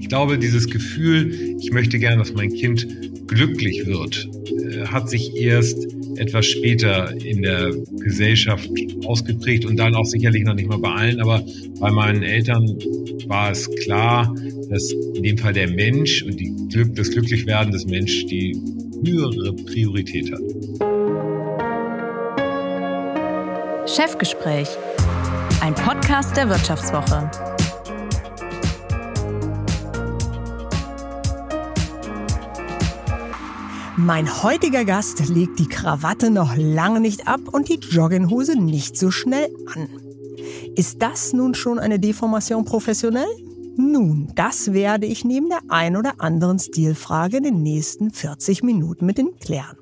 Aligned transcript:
Ich 0.00 0.08
glaube, 0.08 0.38
dieses 0.38 0.68
Gefühl, 0.68 1.56
ich 1.58 1.70
möchte 1.72 1.98
gerne, 1.98 2.18
dass 2.18 2.32
mein 2.32 2.52
Kind 2.52 2.86
glücklich 3.26 3.86
wird, 3.86 4.28
äh, 4.46 4.86
hat 4.86 5.08
sich 5.08 5.34
erst 5.36 5.86
etwas 6.16 6.46
später 6.46 7.12
in 7.24 7.42
der 7.42 7.72
Gesellschaft 7.98 8.68
ausgeprägt 9.04 9.64
und 9.64 9.76
dann 9.76 9.94
auch 9.94 10.04
sicherlich 10.04 10.44
noch 10.44 10.54
nicht 10.54 10.68
mal 10.68 10.78
bei 10.78 10.90
allen, 10.90 11.20
aber 11.20 11.44
bei 11.80 11.90
meinen 11.90 12.22
Eltern 12.22 12.66
war 13.26 13.50
es 13.50 13.68
klar, 13.82 14.34
dass 14.70 14.92
in 15.14 15.22
dem 15.22 15.38
Fall 15.38 15.52
der 15.52 15.68
Mensch 15.68 16.22
und 16.22 16.38
die 16.38 16.52
Glück, 16.70 16.94
das 16.94 17.10
Glücklichwerden 17.10 17.72
des 17.72 17.86
Menschen 17.86 18.28
die 18.28 18.56
höhere 19.04 19.52
Priorität 19.52 20.32
hat. 20.32 20.40
Chefgespräch, 23.88 24.68
ein 25.60 25.74
Podcast 25.74 26.36
der 26.36 26.48
Wirtschaftswoche. 26.48 27.53
Mein 34.04 34.42
heutiger 34.42 34.84
Gast 34.84 35.30
legt 35.30 35.58
die 35.58 35.66
Krawatte 35.66 36.30
noch 36.30 36.54
lange 36.58 37.00
nicht 37.00 37.26
ab 37.26 37.40
und 37.50 37.70
die 37.70 37.78
Jogginghose 37.80 38.54
nicht 38.54 38.98
so 38.98 39.10
schnell 39.10 39.48
an. 39.74 39.88
Ist 40.76 41.00
das 41.00 41.32
nun 41.32 41.54
schon 41.54 41.78
eine 41.78 41.98
Deformation 41.98 42.66
professionell? 42.66 43.30
Nun, 43.78 44.30
das 44.34 44.74
werde 44.74 45.06
ich 45.06 45.24
neben 45.24 45.48
der 45.48 45.60
ein 45.70 45.96
oder 45.96 46.16
anderen 46.18 46.58
Stilfrage 46.58 47.38
in 47.38 47.44
den 47.44 47.62
nächsten 47.62 48.10
40 48.10 48.62
Minuten 48.62 49.06
mit 49.06 49.18
ihm 49.18 49.38
klären. 49.40 49.78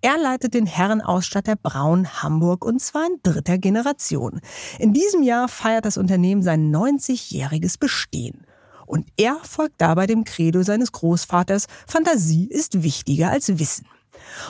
Er 0.00 0.16
leitet 0.16 0.54
den 0.54 0.66
Herrenausstatter 0.66 1.56
Braun 1.56 2.22
Hamburg 2.22 2.64
und 2.64 2.80
zwar 2.80 3.04
in 3.04 3.18
dritter 3.24 3.58
Generation. 3.58 4.40
In 4.78 4.92
diesem 4.92 5.24
Jahr 5.24 5.48
feiert 5.48 5.86
das 5.86 5.98
Unternehmen 5.98 6.42
sein 6.42 6.72
90-jähriges 6.72 7.80
Bestehen. 7.80 8.46
Und 8.90 9.06
er 9.16 9.36
folgt 9.44 9.80
dabei 9.80 10.08
dem 10.08 10.24
Credo 10.24 10.64
seines 10.64 10.90
Großvaters, 10.90 11.66
Fantasie 11.86 12.48
ist 12.48 12.82
wichtiger 12.82 13.30
als 13.30 13.60
Wissen. 13.60 13.86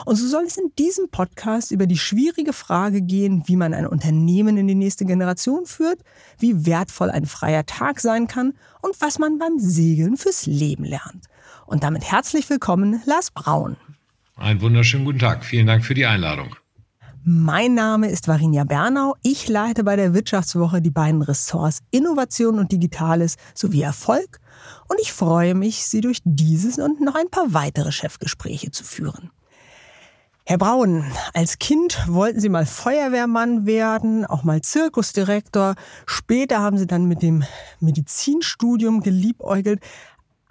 Und 0.03 0.15
so 0.15 0.27
soll 0.27 0.45
es 0.45 0.57
in 0.57 0.71
diesem 0.79 1.09
Podcast 1.09 1.69
über 1.69 1.85
die 1.85 1.97
schwierige 1.97 2.51
Frage 2.51 3.03
gehen, 3.03 3.43
wie 3.45 3.55
man 3.55 3.75
ein 3.75 3.85
Unternehmen 3.85 4.57
in 4.57 4.67
die 4.67 4.73
nächste 4.73 5.05
Generation 5.05 5.67
führt, 5.67 5.99
wie 6.39 6.65
wertvoll 6.65 7.11
ein 7.11 7.27
freier 7.27 7.67
Tag 7.67 7.99
sein 7.99 8.25
kann 8.25 8.53
und 8.81 8.99
was 8.99 9.19
man 9.19 9.37
beim 9.37 9.59
Segeln 9.59 10.17
fürs 10.17 10.47
Leben 10.47 10.85
lernt. 10.85 11.27
Und 11.67 11.83
damit 11.83 12.11
herzlich 12.11 12.49
willkommen, 12.49 12.99
Lars 13.05 13.29
Braun. 13.29 13.77
Einen 14.37 14.61
wunderschönen 14.61 15.05
guten 15.05 15.19
Tag. 15.19 15.45
Vielen 15.45 15.67
Dank 15.67 15.85
für 15.85 15.93
die 15.93 16.07
Einladung. 16.07 16.55
Mein 17.23 17.75
Name 17.75 18.09
ist 18.09 18.27
Varinia 18.27 18.63
Bernau. 18.63 19.13
Ich 19.21 19.47
leite 19.47 19.83
bei 19.83 19.95
der 19.95 20.15
Wirtschaftswoche 20.15 20.81
die 20.81 20.89
beiden 20.89 21.21
Ressorts 21.21 21.83
Innovation 21.91 22.57
und 22.57 22.71
Digitales 22.71 23.35
sowie 23.53 23.83
Erfolg 23.83 24.39
und 24.87 24.99
ich 24.99 25.13
freue 25.13 25.53
mich, 25.53 25.85
Sie 25.85 26.01
durch 26.01 26.21
dieses 26.23 26.79
und 26.79 26.99
noch 26.99 27.13
ein 27.13 27.29
paar 27.29 27.53
weitere 27.53 27.91
Chefgespräche 27.91 28.71
zu 28.71 28.83
führen. 28.83 29.29
Herr 30.47 30.57
Braun, 30.57 31.05
als 31.35 31.59
Kind 31.59 31.99
wollten 32.07 32.39
Sie 32.39 32.49
mal 32.49 32.65
Feuerwehrmann 32.65 33.67
werden, 33.67 34.25
auch 34.25 34.43
mal 34.43 34.61
Zirkusdirektor. 34.61 35.75
Später 36.07 36.59
haben 36.59 36.79
Sie 36.79 36.87
dann 36.87 37.05
mit 37.05 37.21
dem 37.21 37.43
Medizinstudium 37.79 39.01
geliebäugelt. 39.01 39.81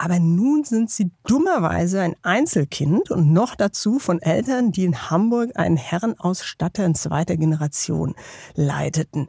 Aber 0.03 0.17
nun 0.17 0.63
sind 0.63 0.89
sie 0.89 1.11
dummerweise 1.27 2.01
ein 2.01 2.15
Einzelkind 2.23 3.11
und 3.11 3.31
noch 3.31 3.53
dazu 3.53 3.99
von 3.99 4.19
Eltern, 4.19 4.71
die 4.71 4.83
in 4.83 5.11
Hamburg 5.11 5.51
einen 5.53 5.77
Herrenausstatter 5.77 6.83
in 6.83 6.95
zweiter 6.95 7.37
Generation 7.37 8.15
leiteten. 8.55 9.27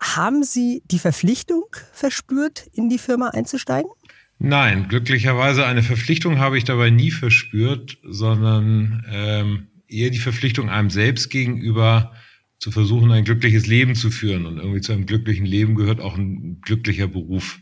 Haben 0.00 0.42
Sie 0.42 0.82
die 0.90 0.98
Verpflichtung 0.98 1.66
verspürt, 1.92 2.66
in 2.72 2.88
die 2.88 2.98
Firma 2.98 3.28
einzusteigen? 3.28 3.92
Nein, 4.40 4.88
glücklicherweise 4.88 5.66
eine 5.66 5.84
Verpflichtung 5.84 6.40
habe 6.40 6.58
ich 6.58 6.64
dabei 6.64 6.90
nie 6.90 7.12
verspürt, 7.12 7.98
sondern 8.02 9.06
ähm, 9.08 9.68
eher 9.86 10.10
die 10.10 10.18
Verpflichtung 10.18 10.68
einem 10.68 10.90
selbst 10.90 11.30
gegenüber, 11.30 12.12
zu 12.58 12.72
versuchen, 12.72 13.12
ein 13.12 13.24
glückliches 13.24 13.68
Leben 13.68 13.94
zu 13.94 14.10
führen. 14.10 14.46
Und 14.46 14.58
irgendwie 14.58 14.80
zu 14.80 14.92
einem 14.92 15.06
glücklichen 15.06 15.46
Leben 15.46 15.76
gehört 15.76 16.00
auch 16.00 16.16
ein 16.16 16.60
glücklicher 16.60 17.06
Beruf 17.06 17.60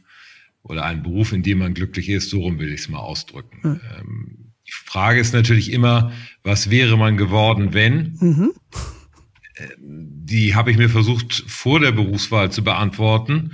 oder 0.63 0.85
ein 0.85 1.03
Beruf, 1.03 1.33
in 1.33 1.43
dem 1.43 1.59
man 1.59 1.75
glücklich 1.75 2.09
ist, 2.09 2.31
so 2.31 2.41
rum 2.41 2.59
will 2.59 2.73
ich 2.73 2.81
es 2.81 2.89
mal 2.89 2.99
ausdrücken. 2.99 3.61
Mhm. 3.63 3.81
Ähm, 3.99 4.37
die 4.67 4.73
Frage 4.73 5.21
ist 5.21 5.35
natürlich 5.35 5.73
immer, 5.73 6.13
was 6.45 6.71
wäre 6.71 6.97
man 6.97 7.17
geworden, 7.17 7.73
wenn? 7.73 8.17
Mhm. 8.21 8.53
Die 9.79 10.55
habe 10.55 10.71
ich 10.71 10.79
mir 10.79 10.89
versucht 10.89 11.45
vor 11.47 11.81
der 11.81 11.93
Berufswahl 11.93 12.53
zu 12.53 12.63
beantworten 12.63 13.53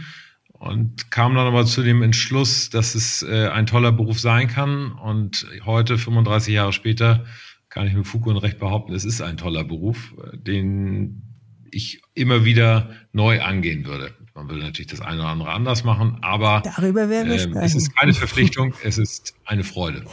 und 0.50 1.10
kam 1.10 1.34
dann 1.34 1.46
aber 1.46 1.64
zu 1.64 1.82
dem 1.82 2.02
Entschluss, 2.02 2.70
dass 2.70 2.94
es 2.94 3.22
äh, 3.22 3.48
ein 3.48 3.66
toller 3.66 3.92
Beruf 3.92 4.20
sein 4.20 4.48
kann. 4.48 4.92
Und 4.92 5.46
heute, 5.64 5.98
35 5.98 6.54
Jahre 6.54 6.72
später, 6.72 7.24
kann 7.68 7.86
ich 7.86 7.94
mit 7.94 8.06
Fug 8.06 8.26
und 8.26 8.36
Recht 8.36 8.58
behaupten, 8.58 8.94
es 8.94 9.04
ist 9.04 9.20
ein 9.20 9.36
toller 9.36 9.64
Beruf, 9.64 10.14
den 10.32 11.22
ich 11.70 12.00
immer 12.14 12.44
wieder 12.44 12.90
neu 13.12 13.42
angehen 13.42 13.84
würde. 13.84 14.14
Man 14.36 14.50
will 14.50 14.58
natürlich 14.58 14.88
das 14.88 15.00
eine 15.00 15.20
oder 15.20 15.30
andere 15.30 15.50
anders 15.50 15.82
machen, 15.82 16.18
aber 16.20 16.62
Darüber 16.62 17.08
werden 17.08 17.30
wir 17.30 17.56
äh, 17.56 17.64
es 17.64 17.74
ist 17.74 17.96
keine 17.96 18.12
Verpflichtung, 18.12 18.74
es 18.84 18.98
ist 18.98 19.34
eine 19.46 19.64
Freude. 19.64 20.04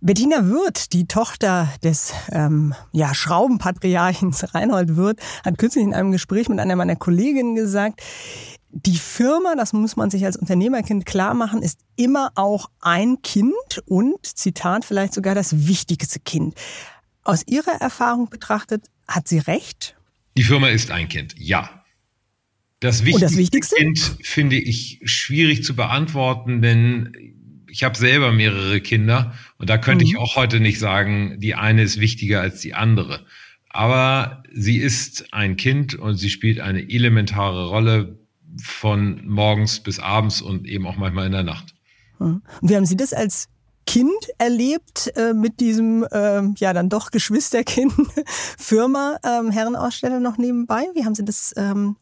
Bettina 0.00 0.46
Wirth, 0.46 0.92
die 0.92 1.08
Tochter 1.08 1.68
des 1.82 2.14
ähm, 2.30 2.72
ja, 2.92 3.12
Schraubenpatriarchens 3.14 4.54
Reinhold 4.54 4.94
Wirth, 4.94 5.18
hat 5.44 5.58
kürzlich 5.58 5.82
in 5.82 5.92
einem 5.92 6.12
Gespräch 6.12 6.48
mit 6.48 6.60
einer 6.60 6.76
meiner 6.76 6.94
Kolleginnen 6.94 7.56
gesagt, 7.56 8.00
die 8.70 8.96
Firma, 8.96 9.56
das 9.56 9.72
muss 9.72 9.96
man 9.96 10.08
sich 10.08 10.24
als 10.24 10.36
Unternehmerkind 10.36 11.04
klar 11.04 11.34
machen, 11.34 11.60
ist 11.60 11.80
immer 11.96 12.30
auch 12.36 12.70
ein 12.80 13.22
Kind 13.22 13.82
und, 13.86 14.24
Zitat, 14.24 14.84
vielleicht 14.84 15.14
sogar 15.14 15.34
das 15.34 15.66
wichtigste 15.66 16.20
Kind. 16.20 16.54
Aus 17.24 17.42
Ihrer 17.48 17.80
Erfahrung 17.80 18.30
betrachtet, 18.30 18.86
hat 19.08 19.26
sie 19.26 19.38
recht? 19.38 19.96
Die 20.36 20.44
Firma 20.44 20.68
ist 20.68 20.92
ein 20.92 21.08
Kind, 21.08 21.34
ja. 21.36 21.77
Das 22.80 23.04
wichtigste, 23.04 23.26
das 23.26 23.36
wichtigste, 23.36 23.76
Kind 23.76 24.16
finde 24.22 24.56
ich 24.56 25.00
schwierig 25.04 25.64
zu 25.64 25.74
beantworten, 25.74 26.62
denn 26.62 27.12
ich 27.70 27.82
habe 27.82 27.98
selber 27.98 28.32
mehrere 28.32 28.80
Kinder 28.80 29.34
und 29.58 29.68
da 29.68 29.78
könnte 29.78 30.04
mhm. 30.04 30.10
ich 30.10 30.16
auch 30.18 30.36
heute 30.36 30.60
nicht 30.60 30.78
sagen, 30.78 31.38
die 31.38 31.54
eine 31.54 31.82
ist 31.82 32.00
wichtiger 32.00 32.40
als 32.40 32.60
die 32.60 32.74
andere. 32.74 33.26
Aber 33.70 34.42
sie 34.52 34.78
ist 34.78 35.32
ein 35.32 35.56
Kind 35.56 35.94
und 35.94 36.16
sie 36.16 36.30
spielt 36.30 36.60
eine 36.60 36.88
elementare 36.88 37.68
Rolle 37.68 38.18
von 38.62 39.26
morgens 39.26 39.80
bis 39.80 39.98
abends 39.98 40.40
und 40.40 40.66
eben 40.66 40.86
auch 40.86 40.96
manchmal 40.96 41.26
in 41.26 41.32
der 41.32 41.42
Nacht. 41.42 41.74
Mhm. 42.18 42.42
Und 42.60 42.70
wie 42.70 42.76
haben 42.76 42.86
Sie 42.86 42.96
das 42.96 43.12
als 43.12 43.48
Kind 43.86 44.10
erlebt 44.38 45.12
äh, 45.16 45.32
mit 45.32 45.60
diesem 45.60 46.04
äh, 46.10 46.42
ja 46.58 46.72
dann 46.72 46.88
doch 46.88 47.10
Geschwisterkind 47.10 47.92
Firma 48.58 49.18
ähm, 49.24 49.50
Herrenaussteller 49.50 50.20
noch 50.20 50.38
nebenbei? 50.38 50.84
Wie 50.94 51.04
haben 51.04 51.14
Sie 51.14 51.24
das 51.24 51.54
ähm, 51.56 51.96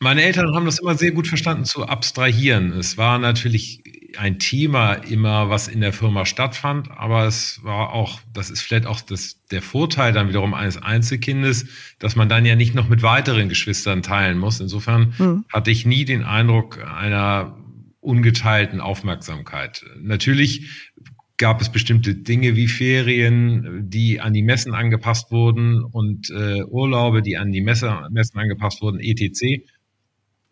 meine 0.00 0.22
Eltern 0.22 0.54
haben 0.54 0.64
das 0.64 0.78
immer 0.78 0.94
sehr 0.94 1.12
gut 1.12 1.26
verstanden 1.26 1.64
zu 1.64 1.86
abstrahieren. 1.86 2.72
Es 2.72 2.96
war 2.96 3.18
natürlich 3.18 3.82
ein 4.16 4.38
Thema 4.38 4.94
immer, 4.94 5.50
was 5.50 5.68
in 5.68 5.80
der 5.80 5.92
Firma 5.92 6.24
stattfand, 6.24 6.90
aber 6.90 7.26
es 7.26 7.60
war 7.62 7.92
auch, 7.92 8.20
das 8.32 8.50
ist 8.50 8.62
vielleicht 8.62 8.86
auch 8.86 9.00
das, 9.00 9.44
der 9.50 9.62
Vorteil 9.62 10.12
dann 10.12 10.28
wiederum 10.28 10.54
eines 10.54 10.80
Einzelkindes, 10.80 11.66
dass 11.98 12.16
man 12.16 12.28
dann 12.28 12.46
ja 12.46 12.56
nicht 12.56 12.74
noch 12.74 12.88
mit 12.88 13.02
weiteren 13.02 13.48
Geschwistern 13.48 14.02
teilen 14.02 14.38
muss. 14.38 14.60
Insofern 14.60 15.14
mhm. 15.18 15.44
hatte 15.52 15.70
ich 15.70 15.84
nie 15.84 16.04
den 16.04 16.24
Eindruck 16.24 16.82
einer 16.84 17.56
ungeteilten 18.00 18.80
Aufmerksamkeit. 18.80 19.84
Natürlich 20.00 20.94
gab 21.36 21.60
es 21.60 21.70
bestimmte 21.70 22.14
Dinge 22.14 22.56
wie 22.56 22.66
Ferien, 22.66 23.88
die 23.88 24.20
an 24.20 24.32
die 24.32 24.42
Messen 24.42 24.74
angepasst 24.74 25.30
wurden 25.30 25.84
und 25.84 26.30
äh, 26.30 26.64
Urlaube, 26.64 27.22
die 27.22 27.36
an 27.36 27.52
die 27.52 27.60
Messe, 27.60 27.96
Messen 28.10 28.38
angepasst 28.38 28.82
wurden, 28.82 28.98
etc. 28.98 29.62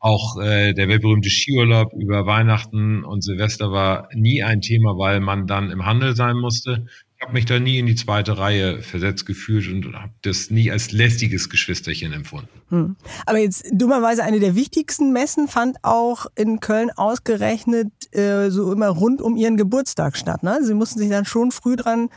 Auch 0.07 0.41
äh, 0.41 0.73
der 0.73 0.87
weltberühmte 0.87 1.29
Skiurlaub 1.29 1.93
über 1.93 2.27
Weihnachten 2.27 3.03
und 3.03 3.25
Silvester 3.25 3.73
war 3.73 4.09
nie 4.15 4.41
ein 4.41 4.61
Thema, 4.61 4.97
weil 4.97 5.19
man 5.19 5.49
dann 5.49 5.73
im 5.73 5.85
Handel 5.85 6.15
sein 6.15 6.37
musste. 6.37 6.87
Ich 7.17 7.23
habe 7.23 7.33
mich 7.33 7.45
da 7.45 7.59
nie 7.59 7.81
in 7.81 7.87
die 7.87 7.97
zweite 7.97 8.39
Reihe 8.39 8.83
versetzt 8.83 9.27
gefühlt 9.27 9.67
und 9.67 9.93
habe 9.97 10.13
das 10.23 10.49
nie 10.49 10.71
als 10.71 10.93
lästiges 10.93 11.51
Geschwisterchen 11.51 12.13
empfunden. 12.13 12.49
Hm. 12.69 12.95
Aber 13.27 13.39
jetzt 13.39 13.67
dummerweise 13.73 14.23
eine 14.23 14.39
der 14.39 14.55
wichtigsten 14.55 15.13
Messen 15.13 15.49
fand 15.49 15.79
auch 15.83 16.27
in 16.37 16.61
Köln 16.61 16.93
ausgerechnet 16.95 17.89
äh, 18.13 18.51
so 18.51 18.71
immer 18.71 18.91
rund 18.91 19.21
um 19.21 19.37
ihren 19.37 19.57
Geburtstag 19.57 20.17
statt. 20.17 20.45
Ne? 20.45 20.61
Sie 20.63 20.75
mussten 20.75 21.01
sich 21.01 21.11
dann 21.11 21.25
schon 21.25 21.51
früh 21.51 21.75
dran 21.75 22.11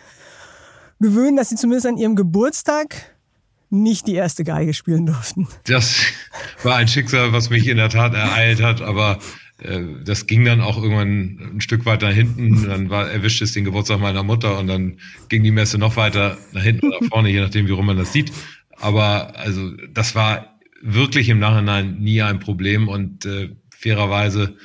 gewöhnen, 1.00 1.38
dass 1.38 1.50
sie 1.50 1.56
zumindest 1.56 1.88
an 1.88 1.97
ihrem 1.97 2.15
Geburtstag 2.15 3.19
nicht 3.69 4.07
die 4.07 4.16
erste 4.16 4.44
Geige 4.44 4.74
spielen 4.74 5.06
durften. 5.06 5.48
Das 5.66 6.01
war 6.63 6.75
ein 6.75 6.88
Schicksal, 6.88 7.33
was 7.33 7.50
mich 7.50 7.68
in 7.68 7.77
der 7.77 7.89
Tat 7.89 8.13
ereilt 8.13 8.62
hat, 8.62 8.81
aber 8.81 9.19
äh, 9.62 9.81
das 10.04 10.27
ging 10.27 10.45
dann 10.45 10.62
auch 10.62 10.81
irgendwann 10.81 11.56
ein 11.56 11.62
Stück 11.62 11.86
weiter 11.86 12.10
hinten. 12.10 12.68
Dann 12.68 12.89
war, 12.89 13.10
erwischte 13.10 13.44
es 13.44 13.54
den 13.54 13.66
Geburtstag 13.66 14.00
meiner 14.00 14.24
Mutter 14.24 14.57
und 14.57 14.68
dann 14.68 14.98
ging 15.30 15.44
die 15.44 15.51
Messe 15.51 15.77
noch 15.77 15.95
weiter 15.95 16.38
nach 16.51 16.63
hinten 16.63 16.88
oder 16.88 17.00
vorne, 17.10 17.30
je 17.30 17.42
nachdem, 17.42 17.68
wie 17.68 17.71
rum 17.71 17.86
man 17.86 17.98
das 17.98 18.13
sieht. 18.13 18.31
Aber 18.77 19.38
also 19.38 19.71
das 19.94 20.16
war 20.16 20.60
wirklich 20.81 21.30
im 21.30 21.39
Nachhinein 21.39 22.00
nie 22.00 22.21
ein 22.21 22.39
Problem 22.39 22.88
und 22.88 23.25
äh, 23.25 23.50
fairerweise 23.69 24.56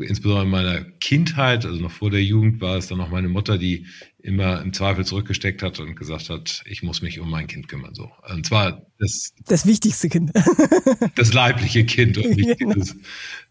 insbesondere 0.00 0.44
in 0.44 0.50
meiner 0.50 0.84
Kindheit, 1.00 1.66
also 1.66 1.80
noch 1.80 1.90
vor 1.90 2.10
der 2.10 2.22
Jugend, 2.22 2.60
war 2.60 2.76
es 2.76 2.86
dann 2.88 2.98
noch 2.98 3.10
meine 3.10 3.28
Mutter, 3.28 3.58
die 3.58 3.86
immer 4.18 4.62
im 4.62 4.72
Zweifel 4.72 5.04
zurückgesteckt 5.04 5.62
hat 5.62 5.80
und 5.80 5.96
gesagt 5.96 6.30
hat, 6.30 6.62
ich 6.66 6.82
muss 6.82 7.02
mich 7.02 7.20
um 7.20 7.30
mein 7.30 7.46
Kind 7.46 7.68
kümmern. 7.68 7.94
So. 7.94 8.10
Und 8.28 8.46
zwar 8.46 8.86
das, 8.98 9.32
das 9.46 9.66
wichtigste 9.66 10.08
Kind. 10.08 10.32
das 11.16 11.32
leibliche 11.32 11.84
Kind 11.84 12.18
und 12.18 12.36
nicht 12.36 12.58
genau. 12.58 12.74
dieses 12.74 12.96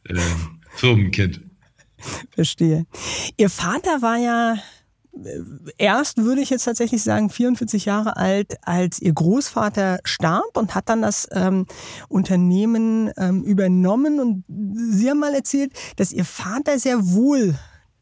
äh, 0.05 0.19
Firmenkind. 0.75 1.41
Verstehe. 2.31 2.85
Ihr 3.37 3.49
Vater 3.49 4.01
war 4.01 4.17
ja 4.17 4.57
erst 5.77 6.17
würde 6.17 6.41
ich 6.41 6.49
jetzt 6.49 6.63
tatsächlich 6.63 7.03
sagen 7.03 7.29
44 7.29 7.85
Jahre 7.85 8.17
alt, 8.17 8.55
als 8.61 9.01
ihr 9.01 9.13
Großvater 9.13 9.99
starb 10.03 10.55
und 10.57 10.75
hat 10.75 10.89
dann 10.89 11.01
das 11.01 11.27
ähm, 11.31 11.65
Unternehmen 12.07 13.11
ähm, 13.17 13.43
übernommen. 13.43 14.19
Und 14.19 14.45
Sie 14.93 15.09
haben 15.09 15.19
mal 15.19 15.33
erzählt, 15.33 15.73
dass 15.97 16.11
Ihr 16.11 16.25
Vater 16.25 16.79
sehr 16.79 16.97
wohl 17.11 17.55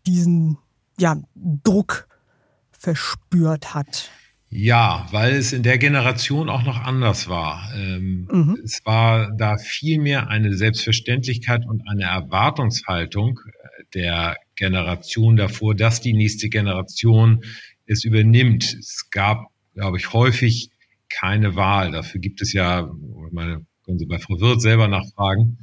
diesen 0.06 0.58
ja, 0.98 1.18
Druck 1.36 2.08
verspürt 2.72 3.74
hat. 3.74 4.10
Ja, 4.52 5.08
weil 5.12 5.36
es 5.36 5.54
in 5.54 5.62
der 5.62 5.78
Generation 5.78 6.50
auch 6.50 6.64
noch 6.64 6.84
anders 6.84 7.30
war. 7.30 7.70
Ähm, 7.76 8.28
mhm. 8.32 8.58
Es 8.64 8.84
war 8.84 9.32
da 9.38 9.58
viel 9.58 10.00
mehr 10.00 10.30
eine 10.30 10.56
Selbstverständlichkeit 10.56 11.68
und 11.68 11.88
eine 11.88 12.06
Erwartungshaltung 12.06 13.40
äh, 13.46 13.84
der 13.94 14.38
Generation 14.60 15.38
davor, 15.38 15.74
dass 15.74 16.02
die 16.02 16.14
nächste 16.14 16.50
Generation 16.50 17.44
es 17.86 18.04
übernimmt. 18.04 18.76
Es 18.80 19.10
gab, 19.10 19.48
glaube 19.74 19.98
ich, 19.98 20.14
häufig 20.14 20.70
keine 21.10 21.56
Wahl. 21.56 21.92
Dafür 21.92 22.22
gibt 22.22 22.42
es 22.42 22.54
ja, 22.54 22.92
meine, 23.32 23.66
können 23.84 23.98
Sie 23.98 24.06
bei 24.06 24.20
Frau 24.20 24.40
Wirth 24.40 24.62
selber 24.62 24.88
nachfragen. 24.88 25.58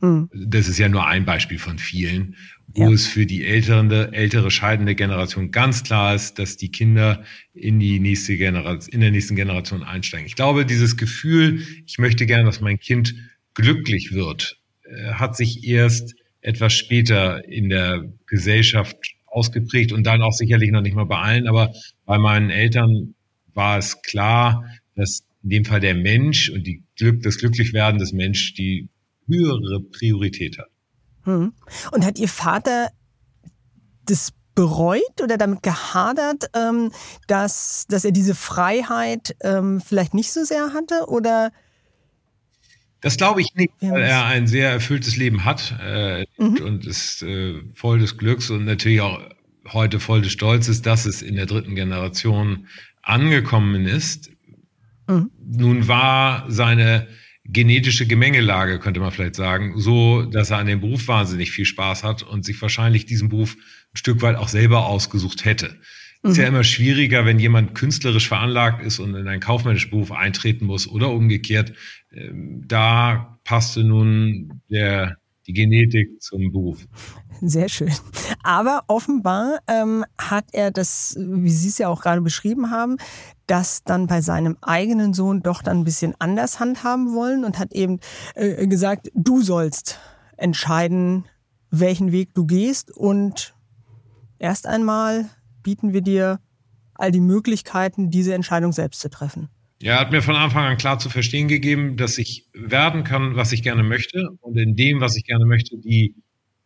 Mhm. 0.00 0.28
Das 0.32 0.68
ist 0.68 0.78
ja 0.78 0.88
nur 0.88 1.06
ein 1.06 1.24
Beispiel 1.24 1.58
von 1.58 1.78
vielen, 1.78 2.36
wo 2.68 2.88
ja. 2.88 2.90
es 2.90 3.06
für 3.06 3.26
die 3.26 3.44
ältere, 3.44 4.12
ältere 4.12 4.50
scheidende 4.50 4.94
Generation 4.94 5.50
ganz 5.50 5.82
klar 5.82 6.14
ist, 6.14 6.38
dass 6.38 6.56
die 6.56 6.70
Kinder 6.70 7.24
in 7.54 7.78
die 7.78 8.00
nächste 8.00 8.36
Generation, 8.36 8.92
in 8.92 9.00
der 9.00 9.10
nächsten 9.10 9.36
Generation 9.36 9.82
einsteigen. 9.82 10.26
Ich 10.26 10.36
glaube, 10.36 10.66
dieses 10.66 10.96
Gefühl, 10.96 11.62
ich 11.86 11.98
möchte 11.98 12.26
gerne, 12.26 12.44
dass 12.44 12.60
mein 12.60 12.78
Kind 12.78 13.14
glücklich 13.54 14.12
wird, 14.12 14.58
äh, 14.84 15.12
hat 15.12 15.36
sich 15.36 15.64
erst 15.64 16.14
etwas 16.46 16.74
später 16.74 17.46
in 17.48 17.68
der 17.68 18.04
Gesellschaft 18.26 18.96
ausgeprägt 19.26 19.92
und 19.92 20.06
dann 20.06 20.22
auch 20.22 20.32
sicherlich 20.32 20.70
noch 20.70 20.80
nicht 20.80 20.94
mal 20.94 21.04
bei 21.04 21.18
allen, 21.18 21.48
aber 21.48 21.72
bei 22.04 22.18
meinen 22.18 22.50
Eltern 22.50 23.14
war 23.52 23.78
es 23.78 24.00
klar, 24.02 24.64
dass 24.94 25.24
in 25.42 25.50
dem 25.50 25.64
Fall 25.64 25.80
der 25.80 25.94
Mensch 25.94 26.48
und 26.48 26.64
die 26.64 26.84
Glück, 26.96 27.22
das 27.22 27.38
Glücklichwerden 27.38 27.98
des 27.98 28.12
Mensch 28.12 28.54
die 28.54 28.88
höhere 29.26 29.80
Priorität 29.80 30.58
hat. 30.58 30.70
Hm. 31.24 31.52
Und 31.90 32.04
hat 32.04 32.18
Ihr 32.18 32.28
Vater 32.28 32.90
das 34.04 34.32
bereut 34.54 35.20
oder 35.20 35.36
damit 35.36 35.64
gehadert, 35.64 36.48
ähm, 36.54 36.92
dass, 37.26 37.86
dass 37.88 38.04
er 38.04 38.12
diese 38.12 38.36
Freiheit 38.36 39.34
ähm, 39.40 39.80
vielleicht 39.80 40.14
nicht 40.14 40.32
so 40.32 40.44
sehr 40.44 40.72
hatte? 40.72 41.08
Oder 41.08 41.50
das 43.06 43.16
glaube 43.16 43.40
ich 43.40 43.54
nicht, 43.54 43.72
weil 43.80 44.02
er 44.02 44.26
ein 44.26 44.48
sehr 44.48 44.68
erfülltes 44.68 45.16
Leben 45.16 45.44
hat 45.44 45.76
äh, 45.80 46.26
mhm. 46.38 46.56
und 46.56 46.86
ist 46.86 47.22
äh, 47.22 47.62
voll 47.74 48.00
des 48.00 48.18
Glücks 48.18 48.50
und 48.50 48.64
natürlich 48.64 49.00
auch 49.00 49.20
heute 49.72 50.00
voll 50.00 50.22
des 50.22 50.32
Stolzes, 50.32 50.82
dass 50.82 51.06
es 51.06 51.22
in 51.22 51.36
der 51.36 51.46
dritten 51.46 51.76
Generation 51.76 52.66
angekommen 53.02 53.86
ist. 53.86 54.32
Mhm. 55.06 55.30
Nun 55.38 55.86
war 55.86 56.46
seine 56.48 57.06
genetische 57.44 58.08
Gemengelage, 58.08 58.80
könnte 58.80 58.98
man 58.98 59.12
vielleicht 59.12 59.36
sagen, 59.36 59.78
so, 59.78 60.22
dass 60.22 60.50
er 60.50 60.58
an 60.58 60.66
dem 60.66 60.80
Beruf 60.80 61.06
wahnsinnig 61.06 61.52
viel 61.52 61.64
Spaß 61.64 62.02
hat 62.02 62.24
und 62.24 62.44
sich 62.44 62.60
wahrscheinlich 62.60 63.06
diesen 63.06 63.28
Beruf 63.28 63.54
ein 63.54 63.96
Stück 63.96 64.20
weit 64.22 64.34
auch 64.34 64.48
selber 64.48 64.86
ausgesucht 64.86 65.44
hätte. 65.44 65.76
Mhm. 66.26 66.32
Ist 66.32 66.38
ja 66.38 66.48
immer 66.48 66.64
schwieriger, 66.64 67.24
wenn 67.24 67.38
jemand 67.38 67.74
künstlerisch 67.74 68.28
veranlagt 68.28 68.84
ist 68.84 68.98
und 68.98 69.14
in 69.14 69.28
einen 69.28 69.40
kaufmännischen 69.40 69.90
Beruf 69.90 70.10
eintreten 70.10 70.66
muss 70.66 70.88
oder 70.88 71.10
umgekehrt. 71.10 71.72
Ähm, 72.12 72.64
da 72.66 73.38
passte 73.44 73.84
nun 73.84 74.60
der, 74.68 75.18
die 75.46 75.52
Genetik 75.52 76.20
zum 76.20 76.50
Beruf. 76.50 76.84
Sehr 77.42 77.68
schön. 77.68 77.92
Aber 78.42 78.82
offenbar 78.88 79.58
ähm, 79.68 80.04
hat 80.18 80.46
er 80.52 80.72
das, 80.72 81.16
wie 81.18 81.50
Sie 81.50 81.68
es 81.68 81.78
ja 81.78 81.88
auch 81.88 82.02
gerade 82.02 82.22
beschrieben 82.22 82.70
haben, 82.70 82.96
das 83.46 83.84
dann 83.84 84.08
bei 84.08 84.20
seinem 84.20 84.56
eigenen 84.62 85.14
Sohn 85.14 85.42
doch 85.42 85.62
dann 85.62 85.78
ein 85.78 85.84
bisschen 85.84 86.14
anders 86.18 86.58
handhaben 86.58 87.14
wollen 87.14 87.44
und 87.44 87.60
hat 87.60 87.72
eben 87.72 88.00
äh, 88.34 88.66
gesagt, 88.66 89.12
du 89.14 89.42
sollst 89.42 90.00
entscheiden, 90.36 91.26
welchen 91.70 92.10
Weg 92.10 92.34
du 92.34 92.46
gehst 92.46 92.90
und 92.90 93.54
erst 94.38 94.66
einmal 94.66 95.30
bieten 95.66 95.92
wir 95.92 96.00
dir 96.00 96.38
all 96.94 97.10
die 97.10 97.20
Möglichkeiten, 97.20 98.08
diese 98.08 98.32
Entscheidung 98.34 98.70
selbst 98.70 99.00
zu 99.00 99.10
treffen. 99.10 99.48
Er 99.82 99.98
hat 99.98 100.12
mir 100.12 100.22
von 100.22 100.36
Anfang 100.36 100.64
an 100.64 100.76
klar 100.76 101.00
zu 101.00 101.10
verstehen 101.10 101.48
gegeben, 101.48 101.96
dass 101.96 102.18
ich 102.18 102.46
werden 102.54 103.02
kann, 103.02 103.34
was 103.34 103.50
ich 103.50 103.64
gerne 103.64 103.82
möchte 103.82 104.28
und 104.40 104.56
in 104.56 104.76
dem, 104.76 105.00
was 105.00 105.16
ich 105.16 105.24
gerne 105.24 105.44
möchte, 105.44 105.76
die 105.76 106.14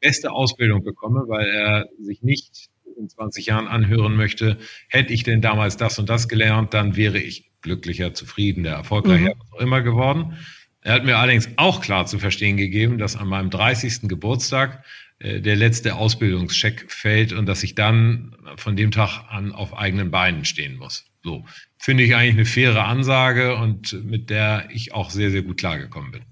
beste 0.00 0.32
Ausbildung 0.32 0.84
bekomme, 0.84 1.24
weil 1.28 1.48
er 1.48 1.86
sich 1.98 2.22
nicht 2.22 2.68
in 2.98 3.08
20 3.08 3.46
Jahren 3.46 3.68
anhören 3.68 4.16
möchte, 4.16 4.58
hätte 4.90 5.14
ich 5.14 5.22
denn 5.22 5.40
damals 5.40 5.78
das 5.78 5.98
und 5.98 6.10
das 6.10 6.28
gelernt, 6.28 6.74
dann 6.74 6.94
wäre 6.94 7.18
ich 7.18 7.50
glücklicher, 7.62 8.12
zufriedener, 8.12 8.70
erfolgreicher, 8.70 9.34
mhm. 9.34 9.40
was 9.40 9.52
auch 9.52 9.60
immer 9.60 9.80
geworden. 9.80 10.36
Er 10.82 10.92
hat 10.92 11.06
mir 11.06 11.16
allerdings 11.16 11.48
auch 11.56 11.80
klar 11.80 12.04
zu 12.04 12.18
verstehen 12.18 12.58
gegeben, 12.58 12.98
dass 12.98 13.16
an 13.16 13.28
meinem 13.28 13.48
30. 13.48 14.08
Geburtstag 14.08 14.84
der 15.22 15.56
letzte 15.56 15.96
Ausbildungscheck 15.96 16.86
fällt 16.88 17.32
und 17.32 17.46
dass 17.46 17.62
ich 17.62 17.74
dann 17.74 18.34
von 18.56 18.76
dem 18.76 18.90
Tag 18.90 19.24
an 19.28 19.52
auf 19.52 19.76
eigenen 19.76 20.10
Beinen 20.10 20.44
stehen 20.44 20.76
muss. 20.76 21.04
So 21.22 21.44
finde 21.76 22.04
ich 22.04 22.14
eigentlich 22.14 22.34
eine 22.34 22.44
faire 22.46 22.84
Ansage 22.86 23.56
und 23.56 24.04
mit 24.04 24.30
der 24.30 24.68
ich 24.72 24.94
auch 24.94 25.10
sehr, 25.10 25.30
sehr 25.30 25.42
gut 25.42 25.58
klargekommen 25.58 26.12
bin. 26.12 26.22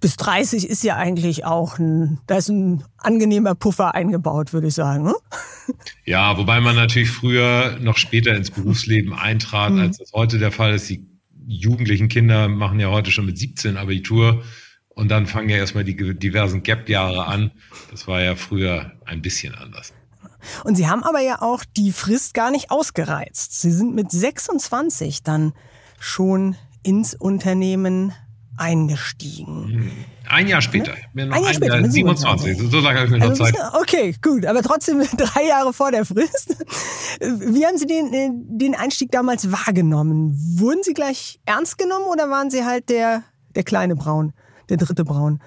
Bis 0.00 0.16
30 0.16 0.68
ist 0.68 0.84
ja 0.84 0.96
eigentlich 0.96 1.46
auch 1.46 1.78
ein, 1.78 2.20
da 2.26 2.36
ist 2.36 2.50
ein 2.50 2.84
angenehmer 2.98 3.54
Puffer 3.54 3.94
eingebaut, 3.94 4.52
würde 4.52 4.68
ich 4.68 4.74
sagen. 4.74 5.04
Ne? 5.04 5.14
Ja, 6.04 6.38
wobei 6.38 6.60
man 6.60 6.76
natürlich 6.76 7.10
früher 7.10 7.78
noch 7.80 7.96
später 7.96 8.36
ins 8.36 8.52
Berufsleben 8.52 9.12
eintrat, 9.12 9.72
mhm. 9.72 9.80
als 9.80 9.98
das 9.98 10.12
heute 10.12 10.38
der 10.38 10.52
Fall 10.52 10.74
ist. 10.74 10.88
Die 10.88 11.04
jugendlichen 11.48 12.06
Kinder 12.06 12.46
machen 12.46 12.78
ja 12.78 12.90
heute 12.90 13.10
schon 13.10 13.26
mit 13.26 13.36
17 13.36 13.76
Abitur 13.76 14.44
und 14.96 15.10
dann 15.10 15.26
fangen 15.26 15.50
ja 15.50 15.58
erstmal 15.58 15.84
die 15.84 15.94
diversen 15.94 16.62
Gap-Jahre 16.62 17.26
an. 17.26 17.52
Das 17.90 18.08
war 18.08 18.22
ja 18.22 18.34
früher 18.34 18.92
ein 19.04 19.20
bisschen 19.20 19.54
anders. 19.54 19.92
Und 20.64 20.74
Sie 20.76 20.88
haben 20.88 21.04
aber 21.04 21.20
ja 21.20 21.42
auch 21.42 21.64
die 21.76 21.92
Frist 21.92 22.32
gar 22.32 22.50
nicht 22.50 22.70
ausgereizt. 22.70 23.60
Sie 23.60 23.70
sind 23.70 23.94
mit 23.94 24.10
26 24.10 25.22
dann 25.22 25.52
schon 26.00 26.56
ins 26.82 27.14
Unternehmen 27.14 28.14
eingestiegen. 28.56 29.68
Hm. 29.68 29.90
Ein 30.28 30.48
Jahr 30.48 30.62
später. 30.62 30.94
Ne? 31.12 31.30
Ein 31.30 31.44
Jahr 31.44 31.52
später, 31.52 31.78
Jahr, 31.78 31.90
27. 31.90 32.70
So 32.70 32.80
lange 32.80 33.00
habe 33.00 33.06
ich 33.06 33.12
mir 33.12 33.28
also 33.28 33.44
noch 33.44 33.50
Zeit. 33.50 33.74
Okay, 33.74 34.14
gut. 34.22 34.46
Aber 34.46 34.62
trotzdem 34.62 35.02
drei 35.18 35.46
Jahre 35.46 35.74
vor 35.74 35.90
der 35.90 36.06
Frist. 36.06 36.56
Wie 37.20 37.66
haben 37.66 37.76
Sie 37.76 37.86
den, 37.86 38.58
den 38.58 38.74
Einstieg 38.74 39.12
damals 39.12 39.52
wahrgenommen? 39.52 40.32
Wurden 40.58 40.82
Sie 40.82 40.94
gleich 40.94 41.38
ernst 41.44 41.76
genommen 41.76 42.06
oder 42.10 42.30
waren 42.30 42.50
Sie 42.50 42.64
halt 42.64 42.88
der, 42.88 43.24
der 43.54 43.62
kleine 43.62 43.94
Braun? 43.94 44.32
Der 44.68 44.76
dritte 44.76 45.04
Braun. 45.04 45.40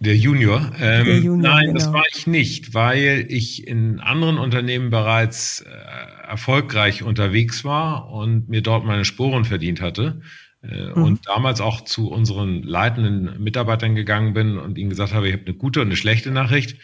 Der 0.00 0.16
Junior. 0.16 0.60
Ähm, 0.78 1.04
der 1.06 1.18
Junior 1.18 1.52
nein, 1.52 1.66
genau. 1.66 1.74
das 1.74 1.92
war 1.92 2.04
ich 2.14 2.26
nicht, 2.26 2.72
weil 2.72 3.26
ich 3.28 3.66
in 3.66 3.98
anderen 3.98 4.38
Unternehmen 4.38 4.90
bereits 4.90 5.60
äh, 5.60 6.28
erfolgreich 6.28 7.02
unterwegs 7.02 7.64
war 7.64 8.10
und 8.10 8.48
mir 8.48 8.62
dort 8.62 8.84
meine 8.84 9.04
Sporen 9.04 9.44
verdient 9.44 9.80
hatte. 9.80 10.20
Äh, 10.62 10.90
mhm. 10.94 11.02
Und 11.02 11.26
damals 11.26 11.60
auch 11.60 11.80
zu 11.80 12.10
unseren 12.10 12.62
leitenden 12.62 13.42
Mitarbeitern 13.42 13.96
gegangen 13.96 14.34
bin 14.34 14.58
und 14.58 14.78
ihnen 14.78 14.90
gesagt 14.90 15.14
habe, 15.14 15.28
ich 15.28 15.32
habe 15.32 15.46
eine 15.46 15.54
gute 15.54 15.80
und 15.80 15.88
eine 15.88 15.96
schlechte 15.96 16.30
Nachricht. 16.30 16.76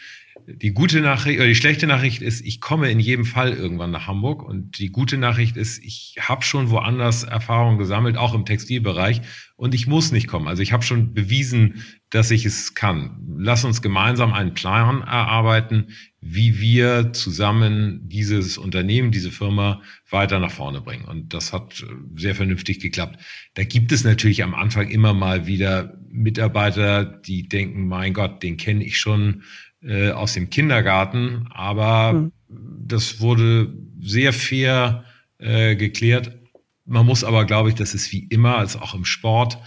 Die 0.47 0.73
gute 0.73 1.01
Nachricht 1.01 1.39
oder 1.39 1.47
die 1.47 1.55
schlechte 1.55 1.87
Nachricht 1.87 2.21
ist, 2.21 2.45
ich 2.45 2.61
komme 2.61 2.91
in 2.91 2.99
jedem 2.99 3.25
Fall 3.25 3.53
irgendwann 3.53 3.89
nach 3.89 4.05
Hamburg 4.05 4.43
und 4.43 4.77
die 4.77 4.91
gute 4.91 5.17
Nachricht 5.17 5.57
ist, 5.57 5.83
ich 5.83 6.17
habe 6.19 6.43
schon 6.43 6.69
woanders 6.69 7.23
Erfahrungen 7.23 7.79
gesammelt, 7.79 8.15
auch 8.15 8.35
im 8.35 8.45
Textilbereich 8.45 9.21
und 9.55 9.73
ich 9.73 9.87
muss 9.87 10.11
nicht 10.11 10.27
kommen. 10.27 10.47
Also 10.47 10.61
ich 10.61 10.71
habe 10.71 10.83
schon 10.83 11.15
bewiesen, 11.15 11.83
dass 12.11 12.29
ich 12.29 12.45
es 12.45 12.75
kann. 12.75 13.17
Lass 13.39 13.65
uns 13.65 13.81
gemeinsam 13.81 14.33
einen 14.33 14.53
Plan 14.53 15.01
erarbeiten, 15.01 15.87
wie 16.21 16.59
wir 16.59 17.11
zusammen 17.13 18.01
dieses 18.07 18.59
Unternehmen, 18.59 19.11
diese 19.11 19.31
Firma 19.31 19.81
weiter 20.11 20.39
nach 20.39 20.51
vorne 20.51 20.81
bringen. 20.81 21.05
Und 21.05 21.33
das 21.33 21.53
hat 21.53 21.83
sehr 22.15 22.35
vernünftig 22.35 22.79
geklappt. 22.79 23.19
Da 23.55 23.63
gibt 23.63 23.91
es 23.91 24.03
natürlich 24.03 24.43
am 24.43 24.53
Anfang 24.53 24.89
immer 24.89 25.13
mal 25.13 25.47
wieder 25.47 25.97
Mitarbeiter, 26.11 27.03
die 27.03 27.47
denken, 27.47 27.87
mein 27.87 28.13
Gott, 28.13 28.43
den 28.43 28.57
kenne 28.57 28.83
ich 28.83 28.99
schon 28.99 29.41
äh, 29.85 30.11
aus 30.11 30.33
dem 30.33 30.49
Kindergarten, 30.49 31.47
aber 31.51 32.13
mhm. 32.13 32.31
das 32.47 33.19
wurde 33.19 33.73
sehr 34.01 34.33
fair 34.33 35.05
äh, 35.37 35.75
geklärt. 35.75 36.37
Man 36.85 37.05
muss 37.05 37.23
aber, 37.23 37.45
glaube 37.45 37.69
ich, 37.69 37.75
das 37.75 37.93
ist 37.93 38.11
wie 38.11 38.25
immer, 38.25 38.57
als 38.57 38.75
auch 38.75 38.93
im 38.93 39.05
Sport, 39.05 39.57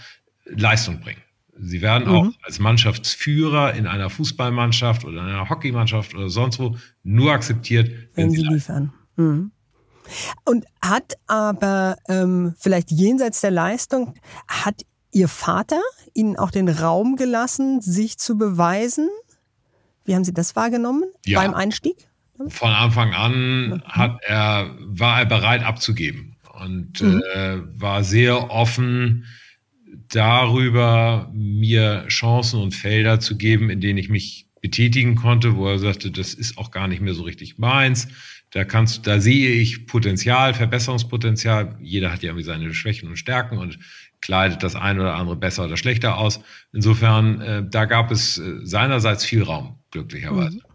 Leistung 0.45 0.99
bringen. 0.99 1.21
Sie 1.61 1.81
werden 1.81 2.07
mhm. 2.07 2.15
auch 2.15 2.27
als 2.43 2.59
Mannschaftsführer 2.59 3.73
in 3.73 3.87
einer 3.87 4.09
Fußballmannschaft 4.09 5.05
oder 5.05 5.21
in 5.21 5.27
einer 5.27 5.49
Hockeymannschaft 5.49 6.15
oder 6.15 6.29
sonst 6.29 6.59
wo 6.59 6.77
nur 7.03 7.33
akzeptiert, 7.33 7.89
wenn, 8.13 8.25
wenn 8.25 8.31
sie 8.31 8.41
liefern. 8.41 8.93
Mhm. 9.17 9.51
Und 10.45 10.65
hat 10.81 11.13
aber 11.27 11.97
ähm, 12.07 12.55
vielleicht 12.57 12.91
jenseits 12.91 13.41
der 13.41 13.51
Leistung, 13.51 14.15
hat 14.47 14.81
Ihr 15.11 15.27
Vater 15.27 15.81
Ihnen 16.13 16.37
auch 16.37 16.51
den 16.51 16.69
Raum 16.69 17.15
gelassen, 17.15 17.81
sich 17.81 18.17
zu 18.17 18.37
beweisen? 18.37 19.09
Wie 20.09 20.15
haben 20.15 20.23
Sie 20.23 20.33
das 20.33 20.55
wahrgenommen 20.55 21.03
ja. 21.23 21.39
beim 21.39 21.53
Einstieg? 21.53 22.07
Von 22.47 22.71
Anfang 22.71 23.13
an 23.13 23.83
hat 23.85 24.17
er, 24.23 24.75
war 24.79 25.19
er 25.19 25.27
bereit 25.27 25.61
abzugeben 25.61 26.35
und 26.59 26.99
mhm. 26.99 27.21
äh, 27.35 27.57
war 27.79 28.03
sehr 28.03 28.49
offen 28.49 29.25
darüber, 30.07 31.29
mir 31.31 32.05
Chancen 32.07 32.59
und 32.59 32.73
Felder 32.73 33.19
zu 33.19 33.37
geben, 33.37 33.69
in 33.69 33.81
denen 33.81 33.99
ich 33.99 34.09
mich 34.09 34.47
betätigen 34.61 35.13
konnte, 35.13 35.55
wo 35.55 35.67
er 35.67 35.77
sagte, 35.77 36.09
das 36.09 36.33
ist 36.33 36.57
auch 36.57 36.71
gar 36.71 36.87
nicht 36.87 37.01
mehr 37.01 37.13
so 37.13 37.21
richtig 37.21 37.59
meins. 37.59 38.07
Da 38.49 38.63
kannst, 38.63 39.05
da 39.05 39.19
sehe 39.19 39.51
ich 39.51 39.85
Potenzial, 39.85 40.55
Verbesserungspotenzial. 40.55 41.77
Jeder 41.81 42.11
hat 42.11 42.23
ja 42.23 42.29
irgendwie 42.29 42.45
seine 42.45 42.73
Schwächen 42.73 43.09
und 43.09 43.17
Stärken 43.17 43.59
und 43.59 43.77
kleidet 44.21 44.63
das 44.63 44.75
eine 44.75 45.01
oder 45.01 45.15
andere 45.15 45.35
besser 45.35 45.65
oder 45.65 45.77
schlechter 45.77 46.17
aus. 46.17 46.39
Insofern, 46.73 47.41
äh, 47.41 47.63
da 47.69 47.85
gab 47.85 48.09
es 48.09 48.39
äh, 48.39 48.55
seinerseits 48.63 49.23
viel 49.23 49.43
Raum, 49.43 49.78
glücklicherweise. 49.91 50.59
Mhm. 50.59 50.68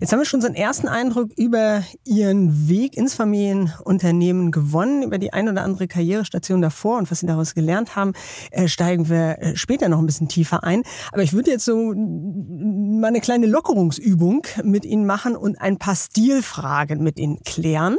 Jetzt 0.00 0.12
haben 0.12 0.20
wir 0.20 0.24
schon 0.24 0.40
so 0.40 0.46
einen 0.46 0.56
ersten 0.56 0.88
Eindruck 0.88 1.30
über 1.36 1.82
Ihren 2.04 2.68
Weg 2.68 2.96
ins 2.96 3.14
Familienunternehmen 3.14 4.50
gewonnen, 4.50 5.02
über 5.02 5.18
die 5.18 5.32
ein 5.32 5.48
oder 5.48 5.62
andere 5.62 5.88
Karrierestation 5.88 6.62
davor 6.62 6.98
und 6.98 7.10
was 7.10 7.20
Sie 7.20 7.26
daraus 7.26 7.54
gelernt 7.54 7.96
haben, 7.96 8.14
äh, 8.50 8.66
steigen 8.66 9.10
wir 9.10 9.38
äh, 9.40 9.56
später 9.56 9.88
noch 9.90 9.98
ein 9.98 10.06
bisschen 10.06 10.28
tiefer 10.28 10.64
ein. 10.64 10.82
Aber 11.12 11.22
ich 11.22 11.34
würde 11.34 11.50
jetzt 11.50 11.66
so 11.66 11.92
mal 11.94 13.08
eine 13.08 13.20
kleine 13.20 13.46
Lockerungsübung 13.46 14.46
mit 14.64 14.86
Ihnen 14.86 15.04
machen 15.04 15.36
und 15.36 15.60
ein 15.60 15.76
paar 15.76 15.96
Stilfragen 15.96 17.02
mit 17.02 17.18
Ihnen 17.18 17.42
klären. 17.44 17.98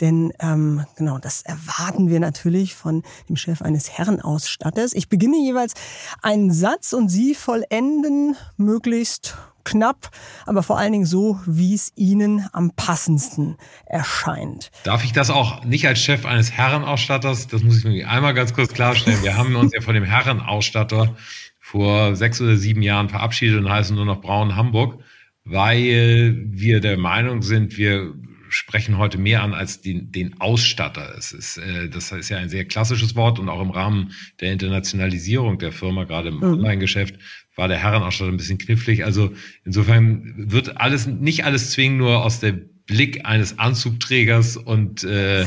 Denn 0.00 0.32
ähm, 0.40 0.86
genau, 0.96 1.18
das 1.18 1.42
erwarten 1.42 2.08
wir 2.08 2.20
natürlich 2.20 2.74
von 2.74 3.02
dem 3.28 3.36
Chef 3.36 3.60
eines 3.60 3.90
Herrenausstatters. 3.90 4.94
Ich 4.94 5.10
beginne 5.10 5.36
jeweils 5.36 5.74
einen 6.22 6.50
Satz 6.50 6.94
und 6.94 7.10
Sie 7.10 7.34
vollenden 7.34 8.36
möglichst 8.56 9.36
knapp, 9.64 10.10
aber 10.46 10.62
vor 10.62 10.78
allen 10.78 10.92
Dingen 10.92 11.06
so, 11.06 11.40
wie 11.46 11.74
es 11.74 11.92
Ihnen 11.96 12.46
am 12.52 12.72
passendsten 12.74 13.56
erscheint. 13.86 14.70
Darf 14.84 15.04
ich 15.04 15.12
das 15.12 15.30
auch 15.30 15.64
nicht 15.64 15.86
als 15.86 16.00
Chef 16.00 16.24
eines 16.24 16.52
Herrenausstatters, 16.52 17.48
das 17.48 17.62
muss 17.62 17.78
ich 17.78 17.84
mir 17.84 18.08
einmal 18.08 18.34
ganz 18.34 18.54
kurz 18.54 18.72
klarstellen. 18.72 19.22
Wir 19.22 19.36
haben 19.36 19.56
uns 19.56 19.72
ja 19.74 19.80
von 19.80 19.94
dem 19.94 20.04
Herrenausstatter 20.04 21.16
vor 21.60 22.16
sechs 22.16 22.40
oder 22.40 22.56
sieben 22.56 22.82
Jahren 22.82 23.08
verabschiedet 23.08 23.58
und 23.58 23.70
heißen 23.70 23.96
nur 23.96 24.04
noch 24.04 24.20
Braun 24.20 24.56
Hamburg, 24.56 25.02
weil 25.44 26.36
wir 26.50 26.80
der 26.80 26.98
Meinung 26.98 27.42
sind, 27.42 27.76
wir 27.76 28.12
sprechen 28.52 28.98
heute 28.98 29.18
mehr 29.18 29.42
an 29.42 29.54
als 29.54 29.80
den, 29.80 30.12
den 30.12 30.40
Ausstatter. 30.40 31.14
Es 31.16 31.32
ist, 31.32 31.56
äh, 31.56 31.88
das 31.88 32.12
ist 32.12 32.28
ja 32.28 32.36
ein 32.36 32.50
sehr 32.50 32.66
klassisches 32.66 33.16
Wort 33.16 33.38
und 33.38 33.48
auch 33.48 33.62
im 33.62 33.70
Rahmen 33.70 34.12
der 34.40 34.52
Internationalisierung 34.52 35.58
der 35.58 35.72
Firma, 35.72 36.04
gerade 36.04 36.28
im 36.28 36.36
mhm. 36.36 36.42
Online-Geschäft, 36.42 37.14
war 37.56 37.68
der 37.68 37.78
Herrenausstatter 37.78 38.30
ein 38.30 38.36
bisschen 38.36 38.58
knifflig. 38.58 39.04
Also 39.04 39.32
insofern 39.64 40.34
wird 40.36 40.78
alles, 40.78 41.06
nicht 41.06 41.44
alles 41.44 41.70
zwingen 41.70 41.98
nur 41.98 42.24
aus 42.24 42.40
der 42.40 42.58
Blick 42.86 43.24
eines 43.24 43.58
Anzugträgers 43.58 44.56
und 44.56 45.04
äh, 45.04 45.46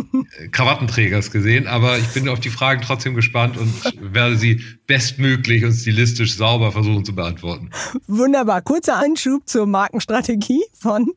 Krawattenträgers 0.52 1.30
gesehen, 1.30 1.66
aber 1.66 1.98
ich 1.98 2.06
bin 2.08 2.28
auf 2.28 2.40
die 2.40 2.50
Fragen 2.50 2.82
trotzdem 2.82 3.14
gespannt 3.14 3.56
und 3.56 3.72
werde 4.12 4.36
sie 4.36 4.60
bestmöglich 4.86 5.64
und 5.64 5.72
stilistisch 5.72 6.36
sauber 6.36 6.72
versuchen 6.72 7.04
zu 7.04 7.14
beantworten. 7.14 7.70
Wunderbar. 8.06 8.60
Kurzer 8.62 8.98
Einschub 8.98 9.48
zur 9.48 9.66
Markenstrategie 9.66 10.62
von 10.78 11.10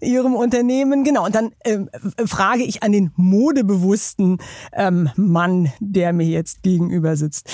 Ihrem 0.00 0.34
Unternehmen. 0.34 1.02
Genau, 1.02 1.26
und 1.26 1.34
dann 1.34 1.50
äh, 1.60 1.80
frage 2.26 2.62
ich 2.62 2.82
an 2.82 2.92
den 2.92 3.10
modebewussten 3.16 4.38
ähm, 4.72 5.10
Mann, 5.16 5.72
der 5.80 6.12
mir 6.12 6.26
jetzt 6.26 6.62
gegenüber 6.62 7.16
sitzt. 7.16 7.50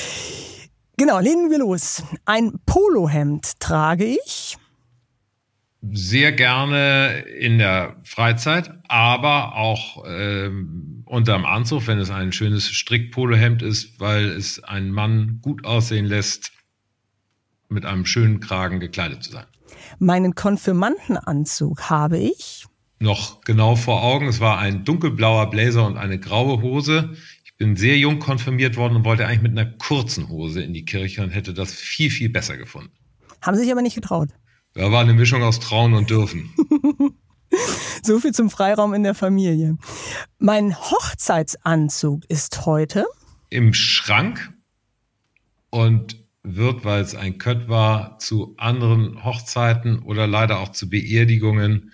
Genau, 0.99 1.19
legen 1.19 1.51
wir 1.51 1.59
los. 1.59 2.03
Ein 2.25 2.59
Polohemd 2.65 3.61
trage 3.61 4.07
ich. 4.07 4.57
Sehr 5.93 6.33
gerne 6.33 7.19
in 7.39 7.59
der 7.59 7.97
Freizeit, 8.03 8.73
aber 8.89 9.57
auch 9.57 10.05
ähm, 10.09 11.05
unterm 11.05 11.45
Anzug, 11.45 11.87
wenn 11.87 11.99
es 11.99 12.11
ein 12.11 12.33
schönes 12.33 12.71
Strickpolohemd 12.71 13.61
ist, 13.61 14.01
weil 14.01 14.25
es 14.25 14.65
einen 14.65 14.91
Mann 14.91 15.41
gut 15.43 15.67
aussehen 15.67 16.07
lässt, 16.07 16.53
mit 17.69 17.85
einem 17.85 18.07
schönen 18.07 18.41
Kragen 18.41 18.81
gekleidet 18.81 19.23
zu 19.23 19.33
sein. 19.33 19.45
Meinen 19.99 20.35
Konfirmandenanzug 20.35 21.91
habe 21.91 22.17
ich. 22.19 22.65
Noch 22.99 23.43
genau 23.43 23.77
vor 23.77 24.03
Augen. 24.03 24.27
Es 24.29 24.41
war 24.41 24.59
ein 24.59 24.85
dunkelblauer 24.85 25.51
Blazer 25.51 25.87
und 25.87 25.99
eine 25.99 26.19
graue 26.19 26.63
Hose 26.63 27.15
bin 27.59 27.77
sehr 27.77 27.99
jung 27.99 28.19
konfirmiert 28.19 28.77
worden 28.77 28.97
und 28.97 29.05
wollte 29.05 29.27
eigentlich 29.27 29.43
mit 29.43 29.53
einer 29.53 29.67
kurzen 29.67 30.29
Hose 30.29 30.63
in 30.63 30.75
die 30.75 30.85
Kirche 30.85 31.23
und 31.23 31.31
hätte 31.31 31.55
das 31.55 31.73
viel, 31.73 32.11
viel 32.11 32.29
besser 32.29 32.57
gefunden. 32.57 32.93
Haben 33.41 33.57
Sie 33.57 33.63
sich 33.63 33.73
aber 33.73 33.83
nicht 33.83 33.95
getraut? 33.95 34.31
Da 34.75 34.93
war 34.93 35.01
eine 35.01 35.15
Mischung 35.15 35.43
aus 35.43 35.59
Trauen 35.61 35.95
und 35.95 36.11
Dürfen. 36.11 36.53
so 38.03 38.19
viel 38.19 38.33
zum 38.33 38.51
Freiraum 38.51 38.93
in 38.93 39.03
der 39.03 39.15
Familie. 39.15 39.79
Mein 40.39 40.77
Hochzeitsanzug 40.77 42.25
ist 42.29 42.67
heute 42.67 43.07
im 43.49 43.73
Schrank 43.73 44.53
und 45.71 46.23
wird, 46.43 46.85
weil 46.85 47.03
es 47.03 47.15
ein 47.15 47.39
Kött 47.39 47.69
war, 47.69 48.19
zu 48.19 48.55
anderen 48.59 49.25
Hochzeiten 49.25 50.01
oder 50.01 50.27
leider 50.27 50.61
auch 50.61 50.71
zu 50.71 50.89
Beerdigungen 50.89 51.93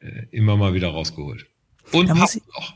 äh, 0.00 0.26
immer 0.30 0.56
mal 0.56 0.74
wieder 0.74 0.88
rausgeholt. 0.88 1.46
Und 1.92 2.08
passt 2.08 2.40
auch 2.54 2.74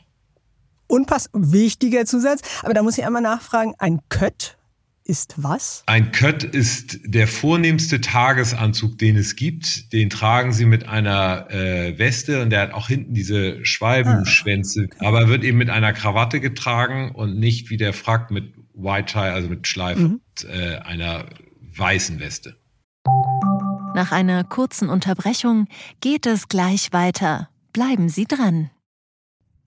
unpass 0.89 1.31
wichtiger 1.33 2.05
Zusatz. 2.05 2.41
Aber 2.63 2.75
da 2.75 2.83
muss 2.83 2.99
ich 2.99 3.05
einmal 3.05 3.23
nachfragen, 3.23 3.75
ein 3.79 4.01
Kött 4.09 4.59
ist 5.09 5.35
was? 5.39 5.85
Ein 5.87 6.13
Kött 6.13 6.45
ist 6.45 7.01
der 7.03 7.27
vornehmste 7.27 8.01
Tagesanzug, 8.01 8.99
den 8.99 9.17
es 9.17 9.37
gibt. 9.37 9.93
Den 9.95 10.11
tragen 10.11 10.53
sie 10.53 10.67
mit 10.67 10.87
einer 10.87 11.51
äh, 11.51 11.99
Weste 11.99 12.43
und 12.43 12.51
der 12.51 12.61
hat 12.61 12.73
auch 12.73 12.89
hinten 12.89 13.15
diese 13.15 13.65
Schwalbenschwänze, 13.65 14.83
ah, 14.83 14.95
okay. 14.97 15.07
aber 15.07 15.29
wird 15.29 15.45
eben 15.45 15.57
mit 15.57 15.71
einer 15.71 15.95
Krawatte 15.95 16.41
getragen 16.41 17.13
und 17.13 17.39
nicht 17.39 17.71
wie 17.71 17.79
der 17.79 17.95
Frack 17.95 18.31
mit 18.31 18.53
White 18.75 19.13
Tie, 19.13 19.19
also 19.19 19.49
mit 19.49 19.67
Schleif 19.67 19.99
mhm. 19.99 20.21
und 20.21 20.51
äh, 20.51 20.77
einer 20.77 21.25
weißen 21.75 22.21
Weste. 22.21 22.57
Nach 23.95 24.13
einer 24.13 24.45
kurzen 24.45 24.91
Unterbrechung 24.91 25.69
geht 26.01 26.27
es 26.27 26.49
gleich 26.49 26.93
weiter. 26.93 27.49
Bleiben 27.73 28.11
Sie 28.11 28.27
dran. 28.27 28.71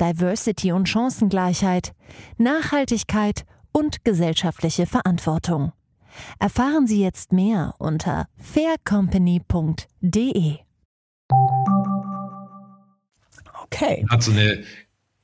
Diversity 0.00 0.72
und 0.72 0.88
Chancengleichheit, 0.88 1.92
Nachhaltigkeit 2.36 3.44
und 3.72 4.04
gesellschaftliche 4.04 4.86
Verantwortung. 4.86 5.72
Erfahren 6.38 6.86
Sie 6.86 7.02
jetzt 7.02 7.32
mehr 7.32 7.74
unter 7.78 8.28
faircompany.de. 8.38 10.58
Okay. 13.64 14.06
Hat 14.08 14.22
so 14.22 14.30
eine 14.32 14.62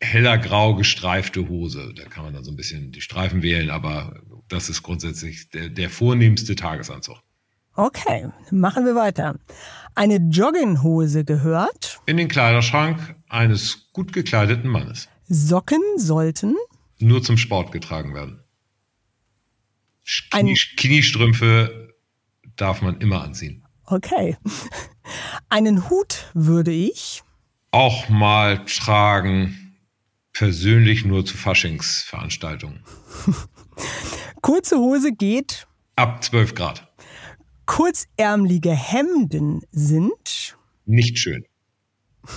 heller 0.00 0.38
grau 0.38 0.74
gestreifte 0.74 1.48
Hose. 1.48 1.92
Da 1.96 2.04
kann 2.04 2.24
man 2.24 2.34
dann 2.34 2.44
so 2.44 2.52
ein 2.52 2.56
bisschen 2.56 2.92
die 2.92 3.00
Streifen 3.00 3.42
wählen, 3.42 3.70
aber 3.70 4.20
das 4.48 4.68
ist 4.68 4.82
grundsätzlich 4.82 5.48
der, 5.50 5.70
der 5.70 5.90
vornehmste 5.90 6.54
Tagesanzug. 6.54 7.16
Okay, 7.76 8.28
machen 8.50 8.84
wir 8.84 8.94
weiter. 8.94 9.36
Eine 9.96 10.16
Jogginghose 10.16 11.24
gehört 11.24 12.00
in 12.06 12.16
den 12.16 12.28
Kleiderschrank 12.28 13.16
eines 13.34 13.90
gut 13.92 14.12
gekleideten 14.12 14.70
Mannes. 14.70 15.08
Socken 15.28 15.82
sollten 15.96 16.56
nur 16.98 17.22
zum 17.22 17.36
Sport 17.36 17.72
getragen 17.72 18.14
werden. 18.14 18.40
Knie, 20.30 20.58
Kniestrümpfe 20.76 21.94
darf 22.56 22.82
man 22.82 23.00
immer 23.00 23.22
anziehen. 23.22 23.64
Okay. 23.86 24.36
Einen 25.48 25.88
Hut 25.90 26.30
würde 26.34 26.70
ich 26.72 27.22
auch 27.70 28.08
mal 28.08 28.64
tragen, 28.66 29.76
persönlich 30.32 31.04
nur 31.04 31.24
zu 31.26 31.36
Faschingsveranstaltungen. 31.36 32.84
Kurze 34.42 34.76
Hose 34.76 35.12
geht 35.12 35.66
ab 35.96 36.22
12 36.22 36.54
Grad. 36.54 36.88
kurzärmelige 37.66 38.72
Hemden 38.72 39.62
sind. 39.72 40.56
Nicht 40.86 41.18
schön. 41.18 41.44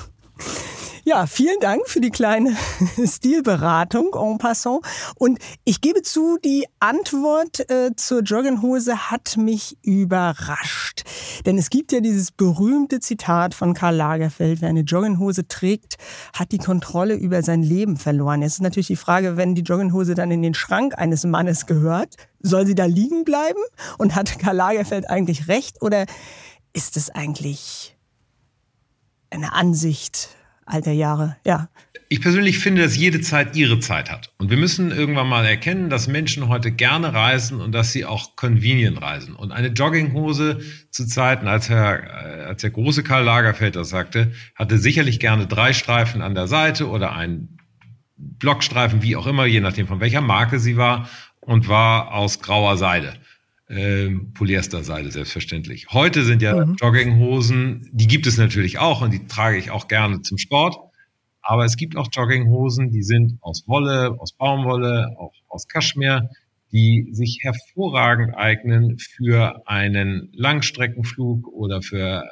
Ja, 1.08 1.26
vielen 1.26 1.62
Dank 1.62 1.88
für 1.88 2.02
die 2.02 2.10
kleine 2.10 2.54
Stilberatung 3.06 4.14
en 4.14 4.40
passant. 4.40 4.82
Und 5.16 5.40
ich 5.64 5.80
gebe 5.80 6.02
zu, 6.02 6.38
die 6.44 6.66
Antwort 6.82 7.62
äh, 7.72 7.96
zur 7.96 8.24
Jogginghose 8.24 9.10
hat 9.10 9.38
mich 9.38 9.78
überrascht. 9.84 11.06
Denn 11.46 11.58
es 11.58 11.70
gibt 11.70 11.94
ja 11.94 12.02
dieses 12.02 12.32
berühmte 12.32 13.00
Zitat 13.00 13.54
von 13.54 13.74
Karl 13.74 13.96
Lagerfeld, 13.96 14.60
wer 14.60 14.68
eine 14.68 14.82
Jogginghose 14.82 15.48
trägt, 15.48 15.96
hat 16.34 16.52
die 16.52 16.58
Kontrolle 16.58 17.16
über 17.16 17.42
sein 17.42 17.64
Leben 17.64 17.96
verloren. 17.96 18.42
Jetzt 18.42 18.56
ist 18.56 18.62
natürlich 18.62 18.88
die 18.88 18.98
Frage, 18.98 19.38
wenn 19.38 19.56
die 19.56 19.62
Jogginghose 19.62 20.14
dann 20.14 20.30
in 20.30 20.42
den 20.42 20.56
Schrank 20.56 20.98
eines 20.98 21.24
Mannes 21.24 21.68
gehört, 21.68 22.16
soll 22.42 22.68
sie 22.68 22.76
da 22.76 22.84
liegen 22.84 23.24
bleiben? 23.24 23.62
Und 23.98 24.14
hat 24.14 24.40
Karl 24.40 24.58
Lagerfeld 24.58 25.10
eigentlich 25.10 25.48
recht? 25.48 25.82
Oder 25.82 26.06
ist 26.74 26.98
es 26.98 27.10
eigentlich 27.10 27.96
eine 29.30 29.54
Ansicht 29.54 30.36
alter 30.68 30.92
Jahre, 30.92 31.38
ja. 31.46 31.70
Ich 32.10 32.22
persönlich 32.22 32.60
finde, 32.60 32.84
dass 32.84 32.96
jede 32.96 33.20
Zeit 33.20 33.56
ihre 33.56 33.80
Zeit 33.80 34.10
hat. 34.10 34.32
Und 34.38 34.50
wir 34.50 34.58
müssen 34.58 34.92
irgendwann 34.92 35.28
mal 35.28 35.46
erkennen, 35.46 35.90
dass 35.90 36.08
Menschen 36.08 36.48
heute 36.48 36.72
gerne 36.72 37.14
reisen 37.14 37.60
und 37.60 37.74
dass 37.74 37.92
sie 37.92 38.06
auch 38.06 38.36
convenient 38.36 39.02
reisen. 39.02 39.36
Und 39.36 39.52
eine 39.52 39.70
Jogginghose 39.70 40.60
zu 40.90 41.06
Zeiten, 41.06 41.48
als 41.48 41.70
Herr, 41.70 42.04
äh, 42.04 42.46
als 42.46 42.62
der 42.62 42.70
große 42.70 43.04
Karl 43.04 43.24
Lagerfeld 43.24 43.76
das 43.76 43.90
sagte, 43.90 44.32
hatte 44.56 44.78
sicherlich 44.78 45.20
gerne 45.20 45.48
drei 45.48 45.74
Streifen 45.74 46.22
an 46.22 46.34
der 46.34 46.48
Seite 46.48 46.88
oder 46.88 47.14
einen 47.14 47.58
Blockstreifen, 48.16 49.02
wie 49.02 49.16
auch 49.16 49.28
immer, 49.28 49.46
je 49.46 49.60
nachdem 49.60 49.88
von 49.88 50.00
welcher 50.00 50.22
Marke 50.22 50.60
sie 50.60 50.78
war 50.78 51.10
und 51.40 51.68
war 51.68 52.14
aus 52.14 52.40
grauer 52.40 52.78
Seide 52.78 53.14
ähm, 53.70 54.34
Polyesterseide 54.34 55.12
selbstverständlich. 55.12 55.88
Heute 55.92 56.24
sind 56.24 56.42
ja 56.42 56.66
mhm. 56.66 56.76
Jogginghosen, 56.82 57.90
die 57.92 58.08
gibt 58.08 58.28
es 58.28 58.38
natürlich 58.38 58.80
auch 58.80 59.02
und 59.02 59.12
die 59.12 59.28
trage 59.28 59.58
ich 59.58 59.72
auch 59.72 59.88
gerne 59.88 60.22
zum 60.22 60.38
Sport. 60.38 60.78
Aber 61.42 61.66
es 61.66 61.78
gibt 61.78 61.96
auch 61.96 62.08
Jogginghosen, 62.12 62.92
die 62.92 63.04
sind 63.04 63.38
aus 63.42 63.68
Wolle, 63.68 64.16
aus 64.20 64.34
Baumwolle, 64.34 65.16
auch 65.18 65.34
aus 65.48 65.68
Kaschmir, 65.68 66.30
die 66.72 67.08
sich 67.12 67.40
hervorragend 67.42 68.36
eignen 68.36 68.98
für 69.00 69.66
einen 69.66 70.30
Langstreckenflug 70.34 71.48
oder 71.48 71.82
für 71.82 72.26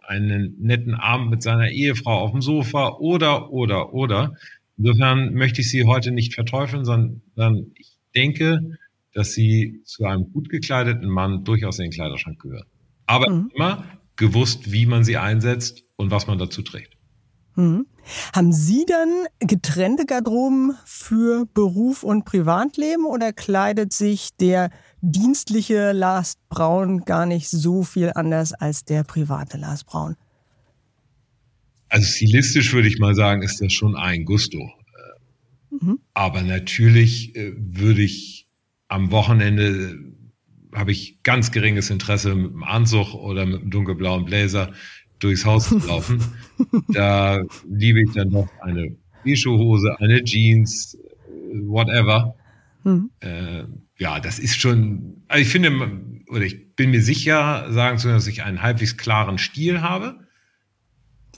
einen 0.00 0.56
netten 0.60 0.94
Abend 0.94 1.30
mit 1.30 1.42
seiner 1.42 1.68
Ehefrau 1.68 2.20
auf 2.20 2.30
dem 2.30 2.40
Sofa 2.40 2.96
oder, 2.98 3.50
oder, 3.50 3.92
oder. 3.92 4.34
Insofern 4.78 5.34
möchte 5.34 5.60
ich 5.60 5.70
sie 5.70 5.84
heute 5.84 6.10
nicht 6.10 6.34
verteufeln, 6.34 6.84
sondern 6.84 7.72
ich 7.74 7.98
denke, 8.14 8.78
dass 9.16 9.32
sie 9.32 9.80
zu 9.84 10.04
einem 10.04 10.30
gut 10.30 10.50
gekleideten 10.50 11.08
Mann 11.08 11.42
durchaus 11.42 11.78
in 11.78 11.86
den 11.86 11.90
Kleiderschrank 11.90 12.38
gehört. 12.38 12.66
Aber 13.06 13.30
mhm. 13.30 13.50
immer 13.54 13.84
gewusst, 14.16 14.70
wie 14.70 14.84
man 14.84 15.04
sie 15.04 15.16
einsetzt 15.16 15.84
und 15.96 16.10
was 16.10 16.26
man 16.26 16.36
dazu 16.36 16.60
trägt. 16.60 16.98
Mhm. 17.54 17.86
Haben 18.34 18.52
Sie 18.52 18.84
dann 18.86 19.08
getrennte 19.40 20.04
Garderoben 20.04 20.74
für 20.84 21.46
Beruf 21.46 22.02
und 22.02 22.26
Privatleben 22.26 23.06
oder 23.06 23.32
kleidet 23.32 23.94
sich 23.94 24.36
der 24.38 24.70
dienstliche 25.00 25.92
Lars 25.92 26.34
Braun 26.50 27.06
gar 27.06 27.24
nicht 27.24 27.48
so 27.48 27.84
viel 27.84 28.12
anders 28.14 28.52
als 28.52 28.84
der 28.84 29.02
private 29.02 29.56
Lars 29.56 29.84
Braun? 29.84 30.16
Also 31.88 32.06
stilistisch 32.06 32.74
würde 32.74 32.88
ich 32.88 32.98
mal 32.98 33.14
sagen, 33.14 33.40
ist 33.40 33.62
das 33.62 33.72
schon 33.72 33.96
ein 33.96 34.26
Gusto. 34.26 34.58
Mhm. 35.70 36.00
Aber 36.12 36.42
natürlich 36.42 37.34
äh, 37.34 37.54
würde 37.56 38.02
ich 38.02 38.45
am 38.88 39.10
Wochenende 39.10 39.98
habe 40.74 40.92
ich 40.92 41.22
ganz 41.22 41.52
geringes 41.52 41.90
Interesse, 41.90 42.34
mit 42.34 42.52
einem 42.52 42.64
Anzug 42.64 43.14
oder 43.14 43.46
mit 43.46 43.62
einem 43.62 43.70
dunkelblauen 43.70 44.24
Blazer 44.24 44.72
durchs 45.18 45.44
Haus 45.44 45.68
zu 45.68 45.78
laufen. 45.78 46.22
da 46.88 47.42
liebe 47.68 48.02
ich 48.02 48.12
dann 48.12 48.28
noch 48.28 48.48
eine 48.60 48.96
T-Hose, 49.24 49.96
eine 50.00 50.22
Jeans, 50.22 50.98
whatever. 51.62 52.34
Mhm. 52.84 53.10
Äh, 53.20 53.64
ja, 53.98 54.20
das 54.20 54.38
ist 54.38 54.60
schon, 54.60 55.22
also 55.28 55.42
ich 55.42 55.48
finde, 55.48 56.00
oder 56.28 56.42
ich 56.42 56.74
bin 56.76 56.90
mir 56.90 57.02
sicher, 57.02 57.72
sagen 57.72 57.98
zu 57.98 58.08
können, 58.08 58.18
dass 58.18 58.26
ich 58.26 58.42
einen 58.42 58.62
halbwegs 58.62 58.96
klaren 58.96 59.38
Stil 59.38 59.80
habe. 59.80 60.20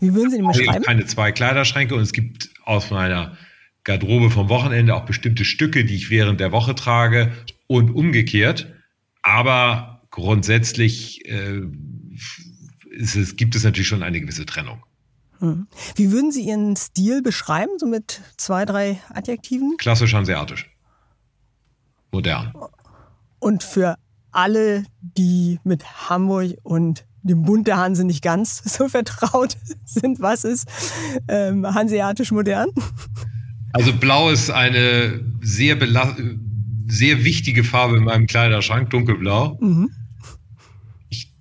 Wie 0.00 0.14
würden 0.14 0.30
Sie 0.30 0.36
den 0.38 0.46
beschreiben? 0.46 0.84
Keine 0.84 1.06
zwei 1.06 1.32
Kleiderschränke 1.32 1.94
und 1.94 2.02
es 2.02 2.12
gibt 2.12 2.50
aus 2.64 2.90
meiner 2.90 3.36
Garderobe 3.88 4.30
vom 4.30 4.50
Wochenende 4.50 4.94
auch 4.94 5.06
bestimmte 5.06 5.46
Stücke, 5.46 5.86
die 5.86 5.96
ich 5.96 6.10
während 6.10 6.40
der 6.40 6.52
Woche 6.52 6.74
trage 6.74 7.32
und 7.68 7.90
umgekehrt. 7.90 8.70
Aber 9.22 10.02
grundsätzlich 10.10 11.24
äh, 11.24 11.62
es, 13.00 13.36
gibt 13.36 13.56
es 13.56 13.64
natürlich 13.64 13.88
schon 13.88 14.02
eine 14.02 14.20
gewisse 14.20 14.44
Trennung. 14.44 14.84
Hm. 15.38 15.68
Wie 15.94 16.12
würden 16.12 16.30
Sie 16.30 16.42
Ihren 16.42 16.76
Stil 16.76 17.22
beschreiben, 17.22 17.78
so 17.78 17.86
mit 17.86 18.20
zwei, 18.36 18.66
drei 18.66 19.00
Adjektiven? 19.08 19.76
Klassisch 19.78 20.12
hanseatisch. 20.12 20.68
Modern. 22.12 22.52
Und 23.38 23.62
für 23.62 23.96
alle, 24.32 24.84
die 25.00 25.60
mit 25.64 26.10
Hamburg 26.10 26.58
und 26.62 27.06
dem 27.22 27.42
Bund 27.42 27.66
der 27.66 27.78
Hanse 27.78 28.04
nicht 28.04 28.22
ganz 28.22 28.62
so 28.64 28.88
vertraut 28.88 29.56
sind, 29.86 30.20
was 30.20 30.44
ist 30.44 30.68
ähm, 31.28 31.66
hanseatisch 31.66 32.32
modern? 32.32 32.68
Also 33.78 33.96
blau 33.96 34.28
ist 34.30 34.50
eine 34.50 35.24
sehr, 35.40 35.78
sehr 36.88 37.24
wichtige 37.24 37.62
Farbe 37.62 37.96
in 37.98 38.04
meinem 38.04 38.26
Kleiderschrank, 38.26 38.90
dunkelblau. 38.90 39.56
Mhm. 39.60 39.92
Ich 41.10 41.32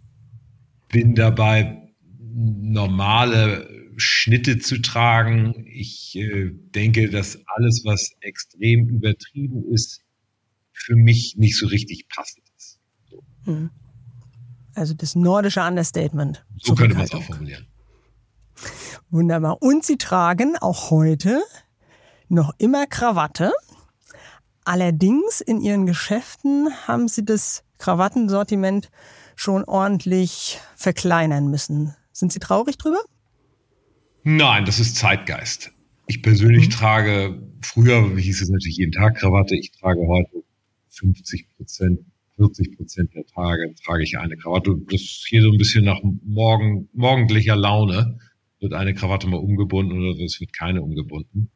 bin 0.89 1.15
dabei, 1.15 1.82
normale 2.36 3.67
Schnitte 3.97 4.60
zu 4.60 4.80
tragen. 4.84 5.65
Ich 5.65 6.15
äh, 6.15 6.52
denke, 6.76 7.10
dass 7.10 7.39
alles, 7.56 7.82
was 7.86 8.12
extrem 8.21 8.88
übertrieben 8.88 9.63
ist, 9.73 10.02
für 10.73 10.95
mich 10.95 11.38
nicht 11.38 11.58
so 11.58 11.65
richtig 11.65 12.08
passend 12.08 12.43
ist. 12.56 12.80
So. 13.10 13.23
Mhm. 13.52 13.71
Also 14.76 14.93
das 14.93 15.15
nordische 15.15 15.62
Understatement. 15.62 16.45
So 16.58 16.76
könnte 16.76 16.95
man 16.95 17.06
es 17.06 17.13
auch 17.13 17.23
formulieren. 17.23 17.65
Wunderbar. 19.10 19.60
Und 19.63 19.84
Sie 19.84 19.97
tragen 19.97 20.56
auch 20.58 20.91
heute 20.91 21.41
noch 22.30 22.54
immer 22.58 22.86
Krawatte. 22.88 23.52
Allerdings 24.63 25.42
in 25.42 25.62
ihren 25.62 25.86
Geschäften 25.86 26.70
haben 26.88 27.08
sie 27.08 27.24
das 27.24 27.63
Krawattensortiment 27.78 28.90
schon 29.36 29.63
ordentlich 29.63 30.60
verkleinern 30.76 31.50
müssen. 31.50 31.96
Sind 32.12 32.34
Sie 32.34 32.40
traurig 32.40 32.78
drüber? 32.78 33.00
Nein, 34.24 34.66
das 34.66 34.80
ist 34.80 34.96
Zeitgeist. 34.96 35.72
Ich 36.08 36.22
persönlich 36.22 36.68
mhm. 36.68 36.72
trage, 36.72 37.42
früher 37.62 38.18
hieß 38.18 38.42
es 38.42 38.50
natürlich 38.50 38.78
jeden 38.78 38.92
Tag 38.92 39.18
Krawatte, 39.18 39.56
ich 39.56 39.72
trage 39.72 40.02
heute 40.08 40.44
50 40.90 41.48
Prozent, 41.56 42.00
40 42.38 42.76
Prozent 42.76 43.13
der 43.13 43.26
Tage 43.26 43.74
trage 43.86 44.04
ich 44.04 44.18
eine 44.18 44.36
Krawatte. 44.36 44.76
Das 44.90 45.02
ist 45.02 45.26
hier 45.30 45.44
so 45.44 45.52
ein 45.52 45.58
bisschen 45.58 45.86
nach 45.86 46.02
morgen, 46.24 46.90
morgendlicher 46.94 47.56
Laune. 47.56 48.20
Wird 48.60 48.74
eine 48.74 48.96
Krawatte 48.96 49.28
mal 49.28 49.38
umgebunden 49.38 49.94
oder 49.94 50.20
es 50.24 50.40
wird 50.40 50.52
keine 50.52 50.82
umgebunden 50.82 51.52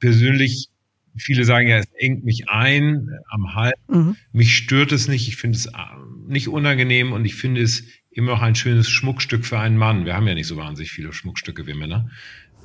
persönlich, 0.00 0.68
viele 1.16 1.44
sagen 1.44 1.68
ja, 1.68 1.78
es 1.78 1.88
engt 1.98 2.24
mich 2.24 2.48
ein 2.48 3.08
am 3.28 3.54
Hals. 3.54 3.74
Mhm. 3.88 4.16
Mich 4.32 4.56
stört 4.56 4.92
es 4.92 5.08
nicht. 5.08 5.28
Ich 5.28 5.36
finde 5.36 5.58
es 5.58 5.66
äh, 5.66 5.70
nicht 6.26 6.48
unangenehm 6.48 7.12
und 7.12 7.24
ich 7.24 7.34
finde 7.34 7.62
es 7.62 7.84
immer 8.10 8.32
noch 8.32 8.42
ein 8.42 8.54
schönes 8.54 8.88
Schmuckstück 8.88 9.44
für 9.44 9.58
einen 9.58 9.76
Mann. 9.76 10.04
Wir 10.04 10.14
haben 10.14 10.26
ja 10.26 10.34
nicht 10.34 10.46
so 10.46 10.56
wahnsinnig 10.56 10.90
viele 10.90 11.12
Schmuckstücke 11.12 11.66
wie 11.66 11.74
Männer. 11.74 12.10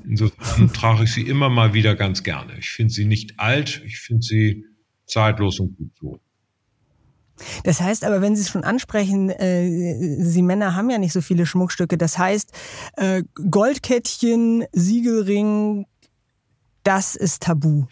Insofern 0.05 0.71
trage 0.73 1.03
ich 1.03 1.11
sie 1.11 1.21
immer 1.21 1.49
mal 1.49 1.73
wieder 1.73 1.95
ganz 1.95 2.23
gerne. 2.23 2.57
Ich 2.57 2.69
finde 2.69 2.93
sie 2.93 3.05
nicht 3.05 3.39
alt, 3.39 3.81
ich 3.85 3.99
finde 3.99 4.23
sie 4.23 4.65
zeitlos 5.05 5.59
und 5.59 5.77
gut 5.77 5.91
so. 5.99 6.19
Das 7.63 7.81
heißt 7.81 8.03
aber, 8.03 8.21
wenn 8.21 8.35
Sie 8.35 8.43
es 8.43 8.49
schon 8.49 8.63
ansprechen, 8.63 9.29
äh, 9.29 10.23
Sie 10.23 10.41
Männer 10.41 10.75
haben 10.75 10.89
ja 10.89 10.97
nicht 10.97 11.13
so 11.13 11.21
viele 11.21 11.45
Schmuckstücke. 11.45 11.97
Das 11.97 12.17
heißt, 12.17 12.51
äh, 12.97 13.23
Goldkettchen, 13.49 14.65
Siegelring, 14.71 15.85
das 16.83 17.15
ist 17.15 17.43
tabu. 17.43 17.85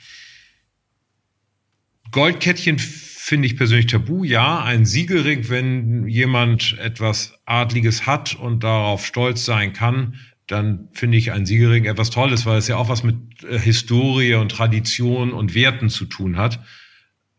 Goldkettchen 2.11 2.79
finde 2.79 3.45
ich 3.45 3.57
persönlich 3.57 3.87
tabu, 3.87 4.23
ja. 4.23 4.63
Ein 4.63 4.85
Siegelring, 4.85 5.49
wenn 5.49 6.07
jemand 6.07 6.77
etwas 6.79 7.33
Adliges 7.45 8.07
hat 8.07 8.35
und 8.35 8.63
darauf 8.63 9.05
stolz 9.05 9.45
sein 9.45 9.73
kann, 9.73 10.15
dann 10.47 10.89
finde 10.93 11.17
ich 11.17 11.31
ein 11.31 11.45
Siegelring 11.45 11.85
etwas 11.85 12.09
Tolles, 12.09 12.47
weil 12.47 12.57
es 12.57 12.67
ja 12.67 12.77
auch 12.77 12.89
was 12.89 13.03
mit 13.03 13.43
äh, 13.43 13.59
Historie 13.59 14.33
und 14.33 14.51
Tradition 14.51 15.31
und 15.31 15.53
Werten 15.53 15.89
zu 15.89 16.05
tun 16.05 16.37
hat. 16.37 16.59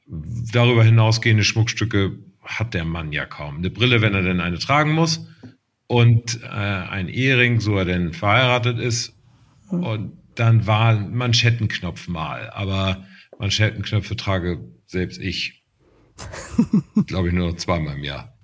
Darüber 0.06 0.84
hinausgehende 0.84 1.42
Schmuckstücke 1.42 2.18
hat 2.42 2.74
der 2.74 2.84
Mann 2.84 3.12
ja 3.12 3.26
kaum. 3.26 3.58
Eine 3.58 3.70
Brille, 3.70 4.00
wenn 4.00 4.14
er 4.14 4.22
denn 4.22 4.40
eine 4.40 4.58
tragen 4.58 4.92
muss, 4.92 5.26
und 5.88 6.40
äh, 6.44 6.46
ein 6.46 7.08
Ehering, 7.08 7.58
so 7.58 7.76
er 7.76 7.84
denn 7.84 8.12
verheiratet 8.12 8.78
ist. 8.78 9.12
Und 9.70 10.19
dann 10.40 10.66
war 10.66 10.94
Manschettenknopf 10.94 12.08
mal. 12.08 12.50
Aber 12.50 13.04
Manschettenknöpfe 13.38 14.16
trage 14.16 14.64
selbst 14.86 15.18
ich, 15.20 15.62
glaube 17.06 17.28
ich, 17.28 17.34
nur 17.34 17.50
noch 17.50 17.56
zweimal 17.56 17.96
im 17.96 18.04
Jahr. 18.04 18.34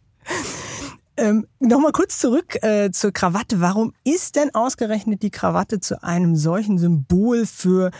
Ähm, 1.17 1.47
Nochmal 1.59 1.93
kurz 1.93 2.19
zurück 2.19 2.63
äh, 2.63 2.91
zur 2.91 3.13
Krawatte. 3.13 3.61
Warum 3.61 3.95
ist 4.05 4.37
denn 4.37 4.55
ausgerechnet 4.55 5.23
die 5.23 5.31
Krawatte 5.31 5.81
zu 5.81 6.03
einem 6.03 6.37
solchen 6.37 6.77
Symbol 6.77 7.47
für 7.47 7.91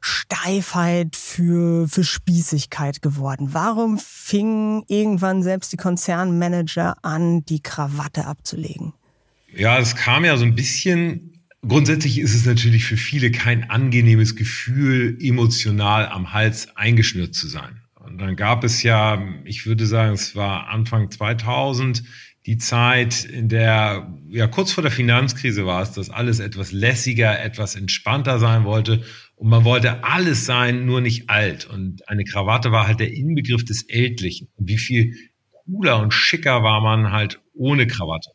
Steifheit, 0.00 1.14
für, 1.16 1.86
für 1.88 2.04
Spießigkeit 2.04 3.02
geworden? 3.02 3.50
Warum 3.52 3.98
fingen 3.98 4.84
irgendwann 4.88 5.42
selbst 5.42 5.72
die 5.72 5.76
Konzernmanager 5.76 6.96
an, 7.02 7.44
die 7.44 7.60
Krawatte 7.60 8.24
abzulegen? 8.24 8.94
Ja, 9.54 9.78
es 9.78 9.94
kam 9.94 10.24
ja 10.24 10.38
so 10.38 10.44
ein 10.44 10.54
bisschen 10.54 11.35
Grundsätzlich 11.68 12.18
ist 12.18 12.34
es 12.34 12.46
natürlich 12.46 12.84
für 12.84 12.96
viele 12.96 13.30
kein 13.30 13.68
angenehmes 13.70 14.36
Gefühl, 14.36 15.18
emotional 15.20 16.06
am 16.06 16.32
Hals 16.32 16.76
eingeschnürt 16.76 17.34
zu 17.34 17.48
sein. 17.48 17.82
Und 17.94 18.18
dann 18.18 18.36
gab 18.36 18.62
es 18.62 18.82
ja, 18.82 19.20
ich 19.44 19.66
würde 19.66 19.84
sagen, 19.86 20.14
es 20.14 20.36
war 20.36 20.68
Anfang 20.68 21.10
2000, 21.10 22.04
die 22.46 22.58
Zeit, 22.58 23.24
in 23.24 23.48
der, 23.48 24.14
ja, 24.28 24.46
kurz 24.46 24.70
vor 24.70 24.82
der 24.82 24.92
Finanzkrise 24.92 25.66
war 25.66 25.82
es, 25.82 25.90
dass 25.90 26.10
alles 26.10 26.38
etwas 26.38 26.70
lässiger, 26.70 27.42
etwas 27.42 27.74
entspannter 27.74 28.38
sein 28.38 28.64
wollte. 28.64 29.02
Und 29.34 29.48
man 29.48 29.64
wollte 29.64 30.04
alles 30.04 30.46
sein, 30.46 30.86
nur 30.86 31.00
nicht 31.00 31.28
alt. 31.28 31.66
Und 31.66 32.08
eine 32.08 32.22
Krawatte 32.22 32.70
war 32.70 32.86
halt 32.86 33.00
der 33.00 33.12
Inbegriff 33.12 33.64
des 33.64 33.82
Ältlichen. 33.88 34.48
Und 34.54 34.68
wie 34.68 34.78
viel 34.78 35.16
cooler 35.64 35.98
und 35.98 36.14
schicker 36.14 36.62
war 36.62 36.80
man 36.80 37.10
halt 37.10 37.40
ohne 37.52 37.88
Krawatte. 37.88 38.30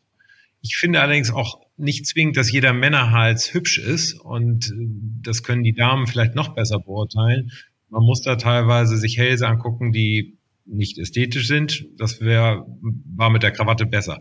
Ich 0.60 0.76
finde 0.76 1.00
allerdings 1.00 1.30
auch 1.30 1.61
nicht 1.76 2.06
zwingend, 2.06 2.36
dass 2.36 2.52
jeder 2.52 2.72
Männerhals 2.72 3.54
hübsch 3.54 3.78
ist. 3.78 4.14
Und 4.20 4.70
äh, 4.70 4.74
das 5.22 5.42
können 5.42 5.62
die 5.62 5.74
Damen 5.74 6.06
vielleicht 6.06 6.34
noch 6.34 6.54
besser 6.54 6.78
beurteilen. 6.78 7.50
Man 7.88 8.04
muss 8.04 8.22
da 8.22 8.36
teilweise 8.36 8.96
sich 8.96 9.18
Hälse 9.18 9.46
angucken, 9.46 9.92
die 9.92 10.38
nicht 10.64 10.98
ästhetisch 10.98 11.48
sind. 11.48 11.86
Das 11.96 12.20
wäre, 12.20 12.66
war 12.80 13.30
mit 13.30 13.42
der 13.42 13.50
Krawatte 13.50 13.86
besser. 13.86 14.20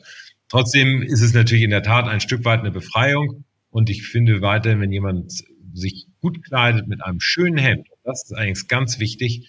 Trotzdem 0.49 1.01
ist 1.01 1.21
es 1.21 1.33
natürlich 1.33 1.63
in 1.63 1.69
der 1.69 1.83
Tat 1.83 2.07
ein 2.07 2.19
Stück 2.19 2.43
weit 2.43 2.59
eine 2.59 2.71
Befreiung. 2.71 3.45
Und 3.69 3.89
ich 3.89 4.03
finde 4.03 4.41
weiterhin, 4.41 4.81
wenn 4.81 4.91
jemand 4.91 5.31
sich 5.73 6.07
gut 6.19 6.43
kleidet 6.43 6.87
mit 6.87 7.01
einem 7.01 7.21
schönen 7.21 7.57
Hemd, 7.57 7.87
das 8.03 8.23
ist 8.25 8.33
eigentlich 8.33 8.67
ganz 8.67 8.99
wichtig, 8.99 9.47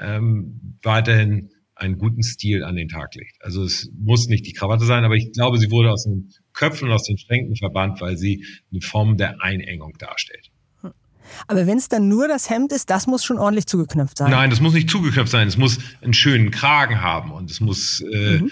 ähm, 0.00 0.76
weiterhin 0.82 1.50
einen 1.74 1.98
guten 1.98 2.22
Stil 2.22 2.64
an 2.64 2.76
den 2.76 2.88
Tag 2.88 3.14
legt. 3.14 3.36
Also 3.40 3.62
es 3.62 3.90
muss 3.98 4.28
nicht 4.28 4.46
die 4.46 4.52
Krawatte 4.52 4.84
sein, 4.84 5.04
aber 5.04 5.14
ich 5.14 5.32
glaube, 5.32 5.58
sie 5.58 5.70
wurde 5.70 5.92
aus 5.92 6.04
den 6.04 6.30
Köpfen 6.56 6.88
und 6.88 6.94
aus 6.94 7.04
den 7.04 7.18
Schränken 7.18 7.54
verbannt, 7.54 8.00
weil 8.00 8.16
sie 8.16 8.44
eine 8.72 8.80
Form 8.80 9.16
der 9.16 9.40
Einengung 9.42 9.96
darstellt. 9.98 10.50
Aber 11.46 11.66
wenn 11.66 11.78
es 11.78 11.88
dann 11.88 12.08
nur 12.08 12.28
das 12.28 12.50
Hemd 12.50 12.72
ist, 12.72 12.90
das 12.90 13.06
muss 13.06 13.24
schon 13.24 13.38
ordentlich 13.38 13.66
zugeknöpft 13.66 14.18
sein. 14.18 14.30
Nein, 14.30 14.50
das 14.50 14.60
muss 14.60 14.74
nicht 14.74 14.90
zugeknöpft 14.90 15.30
sein. 15.30 15.48
Es 15.48 15.56
muss 15.56 15.78
einen 16.00 16.14
schönen 16.14 16.50
Kragen 16.50 17.00
haben 17.02 17.32
und 17.32 17.50
es 17.50 17.60
muss 17.60 18.00
äh, 18.00 18.38
mhm. 18.38 18.50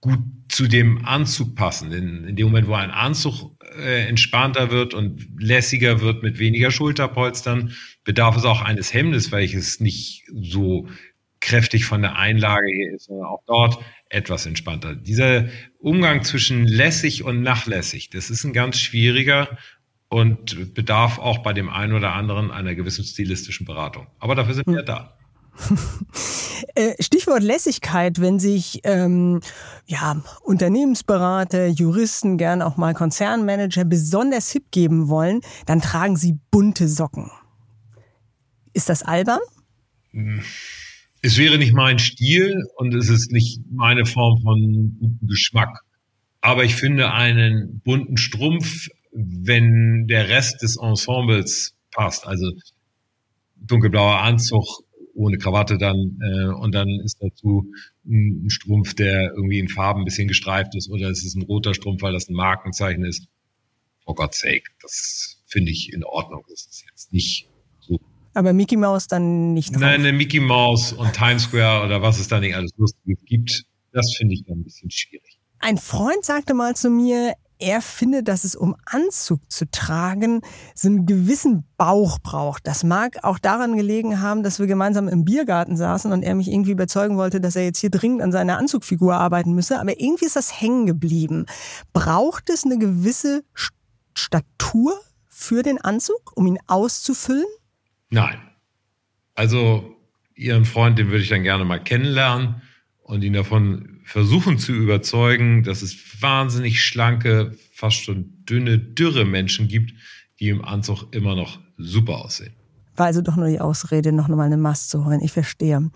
gut 0.00 0.18
zu 0.48 0.68
dem 0.68 1.04
Anzug 1.04 1.54
passen. 1.54 1.92
In, 1.92 2.24
in 2.24 2.36
dem 2.36 2.48
Moment, 2.48 2.68
wo 2.68 2.74
ein 2.74 2.90
Anzug 2.90 3.52
äh, 3.78 4.06
entspannter 4.06 4.70
wird 4.70 4.92
und 4.92 5.26
lässiger 5.38 6.00
wird 6.00 6.22
mit 6.22 6.38
weniger 6.38 6.70
Schulterpolstern, 6.70 7.72
bedarf 8.04 8.36
es 8.36 8.44
auch 8.44 8.60
eines 8.60 8.92
Hemdes, 8.92 9.32
welches 9.32 9.80
nicht 9.80 10.24
so 10.32 10.88
kräftig 11.40 11.84
von 11.84 12.02
der 12.02 12.16
Einlage 12.16 12.66
hier 12.72 12.94
ist, 12.94 13.06
sondern 13.06 13.26
auch 13.26 13.42
dort 13.46 13.78
etwas 14.12 14.46
entspannter. 14.46 14.94
Dieser 14.94 15.48
Umgang 15.78 16.22
zwischen 16.22 16.66
lässig 16.66 17.24
und 17.24 17.42
nachlässig, 17.42 18.10
das 18.10 18.30
ist 18.30 18.44
ein 18.44 18.52
ganz 18.52 18.78
schwieriger 18.78 19.58
und 20.08 20.74
bedarf 20.74 21.18
auch 21.18 21.38
bei 21.38 21.52
dem 21.52 21.70
einen 21.70 21.94
oder 21.94 22.12
anderen 22.12 22.50
einer 22.50 22.74
gewissen 22.74 23.04
stilistischen 23.04 23.64
Beratung. 23.64 24.06
Aber 24.18 24.34
dafür 24.34 24.54
sind 24.54 24.66
hm. 24.66 24.74
wir 24.74 24.82
da. 24.82 25.16
Äh, 26.76 26.94
Stichwort 27.02 27.42
Lässigkeit, 27.42 28.20
wenn 28.20 28.38
sich 28.38 28.80
ähm, 28.84 29.40
ja, 29.86 30.22
Unternehmensberater, 30.42 31.66
Juristen, 31.66 32.38
gern 32.38 32.62
auch 32.62 32.76
mal 32.76 32.94
Konzernmanager 32.94 33.84
besonders 33.84 34.52
hip 34.52 34.70
geben 34.70 35.08
wollen, 35.08 35.40
dann 35.66 35.80
tragen 35.80 36.16
sie 36.16 36.38
bunte 36.52 36.86
Socken. 36.86 37.32
Ist 38.72 38.88
das 38.88 39.02
albern? 39.02 39.40
Es 41.22 41.38
wäre 41.38 41.56
nicht 41.56 41.72
mein 41.72 41.98
Stil 41.98 42.62
und 42.76 42.94
es 42.94 43.08
ist 43.08 43.30
nicht 43.32 43.60
meine 43.70 44.04
Form 44.04 44.40
von 44.42 44.96
gutem 45.00 45.28
Geschmack. 45.28 45.80
Aber 46.40 46.64
ich 46.64 46.74
finde 46.74 47.12
einen 47.12 47.80
bunten 47.84 48.16
Strumpf 48.16 48.88
wenn 49.12 50.06
der 50.06 50.28
Rest 50.28 50.62
des 50.62 50.76
Ensembles 50.76 51.76
passt, 51.90 52.26
also 52.26 52.50
dunkelblauer 53.56 54.20
Anzug 54.20 54.64
ohne 55.14 55.36
Krawatte 55.36 55.76
dann 55.76 56.18
äh, 56.22 56.46
und 56.46 56.74
dann 56.74 56.88
ist 57.04 57.18
dazu 57.20 57.70
ein 58.06 58.48
Strumpf, 58.48 58.94
der 58.94 59.32
irgendwie 59.36 59.58
in 59.58 59.68
Farben 59.68 60.00
ein 60.00 60.04
bisschen 60.06 60.26
gestreift 60.26 60.74
ist 60.74 60.90
oder 60.90 61.10
es 61.10 61.24
ist 61.24 61.36
ein 61.36 61.42
roter 61.42 61.74
Strumpf, 61.74 62.00
weil 62.00 62.14
das 62.14 62.28
ein 62.28 62.34
Markenzeichen 62.34 63.04
ist. 63.04 63.28
For 64.04 64.14
God's 64.14 64.40
sake, 64.40 64.64
das 64.80 65.42
finde 65.46 65.70
ich 65.70 65.92
in 65.92 66.02
Ordnung. 66.02 66.42
Das 66.48 66.66
ist 66.66 66.84
jetzt 66.90 67.12
nicht. 67.12 67.46
Aber 68.34 68.52
Mickey 68.52 68.76
Mouse 68.76 69.06
dann 69.06 69.52
nicht 69.52 69.74
drauf. 69.74 69.80
Nein, 69.80 70.00
eine 70.00 70.12
Mickey 70.12 70.40
Mouse 70.40 70.92
und 70.92 71.12
Times 71.12 71.44
Square 71.44 71.84
oder 71.84 72.02
was 72.02 72.18
es 72.18 72.28
da 72.28 72.40
nicht 72.40 72.54
alles 72.54 72.70
Lustiges 72.76 73.18
gibt, 73.24 73.64
das 73.92 74.14
finde 74.14 74.34
ich 74.34 74.44
dann 74.44 74.58
ein 74.58 74.64
bisschen 74.64 74.90
schwierig. 74.90 75.38
Ein 75.58 75.78
Freund 75.78 76.24
sagte 76.24 76.54
mal 76.54 76.74
zu 76.74 76.90
mir, 76.90 77.34
er 77.62 77.80
findet, 77.80 78.26
dass 78.26 78.42
es 78.42 78.56
um 78.56 78.74
Anzug 78.84 79.40
zu 79.48 79.70
tragen 79.70 80.40
so 80.74 80.88
einen 80.88 81.06
gewissen 81.06 81.64
Bauch 81.76 82.18
braucht. 82.18 82.66
Das 82.66 82.82
mag 82.82 83.22
auch 83.22 83.38
daran 83.38 83.76
gelegen 83.76 84.20
haben, 84.20 84.42
dass 84.42 84.58
wir 84.58 84.66
gemeinsam 84.66 85.06
im 85.06 85.24
Biergarten 85.24 85.76
saßen 85.76 86.10
und 86.10 86.24
er 86.24 86.34
mich 86.34 86.48
irgendwie 86.48 86.72
überzeugen 86.72 87.16
wollte, 87.16 87.40
dass 87.40 87.54
er 87.54 87.64
jetzt 87.64 87.78
hier 87.78 87.90
dringend 87.90 88.20
an 88.20 88.32
seiner 88.32 88.58
Anzugfigur 88.58 89.14
arbeiten 89.14 89.52
müsse. 89.52 89.78
Aber 89.78 90.00
irgendwie 90.00 90.24
ist 90.26 90.34
das 90.34 90.60
hängen 90.60 90.86
geblieben. 90.86 91.46
Braucht 91.92 92.50
es 92.50 92.64
eine 92.64 92.78
gewisse 92.78 93.44
Statur 94.14 95.00
für 95.28 95.62
den 95.62 95.80
Anzug, 95.80 96.32
um 96.34 96.48
ihn 96.48 96.58
auszufüllen? 96.66 97.46
Nein. 98.12 98.38
Also 99.34 99.96
Ihren 100.34 100.66
Freund, 100.66 100.98
den 100.98 101.08
würde 101.08 101.22
ich 101.22 101.30
dann 101.30 101.42
gerne 101.42 101.64
mal 101.64 101.82
kennenlernen 101.82 102.62
und 103.02 103.24
ihn 103.24 103.32
davon 103.32 104.00
versuchen 104.04 104.58
zu 104.58 104.72
überzeugen, 104.72 105.62
dass 105.62 105.82
es 105.82 106.22
wahnsinnig 106.22 106.82
schlanke, 106.82 107.56
fast 107.72 107.96
schon 107.96 108.44
dünne, 108.44 108.78
dürre 108.78 109.24
Menschen 109.24 109.66
gibt, 109.66 109.94
die 110.40 110.50
im 110.50 110.62
Anzug 110.64 111.14
immer 111.14 111.34
noch 111.34 111.58
super 111.78 112.24
aussehen. 112.24 112.52
War 112.96 113.06
also 113.06 113.22
doch 113.22 113.36
nur 113.36 113.48
die 113.48 113.60
Ausrede, 113.60 114.12
noch 114.12 114.28
mal 114.28 114.42
eine 114.42 114.58
Maske 114.58 114.88
zu 114.90 115.04
holen. 115.06 115.20
Ich 115.22 115.32
verstehe. 115.32 115.90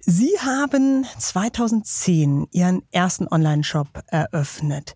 Sie 0.00 0.30
haben 0.40 1.04
2010 1.18 2.46
Ihren 2.52 2.82
ersten 2.92 3.28
Online-Shop 3.28 4.04
eröffnet. 4.06 4.94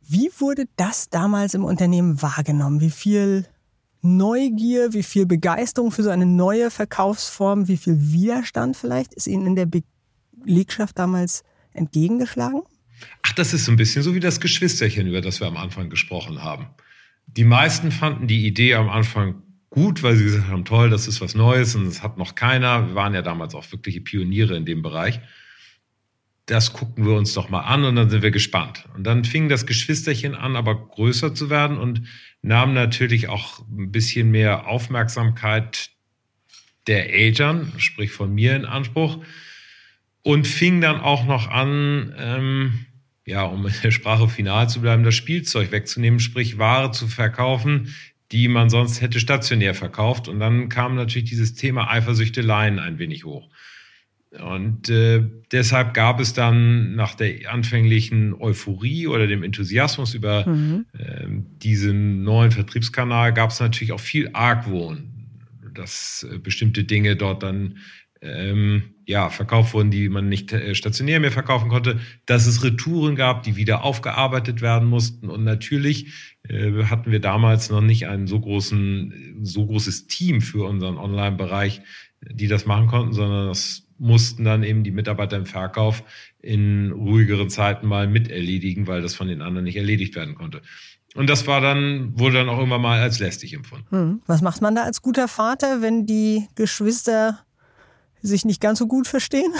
Wie 0.00 0.30
wurde 0.38 0.64
das 0.76 1.10
damals 1.10 1.54
im 1.54 1.64
Unternehmen 1.64 2.20
wahrgenommen? 2.20 2.80
Wie 2.80 2.90
viel 2.90 3.46
Neugier, 4.02 4.92
wie 4.92 5.02
viel 5.02 5.26
Begeisterung 5.26 5.90
für 5.90 6.02
so 6.02 6.10
eine 6.10 6.26
neue 6.26 6.70
Verkaufsform, 6.70 7.68
wie 7.68 7.76
viel 7.76 7.96
Widerstand 7.98 8.76
vielleicht 8.76 9.14
ist 9.14 9.26
Ihnen 9.26 9.46
in 9.46 9.56
der 9.56 9.68
Belegschaft 10.44 10.98
damals 10.98 11.44
entgegengeschlagen? 11.72 12.62
Ach, 13.22 13.32
das 13.32 13.54
ist 13.54 13.64
so 13.64 13.72
ein 13.72 13.76
bisschen 13.76 14.02
so 14.02 14.14
wie 14.14 14.20
das 14.20 14.40
Geschwisterchen, 14.40 15.06
über 15.06 15.20
das 15.20 15.40
wir 15.40 15.46
am 15.46 15.56
Anfang 15.56 15.90
gesprochen 15.90 16.42
haben. 16.42 16.66
Die 17.26 17.44
meisten 17.44 17.92
fanden 17.92 18.26
die 18.26 18.46
Idee 18.46 18.74
am 18.74 18.88
Anfang 18.88 19.42
gut, 19.70 20.02
weil 20.02 20.16
sie 20.16 20.24
gesagt 20.24 20.48
haben, 20.48 20.64
toll, 20.64 20.90
das 20.90 21.06
ist 21.06 21.20
was 21.20 21.34
Neues 21.34 21.76
und 21.76 21.86
das 21.86 22.02
hat 22.02 22.18
noch 22.18 22.34
keiner. 22.34 22.88
Wir 22.88 22.94
waren 22.94 23.14
ja 23.14 23.22
damals 23.22 23.54
auch 23.54 23.70
wirkliche 23.70 24.00
Pioniere 24.00 24.56
in 24.56 24.64
dem 24.64 24.82
Bereich. 24.82 25.20
Das 26.46 26.72
gucken 26.72 27.06
wir 27.06 27.14
uns 27.14 27.32
doch 27.34 27.48
mal 27.48 27.60
an 27.60 27.84
und 27.84 27.94
dann 27.94 28.10
sind 28.10 28.22
wir 28.22 28.32
gespannt. 28.32 28.88
Und 28.96 29.04
dann 29.04 29.24
fing 29.24 29.48
das 29.48 29.66
Geschwisterchen 29.66 30.34
an, 30.34 30.56
aber 30.56 30.88
größer 30.88 31.34
zu 31.34 31.48
werden 31.48 31.78
und 31.78 32.02
nahm 32.42 32.74
natürlich 32.74 33.28
auch 33.28 33.60
ein 33.68 33.92
bisschen 33.92 34.30
mehr 34.30 34.66
Aufmerksamkeit 34.66 35.90
der 36.86 37.12
Eltern, 37.12 37.72
sprich 37.78 38.10
von 38.10 38.34
mir 38.34 38.56
in 38.56 38.64
Anspruch 38.64 39.18
und 40.22 40.46
fing 40.46 40.80
dann 40.80 41.00
auch 41.00 41.24
noch 41.24 41.48
an, 41.48 42.14
ähm, 42.18 42.86
ja, 43.26 43.44
um 43.44 43.66
in 43.66 43.74
der 43.82 43.90
Sprache 43.90 44.28
final 44.28 44.68
zu 44.68 44.80
bleiben, 44.80 45.04
das 45.04 45.14
Spielzeug 45.14 45.72
wegzunehmen, 45.72 46.20
sprich 46.20 46.58
Ware 46.58 46.90
zu 46.90 47.06
verkaufen, 47.06 47.94
die 48.32 48.48
man 48.48 48.70
sonst 48.70 49.00
hätte 49.00 49.20
stationär 49.20 49.74
verkauft. 49.74 50.28
Und 50.28 50.40
dann 50.40 50.68
kam 50.68 50.94
natürlich 50.94 51.28
dieses 51.28 51.54
Thema 51.54 51.90
Eifersüchteleien 51.90 52.78
ein 52.78 52.98
wenig 52.98 53.24
hoch. 53.24 53.48
Und 54.38 54.88
äh, 54.88 55.24
deshalb 55.50 55.92
gab 55.92 56.20
es 56.20 56.32
dann 56.32 56.94
nach 56.94 57.14
der 57.14 57.52
anfänglichen 57.52 58.32
Euphorie 58.34 59.08
oder 59.08 59.26
dem 59.26 59.42
Enthusiasmus 59.42 60.14
über 60.14 60.48
mhm. 60.48 60.86
äh, 60.96 61.26
diesen 61.28 62.22
neuen 62.22 62.52
Vertriebskanal, 62.52 63.32
gab 63.32 63.50
es 63.50 63.58
natürlich 63.58 63.92
auch 63.92 64.00
viel 64.00 64.30
Argwohn, 64.32 65.08
dass 65.74 66.24
äh, 66.30 66.38
bestimmte 66.38 66.84
Dinge 66.84 67.16
dort 67.16 67.42
dann 67.42 67.78
ähm, 68.22 68.94
ja, 69.06 69.30
verkauft 69.30 69.74
wurden, 69.74 69.90
die 69.90 70.08
man 70.08 70.28
nicht 70.28 70.52
äh, 70.52 70.74
stationär 70.76 71.18
mehr 71.18 71.32
verkaufen 71.32 71.68
konnte, 71.68 71.98
dass 72.26 72.46
es 72.46 72.62
Retouren 72.62 73.16
gab, 73.16 73.42
die 73.42 73.56
wieder 73.56 73.82
aufgearbeitet 73.82 74.60
werden 74.60 74.88
mussten. 74.88 75.28
Und 75.28 75.42
natürlich 75.42 76.12
äh, 76.48 76.84
hatten 76.84 77.10
wir 77.10 77.20
damals 77.20 77.70
noch 77.70 77.80
nicht 77.80 78.06
ein 78.06 78.28
so 78.28 78.38
großen, 78.38 79.40
so 79.42 79.66
großes 79.66 80.06
Team 80.06 80.40
für 80.40 80.68
unseren 80.68 80.98
Online-Bereich, 80.98 81.80
die 82.20 82.46
das 82.46 82.66
machen 82.66 82.86
konnten, 82.86 83.14
sondern 83.14 83.48
das 83.48 83.89
mussten 84.00 84.44
dann 84.44 84.64
eben 84.64 84.82
die 84.82 84.90
Mitarbeiter 84.90 85.36
im 85.36 85.46
Verkauf 85.46 86.02
in 86.40 86.90
ruhigeren 86.90 87.50
Zeiten 87.50 87.86
mal 87.86 88.08
miterledigen, 88.08 88.86
weil 88.86 89.02
das 89.02 89.14
von 89.14 89.28
den 89.28 89.42
anderen 89.42 89.64
nicht 89.64 89.76
erledigt 89.76 90.16
werden 90.16 90.34
konnte. 90.34 90.62
Und 91.14 91.28
das 91.28 91.46
war 91.46 91.60
dann, 91.60 92.18
wurde 92.18 92.38
dann 92.38 92.48
auch 92.48 92.58
irgendwann 92.58 92.80
mal 92.82 93.00
als 93.00 93.18
lästig 93.18 93.52
empfunden. 93.52 93.86
Hm. 93.90 94.22
Was 94.26 94.42
macht 94.42 94.62
man 94.62 94.74
da 94.74 94.84
als 94.84 95.02
guter 95.02 95.28
Vater, 95.28 95.82
wenn 95.82 96.06
die 96.06 96.48
Geschwister 96.54 97.40
sich 98.22 98.44
nicht 98.44 98.60
ganz 98.60 98.78
so 98.78 98.86
gut 98.86 99.06
verstehen? 99.06 99.52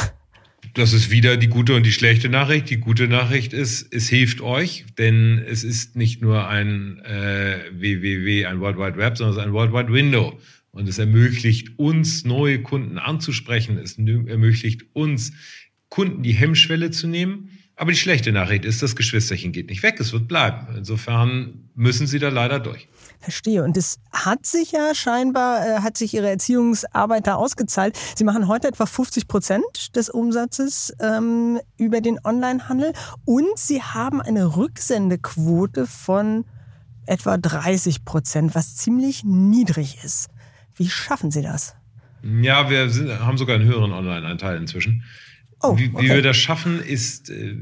Das 0.74 0.92
ist 0.92 1.11
wieder 1.11 1.37
die 1.37 1.48
gute 1.48 1.74
und 1.74 1.85
die 1.85 1.92
schlechte 1.92 2.29
Nachricht. 2.29 2.70
Die 2.70 2.76
gute 2.76 3.09
Nachricht 3.09 3.53
ist, 3.53 3.92
es 3.92 4.09
hilft 4.09 4.40
euch, 4.40 4.85
denn 4.98 5.44
es 5.46 5.64
ist 5.64 5.96
nicht 5.96 6.22
nur 6.22 6.48
ein 6.48 7.00
äh, 7.00 7.64
www, 7.72 8.46
ein 8.46 8.61
World 8.61 8.79
Wide 8.79 8.96
Web, 8.96 9.16
sondern 9.16 9.37
es 9.37 9.40
ist 9.40 9.46
ein 9.46 9.53
World 9.53 9.72
Wide 9.72 9.92
Window. 9.92 10.38
Und 10.72 10.88
es 10.88 10.98
ermöglicht 10.98 11.78
uns, 11.78 12.24
neue 12.24 12.62
Kunden 12.62 12.98
anzusprechen. 12.98 13.76
Es 13.78 13.98
ermöglicht 13.98 14.85
uns, 14.92 15.33
Kunden 15.88 16.22
die 16.22 16.33
Hemmschwelle 16.33 16.90
zu 16.90 17.09
nehmen. 17.09 17.50
Aber 17.80 17.92
die 17.92 17.98
schlechte 17.98 18.30
Nachricht 18.30 18.66
ist, 18.66 18.83
das 18.83 18.94
Geschwisterchen 18.94 19.52
geht 19.52 19.70
nicht 19.70 19.83
weg, 19.83 19.98
es 20.00 20.12
wird 20.12 20.28
bleiben. 20.28 20.66
Insofern 20.76 21.70
müssen 21.74 22.06
sie 22.06 22.18
da 22.18 22.28
leider 22.28 22.61
durch. 22.61 22.88
Verstehe. 23.20 23.64
Und 23.64 23.76
es 23.78 23.98
hat 24.12 24.44
sich 24.44 24.72
ja 24.72 24.94
scheinbar, 24.94 25.66
äh, 25.66 25.80
hat 25.80 25.96
sich 25.96 26.12
Ihre 26.12 26.28
Erziehungsarbeit 26.28 27.26
da 27.26 27.37
ausgezahlt. 27.37 27.98
Sie 28.14 28.24
machen 28.24 28.48
heute 28.48 28.68
etwa 28.68 28.85
50 28.85 29.28
Prozent 29.28 29.96
des 29.96 30.11
Umsatzes 30.11 30.92
ähm, 31.00 31.59
über 31.78 32.02
den 32.02 32.18
Onlinehandel 32.22 32.92
und 33.24 33.59
Sie 33.59 33.83
haben 33.83 34.20
eine 34.20 34.56
Rücksendequote 34.56 35.87
von 35.87 36.44
etwa 37.06 37.38
30 37.38 38.04
Prozent, 38.04 38.54
was 38.54 38.76
ziemlich 38.76 39.24
niedrig 39.24 40.04
ist. 40.04 40.28
Wie 40.80 40.88
schaffen 40.88 41.30
Sie 41.30 41.42
das? 41.42 41.76
Ja, 42.22 42.70
wir 42.70 42.88
sind, 42.88 43.10
haben 43.20 43.36
sogar 43.36 43.56
einen 43.56 43.68
höheren 43.68 43.92
Online-Anteil 43.92 44.56
inzwischen. 44.56 45.04
Oh, 45.60 45.72
okay. 45.72 45.92
wie, 45.94 46.04
wie, 46.04 46.08
wir 46.08 46.22
das 46.22 46.38
schaffen, 46.38 46.80
ist, 46.80 47.28
äh, 47.28 47.56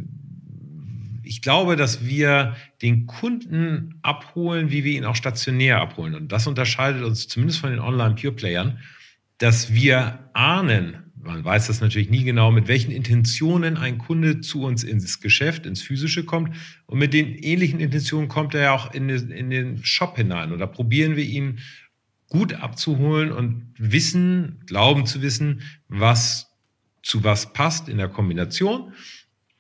ich 1.25 1.43
glaube, 1.43 1.75
dass 1.75 2.07
wir 2.07 2.55
den 2.81 3.07
Kunden 3.07 3.99
abholen, 4.03 4.71
wie 4.71 4.85
wir 4.85 4.93
ihn 4.93 5.05
auch 5.05 5.17
stationär 5.17 5.81
abholen. 5.81 6.15
Und 6.15 6.31
das 6.31 6.47
unterscheidet 6.47 7.03
uns 7.03 7.27
zumindest 7.27 7.59
von 7.59 7.71
den 7.71 7.81
Online-Pure-Playern, 7.81 8.79
dass 9.39 9.75
wir 9.75 10.21
ahnen, 10.33 10.99
man 11.21 11.45
weiß 11.45 11.67
das 11.67 11.81
natürlich 11.81 12.11
nie 12.11 12.23
genau, 12.23 12.53
mit 12.53 12.69
welchen 12.69 12.93
Intentionen 12.93 13.77
ein 13.77 13.99
Kunde 13.99 14.41
zu 14.43 14.63
uns 14.63 14.85
ins 14.85 15.21
Geschäft, 15.21 15.67
ins 15.67 15.83
Physische 15.83 16.23
kommt. 16.23 16.55
Und 16.87 17.01
mit 17.01 17.13
den 17.13 17.35
ähnlichen 17.35 17.81
Intentionen 17.81 18.29
kommt 18.29 18.55
er 18.55 18.61
ja 18.61 18.73
auch 18.75 18.95
in 18.95 19.09
den, 19.09 19.33
in 19.33 19.51
den 19.51 19.85
Shop 19.85 20.17
hinein. 20.17 20.53
Und 20.53 20.61
da 20.61 20.67
probieren 20.67 21.17
wir 21.17 21.25
ihn 21.25 21.59
gut 22.29 22.55
abzuholen 22.55 23.33
und 23.33 23.73
wissen, 23.79 24.63
glauben 24.67 25.07
zu 25.07 25.23
wissen, 25.23 25.63
was 25.89 26.53
zu 27.03 27.25
was 27.25 27.53
passt 27.53 27.89
in 27.89 27.99
der 27.99 28.09
Kombination 28.09 28.93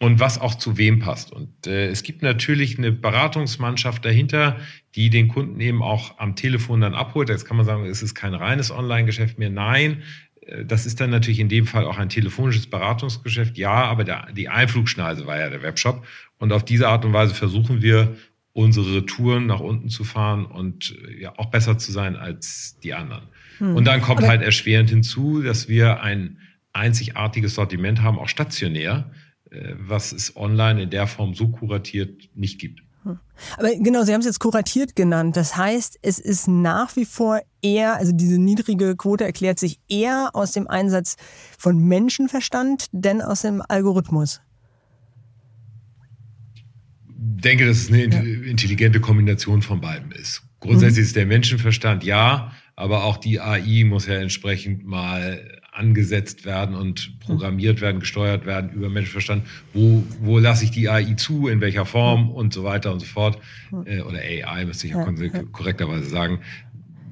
und 0.01 0.21
was 0.21 0.39
auch 0.39 0.55
zu 0.55 0.77
wem 0.77 1.01
passt. 1.01 1.33
Und 1.33 1.67
äh, 1.67 1.89
es 1.89 2.03
gibt 2.03 2.23
natürlich 2.23 2.79
eine 2.79 2.93
Beratungsmannschaft 2.93 4.05
dahinter, 4.05 4.59
die 4.95 5.11
den 5.11 5.29
Kunden 5.29 5.61
eben 5.61 5.83
auch 5.83 6.19
am 6.19 6.37
Telefon 6.37 6.81
dann 6.81 6.95
abholt. 6.95 7.29
Jetzt 7.29 7.45
kann 7.45 7.57
man 7.57 7.67
sagen, 7.67 7.85
es 7.85 8.03
ist 8.03 8.15
kein 8.15 8.35
reines 8.35 8.71
Online-Geschäft 8.71 9.39
mehr. 9.39 9.51
Nein, 9.51 10.03
äh, 10.43 10.65
das 10.65 10.87
ist 10.87 11.01
dann 11.01 11.11
natürlich 11.11 11.41
in 11.41 11.49
dem 11.49 11.67
Fall 11.67 11.85
auch 11.85 11.99
ein 11.99 12.09
telefonisches 12.09 12.69
Beratungsgeschäft. 12.69 13.59
Ja, 13.59 13.85
aber 13.85 14.05
der, 14.05 14.29
die 14.33 14.49
Einflugschneise 14.49 15.27
war 15.27 15.39
ja 15.39 15.51
der 15.51 15.63
Webshop. 15.63 16.07
Und 16.39 16.53
auf 16.53 16.65
diese 16.65 16.89
Art 16.89 17.05
und 17.05 17.13
Weise 17.13 17.35
versuchen 17.35 17.83
wir, 17.83 18.17
unsere 18.59 19.07
Touren 19.07 19.47
nach 19.47 19.61
unten 19.61 19.89
zu 19.89 20.03
fahren 20.03 20.45
und 20.45 20.97
äh, 21.07 21.23
ja 21.23 21.39
auch 21.39 21.47
besser 21.47 21.79
zu 21.79 21.93
sein 21.93 22.17
als 22.17 22.77
die 22.83 22.93
anderen. 22.93 23.29
Hm. 23.59 23.77
Und 23.77 23.85
dann 23.85 24.03
kommt 24.03 24.19
Aber 24.19 24.29
halt 24.29 24.43
erschwerend 24.43 24.91
hinzu, 24.91 25.43
dass 25.43 25.69
wir 25.69 26.03
ein 26.03 26.39
einzigartiges 26.73 27.55
Sortiment 27.55 28.03
haben, 28.03 28.19
auch 28.19 28.29
stationär, 28.29 29.13
äh, 29.51 29.75
was 29.79 30.11
es 30.11 30.37
online 30.37 30.83
in 30.83 30.91
der 30.91 31.07
Form 31.07 31.35
so 31.35 31.49
kuratiert 31.49 32.31
nicht 32.35 32.59
gibt. 32.59 32.81
Hm. 33.05 33.21
Aber 33.59 33.69
genau, 33.77 34.03
Sie 34.03 34.13
haben 34.13 34.21
es 34.21 34.27
jetzt 34.27 34.41
kuratiert 34.41 34.97
genannt. 34.97 35.37
Das 35.37 35.57
heißt, 35.57 35.97
es 36.03 36.19
ist 36.19 36.49
nach 36.49 36.97
wie 36.97 37.05
vor 37.05 37.41
eher, 37.63 37.95
also 37.95 38.11
diese 38.11 38.41
niedrige 38.41 38.97
Quote 38.97 39.23
erklärt 39.23 39.61
sich 39.61 39.79
eher 39.89 40.31
aus 40.33 40.51
dem 40.51 40.67
Einsatz 40.67 41.15
von 41.57 41.79
Menschenverstand, 41.79 42.87
denn 42.91 43.23
aus 43.23 43.43
dem 43.43 43.63
Algorithmus 43.69 44.41
denke, 47.41 47.67
dass 47.67 47.79
es 47.79 47.93
eine 47.93 48.03
intelligente 48.03 49.01
Kombination 49.01 49.63
von 49.63 49.81
beiden 49.81 50.13
ist. 50.13 50.43
Grundsätzlich 50.61 50.99
mhm. 50.99 51.07
ist 51.07 51.17
der 51.17 51.27
Menschenverstand 51.27 52.05
ja, 52.05 52.53
aber 52.77 53.05
auch 53.05 53.17
die 53.17 53.41
AI 53.41 53.85
muss 53.85 54.07
ja 54.07 54.15
entsprechend 54.15 54.87
mal 54.87 55.59
angesetzt 55.73 56.45
werden 56.45 56.75
und 56.75 57.21
programmiert 57.21 57.81
werden, 57.81 58.01
gesteuert 58.01 58.47
werden 58.47 58.71
über 58.71 58.89
Menschenverstand. 58.89 59.47
Wo, 59.73 60.05
wo 60.21 60.39
lasse 60.39 60.65
ich 60.65 60.73
die 60.73 60.89
AI 60.89 61.15
zu, 61.15 61.49
in 61.49 61.61
welcher 61.61 61.87
Form 61.87 62.31
und 62.31 62.53
so 62.53 62.65
weiter 62.65 62.93
und 62.93 63.01
so 63.01 63.07
fort. 63.07 63.39
Äh, 63.85 64.01
oder 64.01 64.19
AI, 64.19 64.65
müsste 64.65 64.89
ich 64.89 64.93
ja, 64.93 65.05
korrekterweise 65.53 66.09
sagen. 66.09 66.41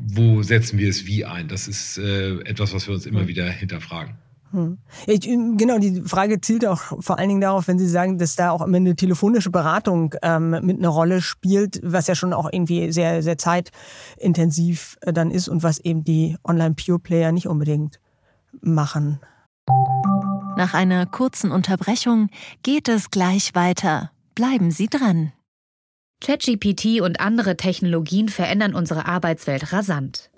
Wo 0.08 0.42
setzen 0.42 0.78
wir 0.78 0.88
es 0.88 1.06
wie 1.06 1.24
ein? 1.24 1.48
Das 1.48 1.68
ist 1.68 1.98
äh, 1.98 2.40
etwas, 2.40 2.74
was 2.74 2.86
wir 2.88 2.94
uns 2.94 3.06
immer 3.06 3.28
wieder 3.28 3.48
hinterfragen. 3.48 4.14
Hm. 4.56 4.78
Ich, 5.06 5.20
genau, 5.20 5.78
die 5.78 6.00
Frage 6.06 6.40
zielt 6.40 6.64
auch 6.64 6.80
vor 7.00 7.18
allen 7.18 7.28
Dingen 7.28 7.42
darauf, 7.42 7.68
wenn 7.68 7.78
Sie 7.78 7.86
sagen, 7.86 8.16
dass 8.16 8.36
da 8.36 8.52
auch 8.52 8.62
immer 8.62 8.78
eine 8.78 8.96
telefonische 8.96 9.50
Beratung 9.50 10.14
ähm, 10.22 10.56
mit 10.62 10.78
einer 10.78 10.88
Rolle 10.88 11.20
spielt, 11.20 11.78
was 11.82 12.06
ja 12.06 12.14
schon 12.14 12.32
auch 12.32 12.48
irgendwie 12.50 12.90
sehr, 12.90 13.22
sehr 13.22 13.36
zeitintensiv 13.36 14.96
äh, 15.02 15.12
dann 15.12 15.30
ist 15.30 15.48
und 15.48 15.62
was 15.62 15.78
eben 15.78 16.04
die 16.04 16.38
Online-Pure-Player 16.42 17.32
nicht 17.32 17.48
unbedingt 17.48 18.00
machen. 18.62 19.20
Nach 20.56 20.72
einer 20.72 21.04
kurzen 21.04 21.50
Unterbrechung 21.50 22.30
geht 22.62 22.88
es 22.88 23.10
gleich 23.10 23.54
weiter. 23.54 24.10
Bleiben 24.34 24.70
Sie 24.70 24.86
dran. 24.86 25.32
ChatGPT 26.22 27.02
und 27.02 27.20
andere 27.20 27.58
Technologien 27.58 28.30
verändern 28.30 28.74
unsere 28.74 29.04
Arbeitswelt 29.04 29.74
rasant. 29.74 30.30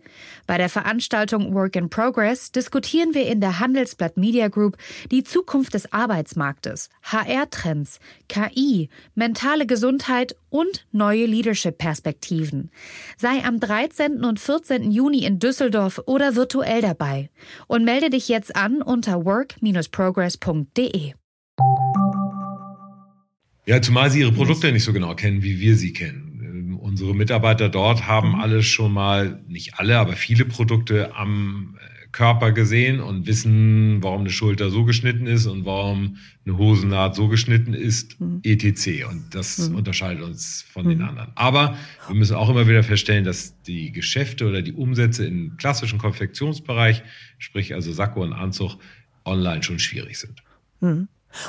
Bei 0.47 0.59
der 0.59 0.69
Veranstaltung 0.69 1.55
Work 1.55 1.77
in 1.77 1.91
Progress 1.91 2.53
diskutieren 2.53 3.15
wir 3.15 3.27
in 3.27 3.41
der 3.41 3.59
Handelsblatt 3.61 4.17
Media 4.17 4.49
Group 4.49 4.77
die 5.11 5.25
Zukunft 5.25 5.75
des 5.75 5.93
Arbeitsmarktes, 5.93 6.89
HR-Trends, 7.03 8.01
KI, 8.29 8.89
mentale 9.15 9.67
Gesundheit 9.67 10.37
und 10.51 10.87
neue 10.93 11.27
Leadership-Perspektiven. 11.27 12.71
Sei 13.17 13.45
am 13.45 13.61
13. 13.61 14.25
und 14.25 14.41
14. 14.41 14.91
Juni 14.91 15.25
in 15.25 15.39
Düsseldorf 15.39 16.01
oder 16.07 16.35
virtuell 16.37 16.81
dabei 16.81 17.31
und 17.67 17.85
melde 17.85 18.11
dich 18.11 18.29
jetzt 18.29 18.57
an 18.57 18.83
unter 18.83 19.25
work-progress.de. 19.25 21.13
Ja, 23.67 23.83
zumal 23.83 24.11
sie 24.11 24.21
ihre 24.21 24.33
Produkte 24.33 24.73
nicht 24.73 24.85
so 24.85 24.95
genau 24.95 25.15
kennen, 25.15 25.43
wie 25.43 25.61
wir 25.61 25.77
sie 25.77 25.93
kennen. 25.93 26.28
Unsere 26.99 27.15
Mitarbeiter 27.15 27.69
dort 27.69 28.09
haben 28.09 28.31
mhm. 28.31 28.41
alle 28.41 28.63
schon 28.65 28.93
mal, 28.93 29.41
nicht 29.47 29.79
alle, 29.79 30.01
aber 30.01 30.15
viele 30.15 30.45
Produkte 30.45 31.15
am 31.15 31.79
äh, 31.79 32.09
Körper 32.11 32.51
gesehen 32.51 32.99
und 32.99 33.29
wissen, 33.29 34.03
warum 34.03 34.23
eine 34.23 34.31
Schulter 34.31 34.69
so 34.71 34.85
geschnitten 34.85 35.29
ist 35.29 35.47
und 35.47 35.65
warum 35.65 36.17
eine 36.45 36.59
Hosennaht 36.59 37.15
so 37.15 37.29
geschnitten 37.29 37.73
ist, 37.73 38.21
mhm. 38.21 38.41
etc. 38.43 39.05
Und 39.09 39.33
das 39.33 39.69
mhm. 39.69 39.77
unterscheidet 39.77 40.25
uns 40.25 40.67
von 40.69 40.87
mhm. 40.87 40.89
den 40.89 41.03
anderen. 41.03 41.31
Aber 41.37 41.77
wir 42.09 42.17
müssen 42.17 42.35
auch 42.35 42.51
immer 42.51 42.67
wieder 42.67 42.83
feststellen, 42.83 43.23
dass 43.23 43.63
die 43.63 43.93
Geschäfte 43.93 44.49
oder 44.49 44.61
die 44.61 44.73
Umsätze 44.73 45.25
im 45.25 45.57
klassischen 45.57 46.01
Konfektionsbereich, 46.01 47.05
sprich 47.39 47.75
also 47.75 47.93
Sakko 47.93 48.25
und 48.25 48.33
Anzug, 48.33 48.77
online 49.25 49.63
schon 49.63 49.79
schwierig 49.79 50.19
sind. 50.19 50.43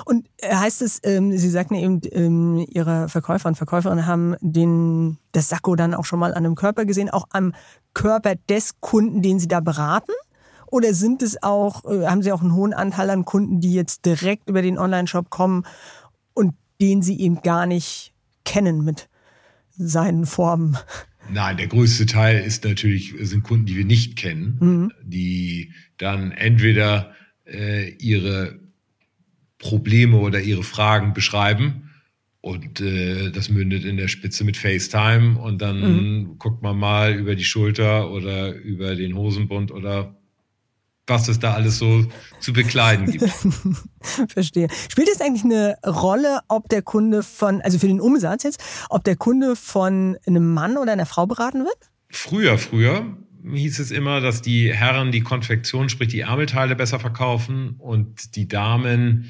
Und 0.05 0.27
äh, 0.37 0.53
heißt 0.53 0.81
es, 0.81 0.99
ähm, 1.03 1.37
Sie 1.37 1.49
sagten 1.49 1.75
eben, 1.75 2.01
ähm, 2.11 2.65
Ihre 2.69 3.09
Verkäufer 3.09 3.49
und 3.49 3.55
Verkäuferinnen 3.55 4.05
haben 4.05 4.35
den, 4.41 5.17
das 5.31 5.49
Sakko 5.49 5.75
dann 5.75 5.93
auch 5.93 6.05
schon 6.05 6.19
mal 6.19 6.33
an 6.33 6.45
einem 6.45 6.55
Körper 6.55 6.85
gesehen, 6.85 7.09
auch 7.09 7.25
am 7.31 7.53
Körper 7.93 8.35
des 8.49 8.79
Kunden, 8.81 9.21
den 9.21 9.39
Sie 9.39 9.47
da 9.47 9.59
beraten? 9.59 10.11
Oder 10.67 10.93
sind 10.93 11.23
es 11.23 11.41
auch, 11.41 11.85
äh, 11.85 12.05
haben 12.05 12.21
Sie 12.21 12.31
auch 12.31 12.41
einen 12.41 12.53
hohen 12.53 12.73
Anteil 12.73 13.09
an 13.09 13.25
Kunden, 13.25 13.59
die 13.59 13.73
jetzt 13.73 14.05
direkt 14.05 14.49
über 14.49 14.61
den 14.61 14.77
Online-Shop 14.77 15.29
kommen 15.29 15.65
und 16.33 16.53
den 16.81 17.01
Sie 17.01 17.19
eben 17.19 17.41
gar 17.41 17.65
nicht 17.65 18.13
kennen 18.45 18.83
mit 18.83 19.09
seinen 19.77 20.25
Formen? 20.25 20.77
Nein, 21.31 21.57
der 21.57 21.67
größte 21.67 22.05
Teil 22.05 22.43
ist 22.43 22.63
natürlich, 22.65 23.13
sind 23.21 23.43
Kunden, 23.43 23.65
die 23.65 23.77
wir 23.77 23.85
nicht 23.85 24.15
kennen, 24.15 24.57
mhm. 24.59 24.91
die 25.03 25.73
dann 25.97 26.31
entweder 26.31 27.13
äh, 27.45 27.89
ihre 27.95 28.59
Probleme 29.59 30.17
oder 30.17 30.41
ihre 30.41 30.63
Fragen 30.63 31.13
beschreiben. 31.13 31.91
Und 32.41 32.79
äh, 32.79 33.31
das 33.31 33.49
mündet 33.49 33.83
in 33.83 33.97
der 33.97 34.07
Spitze 34.07 34.45
mit 34.45 34.55
FaceTime 34.55 35.37
und 35.37 35.61
dann 35.61 35.81
mhm. 35.81 36.39
guckt 36.39 36.63
man 36.63 36.77
mal 36.77 37.13
über 37.13 37.35
die 37.35 37.43
Schulter 37.43 38.09
oder 38.11 38.53
über 38.53 38.95
den 38.95 39.15
Hosenbund 39.15 39.71
oder 39.71 40.15
was 41.05 41.27
es 41.27 41.39
da 41.39 41.53
alles 41.53 41.79
so 41.79 42.05
zu 42.39 42.53
bekleiden 42.53 43.07
gibt. 43.07 43.25
Verstehe. 44.29 44.69
Spielt 44.89 45.09
es 45.09 45.19
eigentlich 45.19 45.43
eine 45.43 45.75
Rolle, 45.85 46.39
ob 46.47 46.69
der 46.69 46.81
Kunde 46.81 47.23
von, 47.23 47.61
also 47.61 47.79
für 47.79 47.87
den 47.87 47.99
Umsatz 47.99 48.43
jetzt, 48.43 48.63
ob 48.89 49.03
der 49.03 49.17
Kunde 49.17 49.55
von 49.55 50.17
einem 50.25 50.53
Mann 50.53 50.77
oder 50.77 50.93
einer 50.93 51.07
Frau 51.07 51.25
beraten 51.25 51.65
wird? 51.65 51.77
Früher, 52.09 52.57
früher 52.57 53.17
hieß 53.53 53.79
es 53.79 53.91
immer, 53.91 54.21
dass 54.21 54.41
die 54.41 54.73
Herren 54.73 55.11
die 55.11 55.21
Konfektion, 55.21 55.89
sprich 55.89 56.09
die 56.09 56.21
Ärmelteile 56.21 56.75
besser 56.75 56.99
verkaufen 56.99 57.75
und 57.79 58.35
die 58.35 58.47
Damen 58.47 59.25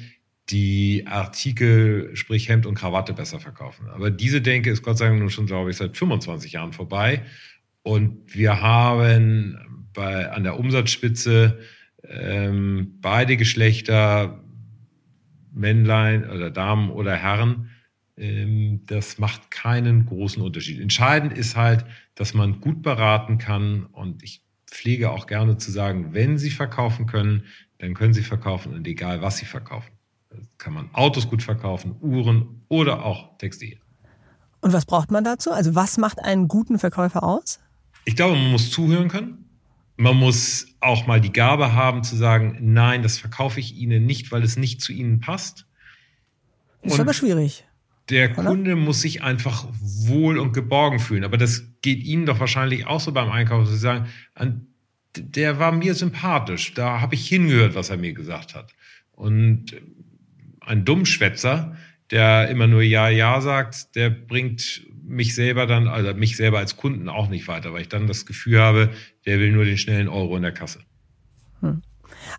die 0.50 1.04
Artikel, 1.06 2.14
sprich 2.14 2.48
Hemd 2.48 2.66
und 2.66 2.74
Krawatte 2.74 3.12
besser 3.12 3.40
verkaufen. 3.40 3.88
Aber 3.88 4.10
diese 4.10 4.40
Denke 4.40 4.70
ist 4.70 4.82
Gott 4.82 4.98
sei 4.98 5.06
Dank 5.08 5.20
nun 5.20 5.30
schon, 5.30 5.46
glaube 5.46 5.70
ich, 5.70 5.76
seit 5.76 5.96
25 5.96 6.52
Jahren 6.52 6.72
vorbei. 6.72 7.22
Und 7.82 8.34
wir 8.34 8.60
haben 8.60 9.88
bei, 9.92 10.30
an 10.30 10.44
der 10.44 10.58
Umsatzspitze 10.58 11.60
ähm, 12.04 12.98
beide 13.00 13.36
Geschlechter, 13.36 14.42
Männlein 15.52 16.28
oder 16.28 16.50
Damen 16.50 16.90
oder 16.90 17.16
Herren, 17.16 17.70
ähm, 18.16 18.82
das 18.86 19.18
macht 19.18 19.50
keinen 19.50 20.06
großen 20.06 20.42
Unterschied. 20.42 20.80
Entscheidend 20.80 21.36
ist 21.36 21.56
halt, 21.56 21.84
dass 22.14 22.34
man 22.34 22.60
gut 22.60 22.82
beraten 22.82 23.38
kann 23.38 23.86
und 23.86 24.22
ich 24.22 24.44
pflege 24.66 25.10
auch 25.10 25.26
gerne 25.26 25.56
zu 25.56 25.70
sagen, 25.70 26.14
wenn 26.14 26.38
Sie 26.38 26.50
verkaufen 26.50 27.06
können, 27.06 27.44
dann 27.78 27.94
können 27.94 28.12
Sie 28.12 28.22
verkaufen 28.22 28.74
und 28.74 28.86
egal 28.86 29.22
was 29.22 29.38
Sie 29.38 29.46
verkaufen. 29.46 29.90
Kann 30.58 30.74
man 30.74 30.90
Autos 30.92 31.28
gut 31.28 31.42
verkaufen, 31.42 31.96
Uhren 32.00 32.62
oder 32.68 33.04
auch 33.04 33.36
Textil. 33.38 33.78
Und 34.60 34.72
was 34.72 34.84
braucht 34.84 35.10
man 35.10 35.24
dazu? 35.24 35.50
Also 35.50 35.74
was 35.74 35.96
macht 35.98 36.22
einen 36.22 36.48
guten 36.48 36.78
Verkäufer 36.78 37.22
aus? 37.22 37.60
Ich 38.04 38.16
glaube, 38.16 38.36
man 38.36 38.50
muss 38.50 38.70
zuhören 38.70 39.08
können. 39.08 39.44
Man 39.96 40.16
muss 40.16 40.66
auch 40.80 41.06
mal 41.06 41.20
die 41.20 41.32
Gabe 41.32 41.74
haben 41.74 42.02
zu 42.04 42.16
sagen, 42.16 42.56
nein, 42.60 43.02
das 43.02 43.18
verkaufe 43.18 43.60
ich 43.60 43.76
Ihnen 43.76 44.06
nicht, 44.06 44.32
weil 44.32 44.42
es 44.42 44.56
nicht 44.56 44.80
zu 44.80 44.92
Ihnen 44.92 45.20
passt. 45.20 45.66
Ist 46.82 46.94
und 46.94 47.00
aber 47.00 47.12
schwierig. 47.12 47.66
Der 48.08 48.30
oder? 48.30 48.44
Kunde 48.44 48.76
muss 48.76 49.02
sich 49.02 49.22
einfach 49.22 49.66
wohl 49.80 50.38
und 50.38 50.52
geborgen 50.52 50.98
fühlen. 50.98 51.24
Aber 51.24 51.36
das 51.36 51.64
geht 51.82 52.02
Ihnen 52.02 52.26
doch 52.26 52.40
wahrscheinlich 52.40 52.86
auch 52.86 53.00
so 53.00 53.12
beim 53.12 53.30
Einkaufen, 53.30 53.66
zu 53.66 53.76
sagen, 53.76 54.08
der 55.14 55.58
war 55.58 55.72
mir 55.72 55.94
sympathisch. 55.94 56.72
Da 56.74 57.00
habe 57.00 57.14
ich 57.14 57.28
hingehört, 57.28 57.74
was 57.74 57.90
er 57.90 57.98
mir 57.98 58.14
gesagt 58.14 58.54
hat. 58.54 58.72
Und 59.12 59.76
ein 60.60 60.84
Dummschwätzer, 60.84 61.76
der 62.10 62.48
immer 62.48 62.66
nur 62.66 62.82
Ja, 62.82 63.08
Ja 63.08 63.40
sagt, 63.40 63.94
der 63.94 64.10
bringt 64.10 64.82
mich 65.02 65.34
selber 65.34 65.66
dann, 65.66 65.88
also 65.88 66.14
mich 66.14 66.36
selber 66.36 66.58
als 66.58 66.76
Kunden 66.76 67.08
auch 67.08 67.28
nicht 67.28 67.48
weiter, 67.48 67.72
weil 67.72 67.82
ich 67.82 67.88
dann 67.88 68.06
das 68.06 68.26
Gefühl 68.26 68.60
habe, 68.60 68.90
der 69.26 69.38
will 69.38 69.52
nur 69.52 69.64
den 69.64 69.78
schnellen 69.78 70.08
Euro 70.08 70.36
in 70.36 70.42
der 70.42 70.52
Kasse. 70.52 70.80
Hm. 71.60 71.82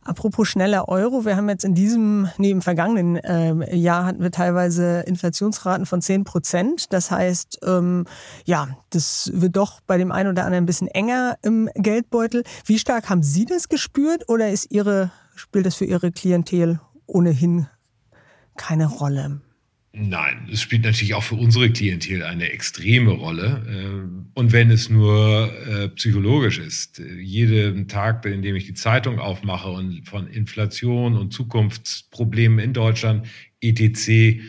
Apropos 0.03 0.47
schneller 0.47 0.87
Euro, 0.87 1.25
wir 1.25 1.35
haben 1.35 1.49
jetzt 1.49 1.63
in 1.63 1.73
diesem, 1.73 2.29
nee, 2.37 2.51
im 2.51 2.61
vergangenen 2.61 3.17
äh, 3.17 3.75
Jahr 3.75 4.05
hatten 4.05 4.21
wir 4.21 4.31
teilweise 4.31 5.01
Inflationsraten 5.01 5.85
von 5.85 6.01
10 6.01 6.23
Prozent. 6.23 6.93
Das 6.93 7.11
heißt, 7.11 7.59
ähm, 7.65 8.05
ja, 8.45 8.69
das 8.89 9.31
wird 9.33 9.55
doch 9.55 9.81
bei 9.81 9.97
dem 9.97 10.11
einen 10.11 10.29
oder 10.29 10.45
anderen 10.45 10.63
ein 10.63 10.67
bisschen 10.67 10.87
enger 10.87 11.37
im 11.41 11.69
Geldbeutel. 11.75 12.43
Wie 12.65 12.79
stark 12.79 13.09
haben 13.09 13.23
Sie 13.23 13.45
das 13.45 13.69
gespürt 13.69 14.29
oder 14.29 14.49
ist 14.49 14.71
Ihre, 14.71 15.11
spielt 15.35 15.65
das 15.65 15.75
für 15.75 15.85
Ihre 15.85 16.11
Klientel 16.11 16.79
ohnehin 17.05 17.67
keine 18.57 18.87
Rolle? 18.87 19.41
Nein, 19.93 20.47
es 20.49 20.61
spielt 20.61 20.85
natürlich 20.85 21.15
auch 21.15 21.23
für 21.23 21.35
unsere 21.35 21.69
Klientel 21.69 22.23
eine 22.23 22.49
extreme 22.49 23.11
Rolle. 23.11 23.65
Äh, 23.67 24.39
und 24.39 24.53
wenn 24.53 24.71
es 24.71 24.89
nur 24.89 25.51
äh, 25.67 25.89
psychologisch 25.89 26.59
ist, 26.59 26.99
jeden 27.19 27.89
Tag, 27.89 28.25
in 28.25 28.41
dem 28.41 28.55
ich 28.55 28.65
die 28.65 28.73
Zeitung 28.73 29.19
aufmache 29.19 29.69
und 29.69 30.07
von 30.07 30.27
Inflation 30.27 31.17
und 31.17 31.33
Zukunftsproblemen 31.33 32.59
in 32.59 32.71
Deutschland 32.71 33.27
etc. 33.59 34.39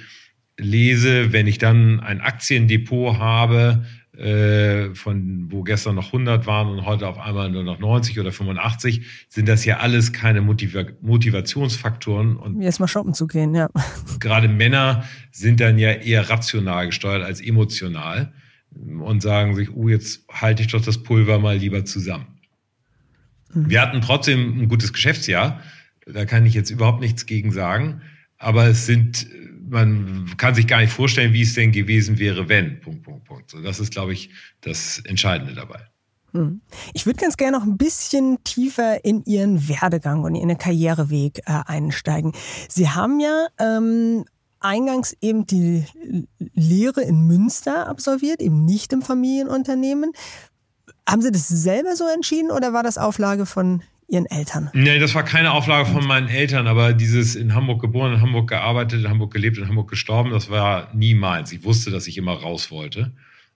lese, 0.58 1.32
wenn 1.32 1.48
ich 1.48 1.58
dann 1.58 1.98
ein 1.98 2.20
Aktiendepot 2.20 3.18
habe, 3.18 3.84
äh, 4.16 4.94
von 4.94 5.50
wo 5.50 5.62
gestern 5.62 5.94
noch 5.94 6.06
100 6.06 6.46
waren 6.46 6.68
und 6.68 6.84
heute 6.84 7.08
auf 7.08 7.18
einmal 7.18 7.50
nur 7.50 7.64
noch 7.64 7.78
90 7.78 8.20
oder 8.20 8.30
85, 8.30 9.06
sind 9.28 9.48
das 9.48 9.64
ja 9.64 9.78
alles 9.78 10.12
keine 10.12 10.42
Motiva 10.42 10.84
Motivationsfaktoren. 11.00 12.36
Und 12.36 12.60
Jetzt 12.60 12.78
mal 12.78 12.88
shoppen 12.88 13.14
zu 13.14 13.26
gehen, 13.26 13.54
ja. 13.54 13.70
Gerade 14.20 14.48
Männer 14.48 15.04
sind 15.30 15.60
dann 15.60 15.78
ja 15.78 15.92
eher 15.92 16.28
rational 16.28 16.86
gesteuert 16.86 17.22
als 17.22 17.40
emotional 17.40 18.32
und 19.00 19.22
sagen 19.22 19.54
sich, 19.54 19.74
oh, 19.74 19.88
jetzt 19.88 20.26
halte 20.30 20.62
ich 20.62 20.68
doch 20.68 20.82
das 20.82 21.02
Pulver 21.02 21.38
mal 21.38 21.56
lieber 21.56 21.84
zusammen. 21.84 22.26
Mhm. 23.54 23.70
Wir 23.70 23.80
hatten 23.80 24.00
trotzdem 24.02 24.60
ein 24.60 24.68
gutes 24.68 24.92
Geschäftsjahr. 24.92 25.60
Da 26.06 26.26
kann 26.26 26.44
ich 26.44 26.54
jetzt 26.54 26.70
überhaupt 26.70 27.00
nichts 27.00 27.26
gegen 27.26 27.52
sagen. 27.52 28.02
Aber 28.36 28.66
es 28.66 28.86
sind 28.86 29.26
man 29.72 30.30
kann 30.36 30.54
sich 30.54 30.66
gar 30.66 30.80
nicht 30.80 30.92
vorstellen, 30.92 31.32
wie 31.32 31.42
es 31.42 31.54
denn 31.54 31.72
gewesen 31.72 32.18
wäre, 32.18 32.48
wenn. 32.48 32.80
Punkt, 32.80 33.02
Punkt, 33.02 33.24
Punkt. 33.24 33.50
So, 33.50 33.60
das 33.60 33.80
ist, 33.80 33.92
glaube 33.92 34.12
ich, 34.12 34.30
das 34.60 35.00
Entscheidende 35.04 35.54
dabei. 35.54 35.80
Hm. 36.32 36.60
Ich 36.92 37.06
würde 37.06 37.20
ganz 37.20 37.36
gerne 37.36 37.58
noch 37.58 37.64
ein 37.64 37.78
bisschen 37.78 38.42
tiefer 38.44 39.04
in 39.04 39.24
Ihren 39.24 39.68
Werdegang 39.68 40.24
und 40.24 40.34
Ihren 40.34 40.56
Karriereweg 40.58 41.38
äh, 41.46 41.62
einsteigen. 41.66 42.32
Sie 42.68 42.90
haben 42.90 43.18
ja 43.18 43.46
ähm, 43.58 44.24
eingangs 44.60 45.16
eben 45.20 45.46
die 45.46 45.84
Lehre 46.54 47.02
in 47.02 47.26
Münster 47.26 47.88
absolviert, 47.88 48.40
eben 48.40 48.64
nicht 48.64 48.92
im 48.92 49.02
Familienunternehmen. 49.02 50.12
Haben 51.08 51.22
Sie 51.22 51.32
das 51.32 51.48
selber 51.48 51.96
so 51.96 52.04
entschieden 52.06 52.50
oder 52.50 52.72
war 52.72 52.82
das 52.82 52.98
Auflage 52.98 53.46
von 53.46 53.82
Ihren 54.12 54.26
Eltern? 54.26 54.68
Nee, 54.74 54.98
das 54.98 55.14
war 55.14 55.24
keine 55.24 55.52
Auflage 55.52 55.88
von 55.88 56.06
meinen 56.06 56.28
Eltern, 56.28 56.66
aber 56.66 56.92
dieses 56.92 57.34
in 57.34 57.54
Hamburg 57.54 57.80
geboren, 57.80 58.12
in 58.12 58.20
Hamburg 58.20 58.50
gearbeitet, 58.50 59.00
in 59.00 59.08
Hamburg 59.08 59.32
gelebt, 59.32 59.56
in 59.56 59.66
Hamburg 59.66 59.88
gestorben, 59.88 60.30
das 60.30 60.50
war 60.50 60.90
niemals. 60.94 61.50
Ich 61.50 61.64
wusste, 61.64 61.90
dass 61.90 62.06
ich 62.06 62.18
immer 62.18 62.34
raus 62.34 62.70
wollte. 62.70 63.12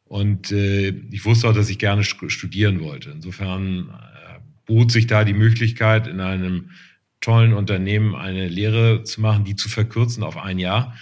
Und 0.07 0.53
äh, 0.53 0.89
ich 1.11 1.27
wusste 1.27 1.49
auch, 1.49 1.53
dass 1.53 1.69
ich 1.69 1.79
gerne 1.79 2.05
studieren 2.05 2.81
wollte. 2.81 3.11
Insofern 3.11 3.91
äh, 3.91 4.39
bot 4.65 4.91
sich 4.91 5.07
da 5.07 5.25
die 5.25 5.35
Möglichkeit, 5.35 6.07
in 6.07 6.21
einem 6.21 6.71
tollen 7.21 7.53
Unternehmen 7.53 8.15
eine 8.15 8.49
Lehre 8.49 9.03
zu 9.03 9.21
machen, 9.21 9.45
die 9.45 9.57
zu 9.57 9.69
verkürzen 9.69 10.23
auf 10.23 10.39
ein 10.39 10.59
Jahr 10.59 10.97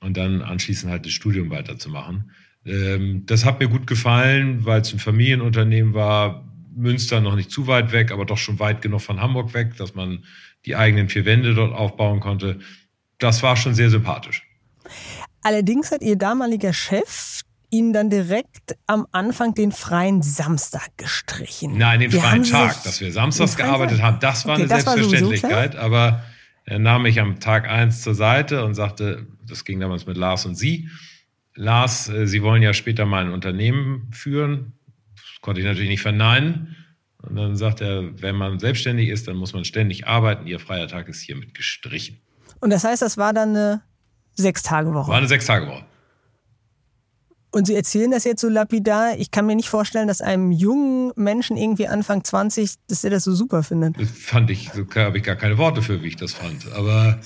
und 0.00 0.16
dann 0.16 0.42
anschließend 0.42 0.90
halt 0.90 1.06
das 1.06 1.12
Studium 1.12 1.50
weiterzumachen. 1.50 2.32
Ähm, 2.64 3.22
das 3.26 3.44
hat 3.44 3.60
mir 3.60 3.68
gut 3.68 3.86
gefallen, 3.86 4.64
weil 4.64 4.80
es 4.80 4.92
ein 4.92 4.98
Familienunternehmen 4.98 5.94
war, 5.94 6.44
Münster 6.76 7.20
noch 7.20 7.34
nicht 7.34 7.50
zu 7.50 7.66
weit 7.66 7.92
weg, 7.92 8.12
aber 8.12 8.24
doch 8.24 8.38
schon 8.38 8.58
weit 8.58 8.82
genug 8.82 9.00
von 9.00 9.20
Hamburg 9.20 9.54
weg, 9.54 9.76
dass 9.76 9.94
man 9.94 10.24
die 10.66 10.76
eigenen 10.76 11.08
vier 11.08 11.24
Wände 11.24 11.54
dort 11.54 11.72
aufbauen 11.72 12.20
konnte. 12.20 12.58
Das 13.18 13.42
war 13.42 13.56
schon 13.56 13.74
sehr 13.74 13.90
sympathisch. 13.90 14.46
Allerdings 15.42 15.90
hat 15.90 16.02
Ihr 16.02 16.16
damaliger 16.16 16.72
Chef 16.72 17.42
Ihnen 17.70 17.92
dann 17.92 18.10
direkt 18.10 18.76
am 18.86 19.06
Anfang 19.10 19.54
den 19.54 19.72
freien 19.72 20.22
Samstag 20.22 20.96
gestrichen. 20.96 21.76
Nein, 21.76 22.00
den 22.00 22.12
wir 22.12 22.20
freien 22.20 22.44
Tag. 22.44 22.82
Dass 22.84 23.00
wir 23.00 23.10
samstags 23.10 23.56
gearbeitet 23.56 24.00
haben, 24.02 24.20
das 24.20 24.46
war 24.46 24.54
okay, 24.54 24.62
eine 24.62 24.68
das 24.68 24.84
Selbstverständlichkeit. 24.84 25.74
War 25.74 25.82
aber 25.82 26.24
er 26.64 26.78
nahm 26.78 27.02
mich 27.02 27.20
am 27.20 27.40
Tag 27.40 27.68
eins 27.68 28.02
zur 28.02 28.14
Seite 28.14 28.64
und 28.64 28.74
sagte, 28.74 29.26
das 29.46 29.64
ging 29.64 29.80
damals 29.80 30.06
mit 30.06 30.16
Lars 30.16 30.46
und 30.46 30.56
Sie. 30.56 30.88
Lars, 31.54 32.08
äh, 32.08 32.26
Sie 32.26 32.42
wollen 32.42 32.62
ja 32.62 32.72
später 32.72 33.06
mal 33.06 33.24
ein 33.24 33.32
Unternehmen 33.32 34.08
führen. 34.12 34.72
Konnte 35.46 35.60
ich 35.60 35.66
natürlich 35.68 35.88
nicht 35.88 36.02
verneinen. 36.02 36.74
Und 37.22 37.36
dann 37.36 37.56
sagt 37.56 37.80
er, 37.80 38.20
wenn 38.20 38.34
man 38.34 38.58
selbstständig 38.58 39.10
ist, 39.10 39.28
dann 39.28 39.36
muss 39.36 39.52
man 39.52 39.64
ständig 39.64 40.08
arbeiten. 40.08 40.44
Ihr 40.48 40.58
freier 40.58 40.88
Tag 40.88 41.06
ist 41.06 41.20
hiermit 41.20 41.54
gestrichen. 41.54 42.16
Und 42.58 42.70
das 42.70 42.82
heißt, 42.82 43.00
das 43.00 43.16
war 43.16 43.32
dann 43.32 43.50
eine 43.50 43.82
Sechstagewoche? 44.34 45.08
War 45.08 45.18
eine 45.18 45.28
Sechstagewoche. 45.28 45.84
Und 47.52 47.68
Sie 47.68 47.76
erzählen 47.76 48.10
das 48.10 48.24
jetzt 48.24 48.40
so 48.40 48.48
lapidar. 48.48 49.16
Ich 49.18 49.30
kann 49.30 49.46
mir 49.46 49.54
nicht 49.54 49.68
vorstellen, 49.68 50.08
dass 50.08 50.20
einem 50.20 50.50
jungen 50.50 51.12
Menschen 51.14 51.56
irgendwie 51.56 51.86
Anfang 51.86 52.24
20, 52.24 52.74
dass 52.88 53.02
der 53.02 53.12
das 53.12 53.22
so 53.22 53.32
super 53.32 53.62
findet. 53.62 54.00
Das 54.00 54.10
fand 54.10 54.50
ich, 54.50 54.70
so 54.72 54.84
habe 54.96 55.18
ich 55.18 55.22
gar 55.22 55.36
keine 55.36 55.58
Worte 55.58 55.80
für, 55.80 56.02
wie 56.02 56.08
ich 56.08 56.16
das 56.16 56.32
fand. 56.32 56.72
Aber 56.72 57.20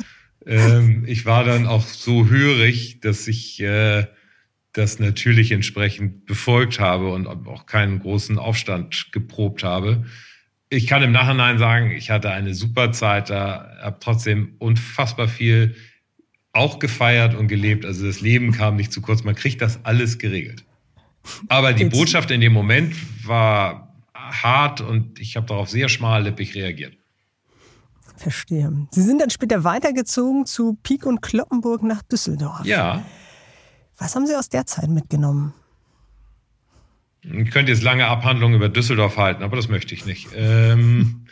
ähm, 0.44 1.04
ich 1.06 1.24
war 1.24 1.44
dann 1.44 1.66
auch 1.66 1.87
so 1.87 2.26
hörig, 2.26 3.00
dass 3.00 3.26
ich 3.28 3.62
äh, 3.62 4.04
das 4.72 4.98
natürlich 4.98 5.52
entsprechend 5.52 6.26
befolgt 6.26 6.78
habe 6.78 7.12
und 7.12 7.26
auch 7.26 7.66
keinen 7.66 8.00
großen 8.00 8.38
Aufstand 8.38 9.12
geprobt 9.12 9.64
habe. 9.64 10.04
Ich 10.68 10.87
kann 10.87 11.02
im 11.02 11.11
Nachhinein 11.11 11.59
sagen, 11.59 11.90
ich 11.90 12.11
hatte 12.11 12.30
eine 12.30 12.54
super 12.54 12.92
Zeit 12.92 13.30
da, 13.30 13.76
habe 13.83 13.96
trotzdem 14.00 14.54
unfassbar 14.59 15.26
viel 15.26 15.74
auch 16.53 16.78
gefeiert 16.78 17.34
und 17.34 17.49
gelebt. 17.49 17.84
Also 17.84 18.07
das 18.07 18.20
Leben 18.20 18.53
kam 18.53 18.76
nicht 18.76 18.92
zu 18.92 19.01
kurz. 19.01 19.24
Man 19.24 19.34
kriegt 19.34 19.61
das 19.61 19.84
alles 19.84 20.18
geregelt. 20.18 20.64
Aber 21.49 21.72
die 21.72 21.84
Botschaft 21.84 22.30
in 22.30 22.40
dem 22.40 22.53
Moment 22.53 22.94
war 23.26 23.94
hart 24.14 24.80
und 24.80 25.20
ich 25.20 25.36
habe 25.36 25.47
darauf 25.47 25.68
sehr 25.68 25.88
schmallippig 25.88 26.55
reagiert. 26.55 26.97
Verstehe. 28.16 28.86
Sie 28.90 29.03
sind 29.03 29.20
dann 29.20 29.30
später 29.30 29.64
weitergezogen 29.64 30.44
zu 30.44 30.78
Pieck 30.82 31.07
und 31.07 31.22
Kloppenburg 31.22 31.82
nach 31.82 32.03
Düsseldorf. 32.03 32.64
Ja. 32.64 33.03
Was 34.01 34.16
haben 34.16 34.26
Sie 34.26 34.34
aus 34.34 34.48
der 34.48 34.66
Zeit 34.66 34.88
mitgenommen? 34.88 35.53
Ich 37.22 37.51
könnte 37.51 37.70
jetzt 37.70 37.82
lange 37.82 38.07
Abhandlungen 38.07 38.57
über 38.57 38.70
Düsseldorf 38.70 39.18
halten, 39.18 39.42
aber 39.42 39.57
das 39.57 39.68
möchte 39.68 39.94
ich 39.94 40.07
nicht. 40.07 40.28
Ähm, 40.34 41.26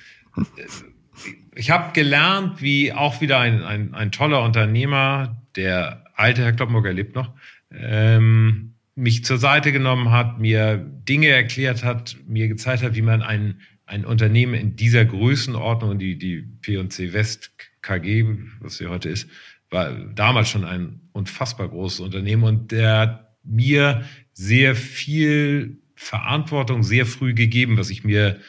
ich 1.54 1.70
habe 1.70 1.94
gelernt, 1.94 2.60
wie 2.60 2.92
auch 2.92 3.22
wieder 3.22 3.40
ein, 3.40 3.64
ein, 3.64 3.94
ein, 3.94 4.12
toller 4.12 4.42
Unternehmer, 4.42 5.42
der 5.56 6.04
alte 6.14 6.42
Herr 6.42 6.52
Kloppenburger 6.52 6.92
lebt 6.92 7.14
noch, 7.14 7.32
ähm, 7.72 8.74
mich 8.94 9.24
zur 9.24 9.38
Seite 9.38 9.72
genommen 9.72 10.10
hat, 10.10 10.38
mir 10.38 10.76
Dinge 10.76 11.28
erklärt 11.28 11.84
hat, 11.84 12.16
mir 12.26 12.48
gezeigt 12.48 12.82
hat, 12.82 12.94
wie 12.94 13.02
man 13.02 13.22
ein, 13.22 13.60
ein 13.86 14.04
Unternehmen 14.04 14.54
in 14.54 14.76
dieser 14.76 15.06
Größenordnung, 15.06 15.98
die, 15.98 16.18
die 16.18 16.42
P&C 16.42 17.14
West 17.14 17.50
KG, 17.80 18.26
was 18.60 18.76
sie 18.76 18.88
heute 18.88 19.08
ist, 19.08 19.26
war 19.70 19.92
damals 19.92 20.48
schon 20.48 20.64
ein 20.64 21.00
unfassbar 21.12 21.68
großes 21.68 22.00
Unternehmen 22.00 22.44
und 22.44 22.72
der 22.72 22.98
hat 22.98 23.36
mir 23.42 24.04
sehr 24.32 24.74
viel 24.74 25.78
Verantwortung 25.94 26.82
sehr 26.82 27.06
früh 27.06 27.34
gegeben, 27.34 27.76
was 27.76 27.90
ich 27.90 28.04
mir, 28.04 28.40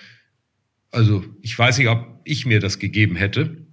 also 0.91 1.25
ich 1.41 1.57
weiß 1.57 1.79
nicht, 1.79 1.87
ob 1.87 2.21
ich 2.23 2.45
mir 2.45 2.59
das 2.59 2.79
gegeben 2.79 3.15
hätte. 3.15 3.65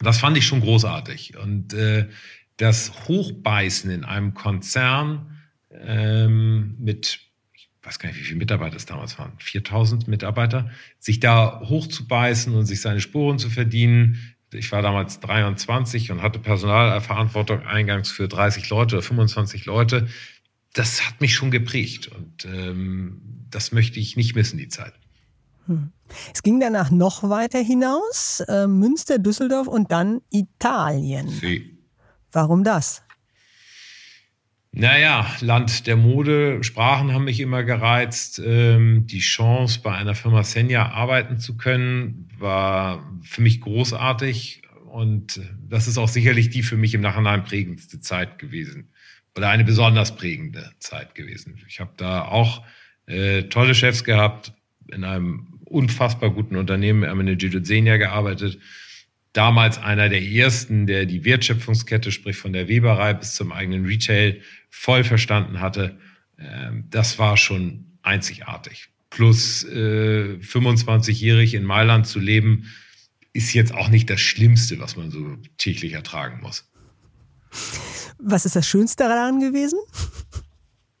Das 0.00 0.20
fand 0.20 0.36
ich 0.36 0.46
schon 0.46 0.60
großartig. 0.60 1.36
Und 1.36 1.74
äh, 1.74 2.08
das 2.56 3.08
Hochbeißen 3.08 3.90
in 3.90 4.04
einem 4.04 4.34
Konzern 4.34 5.38
ähm, 5.72 6.76
mit, 6.78 7.18
ich 7.54 7.68
weiß 7.82 7.98
gar 7.98 8.08
nicht, 8.08 8.18
wie 8.20 8.24
viele 8.24 8.38
Mitarbeiter 8.38 8.76
es 8.76 8.86
damals 8.86 9.18
waren, 9.18 9.32
4000 9.38 10.06
Mitarbeiter, 10.06 10.70
sich 10.98 11.18
da 11.20 11.60
hochzubeißen 11.64 12.54
und 12.54 12.66
sich 12.66 12.80
seine 12.80 13.00
Spuren 13.00 13.38
zu 13.38 13.50
verdienen. 13.50 14.33
Ich 14.54 14.72
war 14.72 14.82
damals 14.82 15.20
23 15.20 16.10
und 16.10 16.22
hatte 16.22 16.38
Personalverantwortung 16.38 17.62
eingangs 17.62 18.10
für 18.10 18.28
30 18.28 18.68
Leute 18.70 18.96
oder 18.96 19.02
25 19.02 19.66
Leute. 19.66 20.08
Das 20.72 21.06
hat 21.06 21.20
mich 21.20 21.34
schon 21.34 21.50
geprägt 21.50 22.08
und 22.08 22.44
ähm, 22.46 23.46
das 23.50 23.72
möchte 23.72 24.00
ich 24.00 24.16
nicht 24.16 24.34
missen, 24.34 24.58
die 24.58 24.68
Zeit. 24.68 24.94
Hm. 25.66 25.92
Es 26.34 26.42
ging 26.42 26.60
danach 26.60 26.90
noch 26.90 27.28
weiter 27.28 27.60
hinaus, 27.60 28.40
äh, 28.48 28.66
Münster, 28.66 29.18
Düsseldorf 29.18 29.68
und 29.68 29.92
dann 29.92 30.20
Italien. 30.30 31.28
Sie. 31.28 31.78
Warum 32.32 32.64
das? 32.64 33.03
Naja, 34.76 35.24
Land 35.40 35.86
der 35.86 35.94
Mode, 35.94 36.64
Sprachen 36.64 37.12
haben 37.12 37.26
mich 37.26 37.38
immer 37.38 37.62
gereizt. 37.62 38.42
Ähm, 38.44 39.06
die 39.06 39.20
Chance, 39.20 39.78
bei 39.84 39.92
einer 39.92 40.16
Firma 40.16 40.42
Senja 40.42 40.90
arbeiten 40.90 41.38
zu 41.38 41.56
können, 41.56 42.28
war 42.38 43.08
für 43.22 43.40
mich 43.40 43.60
großartig. 43.60 44.62
Und 44.86 45.40
das 45.60 45.86
ist 45.86 45.96
auch 45.96 46.08
sicherlich 46.08 46.50
die 46.50 46.64
für 46.64 46.76
mich 46.76 46.92
im 46.92 47.02
Nachhinein 47.02 47.44
prägendste 47.44 48.00
Zeit 48.00 48.40
gewesen. 48.40 48.88
Oder 49.36 49.50
eine 49.50 49.62
besonders 49.62 50.16
prägende 50.16 50.72
Zeit 50.80 51.14
gewesen. 51.14 51.60
Ich 51.68 51.78
habe 51.78 51.92
da 51.96 52.22
auch 52.22 52.64
äh, 53.06 53.44
tolle 53.44 53.76
Chefs 53.76 54.02
gehabt, 54.02 54.54
in 54.92 55.04
einem 55.04 55.60
unfassbar 55.66 56.30
guten 56.30 56.56
Unternehmen, 56.56 57.04
Ermenegildo 57.04 57.64
Senja 57.64 57.96
gearbeitet 57.96 58.58
damals 59.34 59.78
einer 59.78 60.08
der 60.08 60.22
ersten, 60.22 60.86
der 60.86 61.04
die 61.04 61.24
Wertschöpfungskette, 61.24 62.10
sprich 62.10 62.36
von 62.36 62.54
der 62.54 62.68
Weberei 62.68 63.12
bis 63.12 63.34
zum 63.34 63.52
eigenen 63.52 63.84
Retail, 63.84 64.40
voll 64.70 65.04
verstanden 65.04 65.60
hatte. 65.60 65.98
Ähm, 66.38 66.84
das 66.90 67.18
war 67.18 67.36
schon 67.36 67.84
einzigartig. 68.02 68.88
Plus 69.10 69.66
25-jährig 69.66 71.54
äh, 71.54 71.56
in 71.58 71.64
Mailand 71.64 72.06
zu 72.06 72.18
leben, 72.18 72.72
ist 73.32 73.52
jetzt 73.52 73.74
auch 73.74 73.88
nicht 73.88 74.08
das 74.08 74.20
Schlimmste, 74.20 74.78
was 74.78 74.96
man 74.96 75.10
so 75.10 75.36
täglich 75.58 75.92
ertragen 75.92 76.40
muss. 76.40 76.70
Was 78.18 78.46
ist 78.46 78.56
das 78.56 78.66
Schönste 78.66 79.04
daran 79.04 79.40
gewesen? 79.40 79.78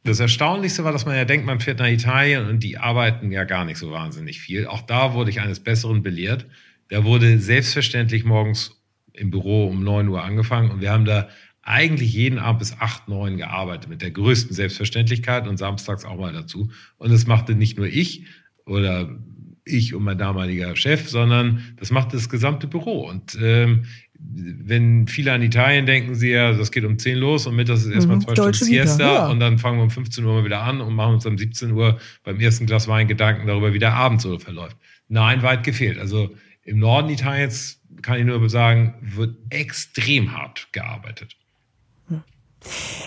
Das 0.02 0.20
Erstaunlichste 0.20 0.84
war, 0.84 0.92
dass 0.92 1.06
man 1.06 1.16
ja 1.16 1.24
denkt, 1.24 1.46
man 1.46 1.60
fährt 1.60 1.78
nach 1.78 1.88
Italien 1.88 2.46
und 2.46 2.60
die 2.62 2.76
arbeiten 2.76 3.32
ja 3.32 3.44
gar 3.44 3.64
nicht 3.64 3.78
so 3.78 3.90
wahnsinnig 3.90 4.40
viel. 4.40 4.66
Auch 4.66 4.82
da 4.82 5.14
wurde 5.14 5.30
ich 5.30 5.40
eines 5.40 5.60
Besseren 5.60 6.02
belehrt. 6.02 6.46
Da 6.88 7.04
wurde 7.04 7.38
selbstverständlich 7.38 8.24
morgens 8.24 8.82
im 9.12 9.30
Büro 9.30 9.68
um 9.68 9.82
9 9.82 10.08
Uhr 10.08 10.22
angefangen 10.22 10.70
und 10.70 10.80
wir 10.80 10.90
haben 10.90 11.04
da 11.04 11.28
eigentlich 11.62 12.12
jeden 12.12 12.38
Abend 12.38 12.58
bis 12.58 12.78
8, 12.78 13.08
9 13.08 13.38
gearbeitet, 13.38 13.88
mit 13.88 14.02
der 14.02 14.10
größten 14.10 14.54
Selbstverständlichkeit 14.54 15.48
und 15.48 15.56
samstags 15.56 16.04
auch 16.04 16.18
mal 16.18 16.32
dazu. 16.32 16.70
Und 16.98 17.10
das 17.10 17.26
machte 17.26 17.54
nicht 17.54 17.78
nur 17.78 17.86
ich 17.86 18.26
oder 18.66 19.18
ich 19.64 19.94
und 19.94 20.02
mein 20.02 20.18
damaliger 20.18 20.76
Chef, 20.76 21.08
sondern 21.08 21.62
das 21.76 21.90
machte 21.90 22.16
das 22.16 22.28
gesamte 22.28 22.66
Büro. 22.66 23.08
Und 23.08 23.38
ähm, 23.40 23.84
wenn 24.18 25.06
viele 25.08 25.32
an 25.32 25.42
Italien 25.42 25.86
denken, 25.86 26.14
sie 26.14 26.30
ja, 26.30 26.52
das 26.52 26.70
geht 26.70 26.84
um 26.84 26.98
10 26.98 27.16
los 27.16 27.46
und 27.46 27.56
mittags 27.56 27.84
ist 27.84 27.92
erstmal 27.92 28.18
mhm, 28.18 28.22
zwei 28.22 28.34
Stunden 28.34 28.52
Siesta 28.52 29.14
ja. 29.14 29.28
und 29.28 29.40
dann 29.40 29.58
fangen 29.58 29.78
wir 29.78 29.84
um 29.84 29.90
15 29.90 30.24
Uhr 30.24 30.34
mal 30.34 30.44
wieder 30.44 30.62
an 30.62 30.80
und 30.80 30.94
machen 30.94 31.14
uns 31.14 31.26
um 31.26 31.38
17 31.38 31.72
Uhr 31.72 31.98
beim 32.24 32.38
ersten 32.40 32.66
Glas 32.66 32.88
Wein 32.88 33.08
Gedanken 33.08 33.46
darüber, 33.46 33.72
wie 33.72 33.78
der 33.78 33.94
Abend 33.94 34.20
so 34.20 34.38
verläuft. 34.38 34.76
Nein, 35.08 35.42
weit 35.42 35.64
gefehlt. 35.64 35.98
Also 35.98 36.34
im 36.64 36.78
Norden 36.78 37.10
Italiens, 37.10 37.80
kann 38.02 38.18
ich 38.18 38.24
nur 38.24 38.48
sagen, 38.48 38.94
wird 39.00 39.36
extrem 39.50 40.32
hart 40.32 40.68
gearbeitet. 40.72 41.36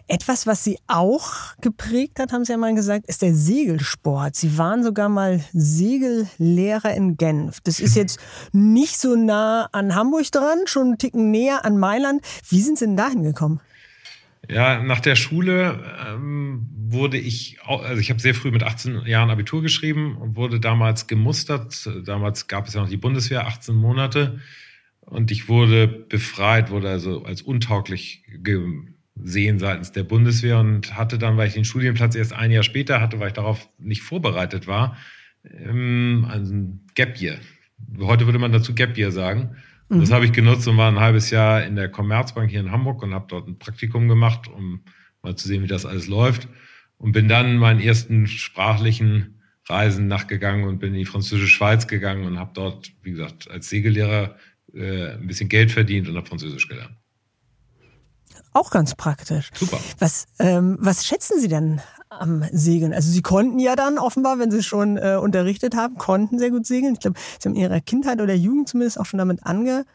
Etwas, 0.07 0.45
was 0.45 0.63
Sie 0.63 0.77
auch 0.87 1.55
geprägt 1.61 2.19
hat, 2.19 2.31
haben 2.31 2.45
Sie 2.45 2.51
ja 2.51 2.57
mal 2.57 2.75
gesagt, 2.75 3.07
ist 3.07 3.23
der 3.23 3.33
Segelsport. 3.33 4.35
Sie 4.35 4.57
waren 4.57 4.83
sogar 4.83 5.09
mal 5.09 5.43
Segellehrer 5.51 6.93
in 6.93 7.17
Genf. 7.17 7.59
Das 7.61 7.79
ist 7.79 7.95
jetzt 7.95 8.19
nicht 8.51 8.99
so 8.99 9.15
nah 9.15 9.67
an 9.71 9.95
Hamburg 9.95 10.31
dran, 10.31 10.59
schon 10.65 10.87
einen 10.87 10.97
Ticken 10.99 11.31
näher 11.31 11.65
an 11.65 11.77
Mailand. 11.77 12.21
Wie 12.49 12.61
sind 12.61 12.77
Sie 12.77 12.85
denn 12.85 12.97
dahin 12.97 13.23
gekommen? 13.23 13.59
Ja, 14.49 14.81
nach 14.81 15.01
der 15.01 15.15
Schule 15.15 15.83
ähm, 16.07 16.69
wurde 16.71 17.17
ich, 17.17 17.57
also 17.63 17.99
ich 17.99 18.09
habe 18.09 18.19
sehr 18.19 18.33
früh 18.33 18.51
mit 18.51 18.63
18 18.63 19.05
Jahren 19.05 19.29
Abitur 19.29 19.61
geschrieben 19.61 20.15
und 20.15 20.35
wurde 20.35 20.59
damals 20.59 21.07
gemustert. 21.07 21.89
Damals 22.05 22.47
gab 22.47 22.67
es 22.67 22.73
ja 22.73 22.81
noch 22.81 22.89
die 22.89 22.97
Bundeswehr, 22.97 23.45
18 23.45 23.75
Monate. 23.75 24.39
Und 25.01 25.31
ich 25.31 25.49
wurde 25.49 25.87
befreit, 25.87 26.69
wurde 26.69 26.89
also 26.89 27.23
als 27.23 27.41
untauglich 27.41 28.23
gesehen 28.43 29.59
seitens 29.59 29.91
der 29.91 30.03
Bundeswehr 30.03 30.59
und 30.59 30.95
hatte 30.95 31.17
dann, 31.17 31.37
weil 31.37 31.47
ich 31.47 31.53
den 31.53 31.65
Studienplatz 31.65 32.15
erst 32.15 32.33
ein 32.33 32.51
Jahr 32.51 32.63
später 32.63 33.01
hatte, 33.01 33.19
weil 33.19 33.27
ich 33.27 33.33
darauf 33.33 33.69
nicht 33.77 34.01
vorbereitet 34.01 34.67
war, 34.67 34.97
ähm, 35.43 36.27
ein 36.29 36.81
Gap 36.95 37.19
Year. 37.21 37.37
Heute 37.99 38.25
würde 38.25 38.39
man 38.39 38.51
dazu 38.51 38.73
Gap 38.75 38.97
Year 38.97 39.11
sagen. 39.11 39.57
Mhm. 39.89 40.01
Das 40.01 40.11
habe 40.11 40.25
ich 40.25 40.33
genutzt 40.33 40.67
und 40.67 40.77
war 40.77 40.91
ein 40.91 40.99
halbes 40.99 41.29
Jahr 41.29 41.63
in 41.63 41.75
der 41.75 41.89
Commerzbank 41.89 42.49
hier 42.49 42.59
in 42.59 42.71
Hamburg 42.71 43.03
und 43.03 43.13
habe 43.13 43.25
dort 43.27 43.47
ein 43.47 43.57
Praktikum 43.57 44.07
gemacht, 44.07 44.47
um 44.47 44.81
mal 45.21 45.35
zu 45.35 45.47
sehen, 45.47 45.63
wie 45.63 45.67
das 45.67 45.85
alles 45.85 46.07
läuft. 46.07 46.47
Und 46.97 47.11
bin 47.11 47.27
dann 47.27 47.57
meinen 47.57 47.79
ersten 47.79 48.27
sprachlichen 48.27 49.41
Reisen 49.67 50.07
nachgegangen 50.07 50.67
und 50.67 50.79
bin 50.79 50.93
in 50.93 50.99
die 50.99 51.05
französische 51.05 51.47
Schweiz 51.47 51.87
gegangen 51.87 52.25
und 52.25 52.39
habe 52.39 52.51
dort, 52.53 52.91
wie 53.03 53.11
gesagt, 53.11 53.49
als 53.51 53.69
Segellehrer 53.69 54.35
äh, 54.73 55.11
ein 55.11 55.27
bisschen 55.27 55.49
Geld 55.49 55.71
verdient 55.71 56.09
und 56.09 56.15
habe 56.15 56.27
Französisch 56.27 56.67
gelernt. 56.67 56.95
Auch 58.53 58.71
ganz 58.71 58.95
praktisch. 58.95 59.51
Super. 59.53 59.79
Was, 59.99 60.27
ähm, 60.39 60.77
was 60.79 61.05
schätzen 61.05 61.39
Sie 61.39 61.47
denn 61.47 61.81
am 62.09 62.43
Segeln? 62.51 62.93
Also 62.93 63.11
Sie 63.11 63.21
konnten 63.21 63.59
ja 63.59 63.75
dann 63.75 63.97
offenbar, 63.97 64.39
wenn 64.39 64.51
Sie 64.51 64.63
schon 64.63 64.97
äh, 64.97 65.17
unterrichtet 65.21 65.75
haben, 65.75 65.95
konnten 65.95 66.39
sehr 66.39 66.51
gut 66.51 66.65
segeln. 66.65 66.93
Ich 66.93 66.99
glaube, 66.99 67.19
Sie 67.39 67.47
haben 67.47 67.55
in 67.55 67.61
Ihrer 67.61 67.81
Kindheit 67.81 68.21
oder 68.21 68.33
Jugend 68.33 68.69
zumindest 68.69 68.99
auch 68.99 69.05
schon 69.05 69.17
damit 69.17 69.45
ange. 69.45 69.85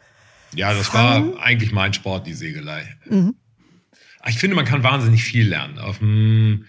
Ja, 0.55 0.75
das 0.75 0.93
war 0.93 1.41
eigentlich 1.41 1.73
mein 1.73 1.95
Sport, 1.95 2.27
die 2.27 2.35
Segelei. 2.35 2.85
Mhm. 3.09 3.35
Ich 4.29 4.39
finde, 4.39 4.55
man 4.55 4.65
kann 4.65 4.83
wahnsinnig 4.83 5.25
viel 5.25 5.49
lernen. 5.49 5.79
Auf 5.79 6.01
einem 6.01 6.67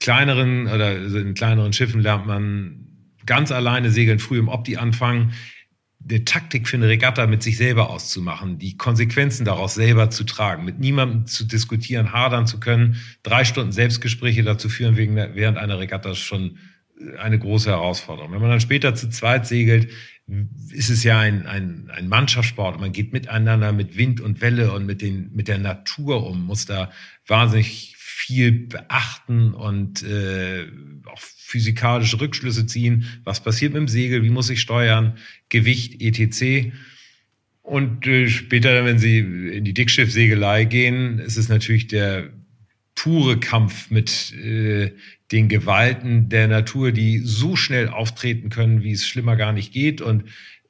kleineren 0.00 0.68
oder 0.68 0.96
in 0.96 1.34
kleineren 1.34 1.72
Schiffen 1.72 2.00
lernt 2.00 2.26
man 2.26 2.86
ganz 3.24 3.50
alleine 3.52 3.90
segeln, 3.90 4.18
früh 4.18 4.38
im 4.38 4.48
Opti 4.48 4.76
anfangen 4.76 5.32
eine 6.08 6.24
Taktik 6.24 6.68
für 6.68 6.76
eine 6.76 6.88
Regatta 6.88 7.26
mit 7.26 7.42
sich 7.42 7.56
selber 7.56 7.90
auszumachen, 7.90 8.58
die 8.58 8.76
Konsequenzen 8.76 9.44
daraus 9.44 9.74
selber 9.74 10.10
zu 10.10 10.24
tragen, 10.24 10.64
mit 10.64 10.78
niemandem 10.78 11.26
zu 11.26 11.44
diskutieren, 11.44 12.12
hadern 12.12 12.46
zu 12.46 12.60
können, 12.60 12.96
drei 13.22 13.44
Stunden 13.44 13.72
Selbstgespräche 13.72 14.42
dazu 14.42 14.68
führen 14.68 14.96
wegen, 14.96 15.16
während 15.16 15.58
einer 15.58 15.78
Regatta 15.78 16.10
ist 16.10 16.18
schon 16.18 16.58
eine 17.18 17.38
große 17.38 17.70
Herausforderung. 17.70 18.32
Wenn 18.32 18.40
man 18.40 18.50
dann 18.50 18.60
später 18.60 18.94
zu 18.94 19.08
zweit 19.10 19.46
segelt, 19.46 19.90
ist 20.70 20.88
es 20.88 21.02
ja 21.02 21.18
ein, 21.18 21.46
ein, 21.46 21.90
ein 21.92 22.08
Mannschaftssport. 22.08 22.80
Man 22.80 22.92
geht 22.92 23.12
miteinander 23.12 23.72
mit 23.72 23.96
Wind 23.96 24.20
und 24.20 24.40
Welle 24.40 24.72
und 24.72 24.86
mit, 24.86 25.02
den, 25.02 25.30
mit 25.34 25.48
der 25.48 25.58
Natur 25.58 26.26
um, 26.26 26.44
muss 26.44 26.64
da 26.64 26.90
wahnsinnig 27.26 27.91
viel 28.22 28.52
beachten 28.52 29.52
und 29.52 30.04
äh, 30.04 30.66
auch 31.06 31.18
physikalische 31.18 32.20
Rückschlüsse 32.20 32.66
ziehen. 32.66 33.04
Was 33.24 33.42
passiert 33.42 33.72
mit 33.72 33.80
dem 33.80 33.88
Segel? 33.88 34.22
Wie 34.22 34.30
muss 34.30 34.48
ich 34.48 34.60
steuern? 34.60 35.18
Gewicht, 35.48 36.00
etc. 36.00 36.72
Und 37.62 38.06
äh, 38.06 38.28
später, 38.28 38.84
wenn 38.84 39.00
Sie 39.00 39.18
in 39.18 39.64
die 39.64 39.74
Dickschiffsegelei 39.74 40.64
gehen, 40.64 41.18
ist 41.18 41.36
es 41.36 41.48
natürlich 41.48 41.88
der 41.88 42.30
pure 42.94 43.40
Kampf 43.40 43.90
mit 43.90 44.32
äh, 44.34 44.92
den 45.32 45.48
Gewalten 45.48 46.28
der 46.28 46.46
Natur, 46.46 46.92
die 46.92 47.18
so 47.18 47.56
schnell 47.56 47.88
auftreten 47.88 48.50
können, 48.50 48.84
wie 48.84 48.92
es 48.92 49.06
schlimmer 49.06 49.34
gar 49.34 49.52
nicht 49.52 49.72
geht. 49.72 50.00
Und 50.00 50.24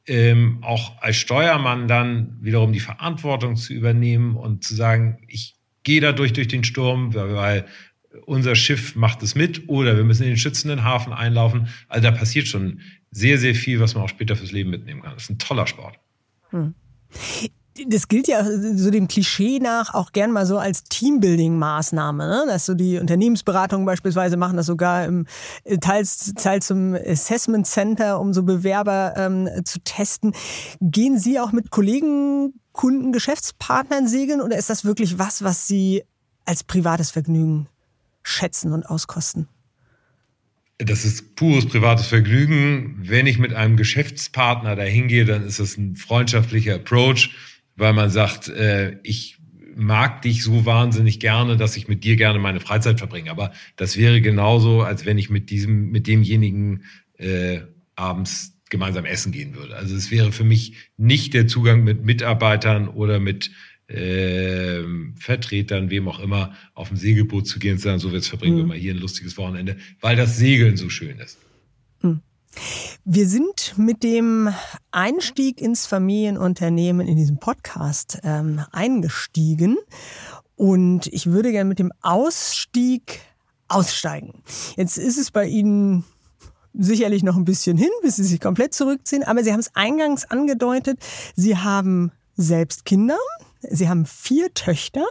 ähm, 0.06 0.58
auch 0.62 1.02
als 1.02 1.16
Steuermann 1.16 1.86
dann 1.86 2.38
wiederum 2.40 2.72
die 2.72 2.80
Verantwortung 2.80 3.56
zu 3.56 3.74
übernehmen 3.74 4.36
und 4.36 4.64
zu 4.64 4.74
sagen, 4.74 5.18
ich 5.28 5.56
gehe 5.82 6.00
dadurch 6.00 6.32
durch 6.32 6.48
den 6.48 6.64
Sturm, 6.64 7.14
weil 7.14 7.66
unser 8.26 8.54
Schiff 8.54 8.94
macht 8.94 9.22
es 9.22 9.34
mit 9.34 9.68
oder 9.68 9.96
wir 9.96 10.04
müssen 10.04 10.22
in 10.22 10.30
den 10.30 10.36
schützenden 10.36 10.84
Hafen 10.84 11.12
einlaufen. 11.12 11.68
Also 11.88 12.04
da 12.04 12.10
passiert 12.10 12.46
schon 12.46 12.80
sehr, 13.10 13.38
sehr 13.38 13.54
viel, 13.54 13.80
was 13.80 13.94
man 13.94 14.04
auch 14.04 14.08
später 14.08 14.36
fürs 14.36 14.52
Leben 14.52 14.70
mitnehmen 14.70 15.02
kann. 15.02 15.14
Das 15.14 15.24
ist 15.24 15.30
ein 15.30 15.38
toller 15.38 15.66
Sport. 15.66 15.98
Hm. 16.50 16.74
das 17.86 18.08
gilt 18.08 18.28
ja 18.28 18.44
so 18.44 18.90
dem 18.90 19.08
Klischee 19.08 19.58
nach 19.58 19.94
auch 19.94 20.12
gern 20.12 20.30
mal 20.30 20.44
so 20.44 20.58
als 20.58 20.84
Teambuilding-Maßnahme, 20.84 22.28
ne? 22.28 22.44
dass 22.46 22.66
so 22.66 22.74
die 22.74 22.98
Unternehmensberatungen 22.98 23.86
beispielsweise 23.86 24.36
machen 24.36 24.58
das 24.58 24.66
sogar 24.66 25.06
im 25.06 25.26
äh, 25.64 25.78
teils, 25.78 26.34
teils 26.34 26.66
zum 26.66 26.94
Assessment 26.94 27.66
Center, 27.66 28.20
um 28.20 28.34
so 28.34 28.42
Bewerber 28.42 29.14
ähm, 29.16 29.48
zu 29.64 29.80
testen. 29.80 30.34
Gehen 30.80 31.18
Sie 31.18 31.40
auch 31.40 31.52
mit 31.52 31.70
Kollegen, 31.70 32.52
Kunden, 32.72 33.12
Geschäftspartnern 33.12 34.08
segeln 34.08 34.40
oder 34.40 34.56
ist 34.56 34.70
das 34.70 34.84
wirklich 34.84 35.18
was, 35.18 35.44
was 35.44 35.66
Sie 35.66 36.02
als 36.44 36.64
privates 36.64 37.10
Vergnügen 37.10 37.68
schätzen 38.22 38.72
und 38.72 38.84
auskosten? 38.84 39.48
Das 40.78 41.04
ist 41.04 41.36
pures 41.36 41.66
privates 41.66 42.06
Vergnügen. 42.06 42.96
Wenn 42.98 43.26
ich 43.26 43.38
mit 43.38 43.52
einem 43.54 43.76
Geschäftspartner 43.76 44.74
dahin 44.74 45.06
gehe, 45.06 45.24
dann 45.24 45.46
ist 45.46 45.60
das 45.60 45.76
ein 45.76 45.96
freundschaftlicher 45.96 46.76
Approach 46.76 47.30
weil 47.76 47.92
man 47.92 48.10
sagt, 48.10 48.48
äh, 48.48 48.98
ich 49.02 49.38
mag 49.74 50.22
dich 50.22 50.42
so 50.42 50.66
wahnsinnig 50.66 51.20
gerne, 51.20 51.56
dass 51.56 51.76
ich 51.76 51.88
mit 51.88 52.04
dir 52.04 52.16
gerne 52.16 52.38
meine 52.38 52.60
Freizeit 52.60 52.98
verbringe. 52.98 53.30
Aber 53.30 53.52
das 53.76 53.96
wäre 53.96 54.20
genauso, 54.20 54.82
als 54.82 55.06
wenn 55.06 55.18
ich 55.18 55.30
mit 55.30 55.50
diesem, 55.50 55.90
mit 55.90 56.06
demjenigen 56.06 56.84
äh, 57.16 57.60
abends 57.96 58.60
gemeinsam 58.72 59.04
essen 59.04 59.30
gehen 59.30 59.54
würde. 59.54 59.76
Also 59.76 59.94
es 59.94 60.10
wäre 60.10 60.32
für 60.32 60.44
mich 60.44 60.74
nicht 60.96 61.34
der 61.34 61.46
Zugang 61.46 61.84
mit 61.84 62.04
Mitarbeitern 62.04 62.88
oder 62.88 63.20
mit 63.20 63.52
äh, 63.86 64.82
Vertretern, 65.16 65.90
wem 65.90 66.08
auch 66.08 66.18
immer, 66.18 66.54
auf 66.74 66.88
dem 66.88 66.96
Segelboot 66.96 67.46
zu 67.46 67.58
gehen 67.58 67.74
und 67.74 67.78
zu 67.78 67.84
sagen, 67.84 67.98
so 68.00 68.08
jetzt 68.08 68.28
verbringen 68.28 68.56
mhm. 68.56 68.60
wir 68.60 68.66
mal 68.66 68.76
hier 68.78 68.94
ein 68.94 68.98
lustiges 68.98 69.36
Wochenende, 69.36 69.76
weil 70.00 70.16
das 70.16 70.38
Segeln 70.38 70.76
so 70.76 70.88
schön 70.88 71.18
ist. 71.18 71.38
Mhm. 72.00 72.22
Wir 73.04 73.28
sind 73.28 73.74
mit 73.76 74.02
dem 74.02 74.48
Einstieg 74.90 75.60
ins 75.60 75.86
Familienunternehmen 75.86 77.06
in 77.06 77.16
diesem 77.16 77.38
Podcast 77.38 78.20
ähm, 78.24 78.62
eingestiegen 78.72 79.76
und 80.56 81.08
ich 81.08 81.26
würde 81.26 81.52
gerne 81.52 81.68
mit 81.68 81.78
dem 81.78 81.92
Ausstieg 82.00 83.20
aussteigen. 83.68 84.42
Jetzt 84.76 84.96
ist 84.96 85.18
es 85.18 85.30
bei 85.30 85.46
Ihnen 85.46 86.04
sicherlich 86.74 87.22
noch 87.22 87.36
ein 87.36 87.44
bisschen 87.44 87.76
hin, 87.76 87.90
bis 88.02 88.16
Sie 88.16 88.24
sich 88.24 88.40
komplett 88.40 88.74
zurückziehen, 88.74 89.22
aber 89.22 89.44
Sie 89.44 89.52
haben 89.52 89.60
es 89.60 89.74
eingangs 89.74 90.24
angedeutet, 90.24 90.98
Sie 91.34 91.56
haben 91.56 92.12
selbst 92.36 92.84
Kinder, 92.84 93.18
Sie 93.60 93.88
haben 93.88 94.06
vier 94.06 94.52
Töchter 94.54 95.04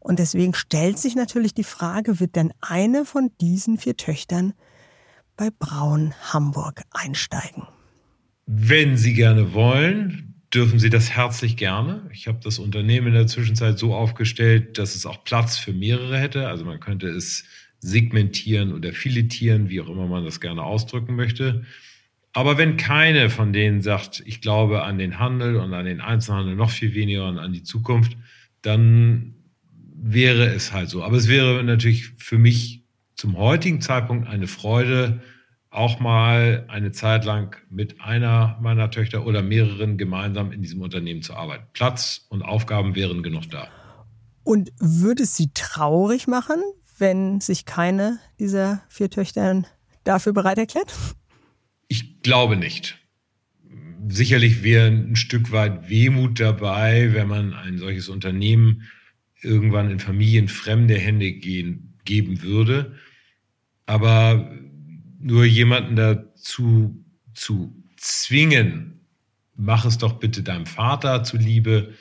und 0.00 0.18
deswegen 0.18 0.54
stellt 0.54 0.98
sich 0.98 1.16
natürlich 1.16 1.54
die 1.54 1.64
Frage, 1.64 2.20
wird 2.20 2.36
denn 2.36 2.52
eine 2.60 3.04
von 3.04 3.30
diesen 3.40 3.78
vier 3.78 3.96
Töchtern 3.96 4.52
bei 5.36 5.50
Braun 5.58 6.14
Hamburg 6.32 6.82
einsteigen. 6.90 7.64
Wenn 8.46 8.96
Sie 8.96 9.14
gerne 9.14 9.54
wollen, 9.54 10.34
dürfen 10.54 10.78
Sie 10.78 10.90
das 10.90 11.10
herzlich 11.10 11.56
gerne. 11.56 12.08
Ich 12.12 12.28
habe 12.28 12.38
das 12.42 12.58
Unternehmen 12.58 13.08
in 13.08 13.14
der 13.14 13.26
Zwischenzeit 13.26 13.78
so 13.78 13.94
aufgestellt, 13.94 14.78
dass 14.78 14.94
es 14.94 15.04
auch 15.04 15.24
Platz 15.24 15.58
für 15.58 15.72
mehrere 15.72 16.18
hätte. 16.18 16.48
Also 16.48 16.64
man 16.64 16.80
könnte 16.80 17.08
es 17.08 17.44
segmentieren 17.80 18.72
oder 18.72 18.92
filetieren, 18.92 19.68
wie 19.68 19.80
auch 19.80 19.88
immer 19.88 20.06
man 20.06 20.24
das 20.24 20.40
gerne 20.40 20.62
ausdrücken 20.62 21.14
möchte. 21.16 21.64
Aber 22.32 22.58
wenn 22.58 22.76
keine 22.76 23.30
von 23.30 23.52
denen 23.52 23.80
sagt, 23.80 24.22
ich 24.26 24.40
glaube 24.40 24.82
an 24.82 24.98
den 24.98 25.18
Handel 25.18 25.56
und 25.56 25.72
an 25.72 25.86
den 25.86 26.00
Einzelhandel 26.00 26.54
noch 26.54 26.70
viel 26.70 26.94
weniger 26.94 27.28
und 27.28 27.38
an 27.38 27.52
die 27.52 27.62
Zukunft, 27.62 28.16
dann 28.62 29.34
wäre 29.94 30.46
es 30.46 30.72
halt 30.72 30.90
so. 30.90 31.02
Aber 31.02 31.16
es 31.16 31.28
wäre 31.28 31.62
natürlich 31.64 32.08
für 32.18 32.38
mich 32.38 32.82
zum 33.14 33.38
heutigen 33.38 33.80
Zeitpunkt 33.80 34.28
eine 34.28 34.46
Freude, 34.46 35.22
auch 35.70 36.00
mal 36.00 36.64
eine 36.68 36.92
Zeit 36.92 37.24
lang 37.24 37.56
mit 37.70 38.00
einer 38.00 38.58
meiner 38.60 38.90
Töchter 38.90 39.26
oder 39.26 39.42
mehreren 39.42 39.98
gemeinsam 39.98 40.52
in 40.52 40.62
diesem 40.62 40.80
Unternehmen 40.80 41.22
zu 41.22 41.34
arbeiten. 41.34 41.64
Platz 41.72 42.26
und 42.28 42.42
Aufgaben 42.42 42.94
wären 42.94 43.22
genug 43.22 43.50
da. 43.50 43.68
Und 44.42 44.72
würde 44.78 45.24
es 45.24 45.36
Sie 45.36 45.50
traurig 45.54 46.28
machen, 46.28 46.62
wenn 46.98 47.40
sich 47.40 47.64
keine 47.64 48.18
dieser 48.38 48.82
vier 48.88 49.10
Töchter 49.10 49.64
dafür 50.04 50.32
bereit 50.32 50.58
erklärt? 50.58 50.92
Ich 51.88 52.22
glaube 52.22 52.56
nicht. 52.56 52.98
Sicherlich 54.08 54.62
wäre 54.62 54.88
ein 54.88 55.16
Stück 55.16 55.52
weit 55.52 55.88
Wehmut 55.88 56.38
dabei, 56.38 57.12
wenn 57.12 57.28
man 57.28 57.54
ein 57.54 57.78
solches 57.78 58.08
Unternehmen 58.08 58.82
irgendwann 59.42 59.90
in 59.90 60.00
familienfremde 60.00 60.94
Hände 60.94 61.32
gehen, 61.32 61.98
geben 62.04 62.42
würde. 62.42 62.94
Aber 63.84 64.52
nur 65.18 65.44
jemanden 65.44 65.96
dazu 65.96 67.04
zu 67.34 67.82
zwingen, 67.96 69.00
mach 69.54 69.84
es 69.84 69.98
doch 69.98 70.14
bitte 70.14 70.42
deinem 70.42 70.66
Vater 70.66 71.24
zuliebe, 71.24 71.94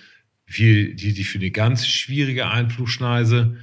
die, 0.48 0.96
die 0.96 1.24
für 1.24 1.40
eine 1.40 1.52
ganz 1.52 1.88
schwierige 1.88 2.48
Einflugschneise. 2.48 3.58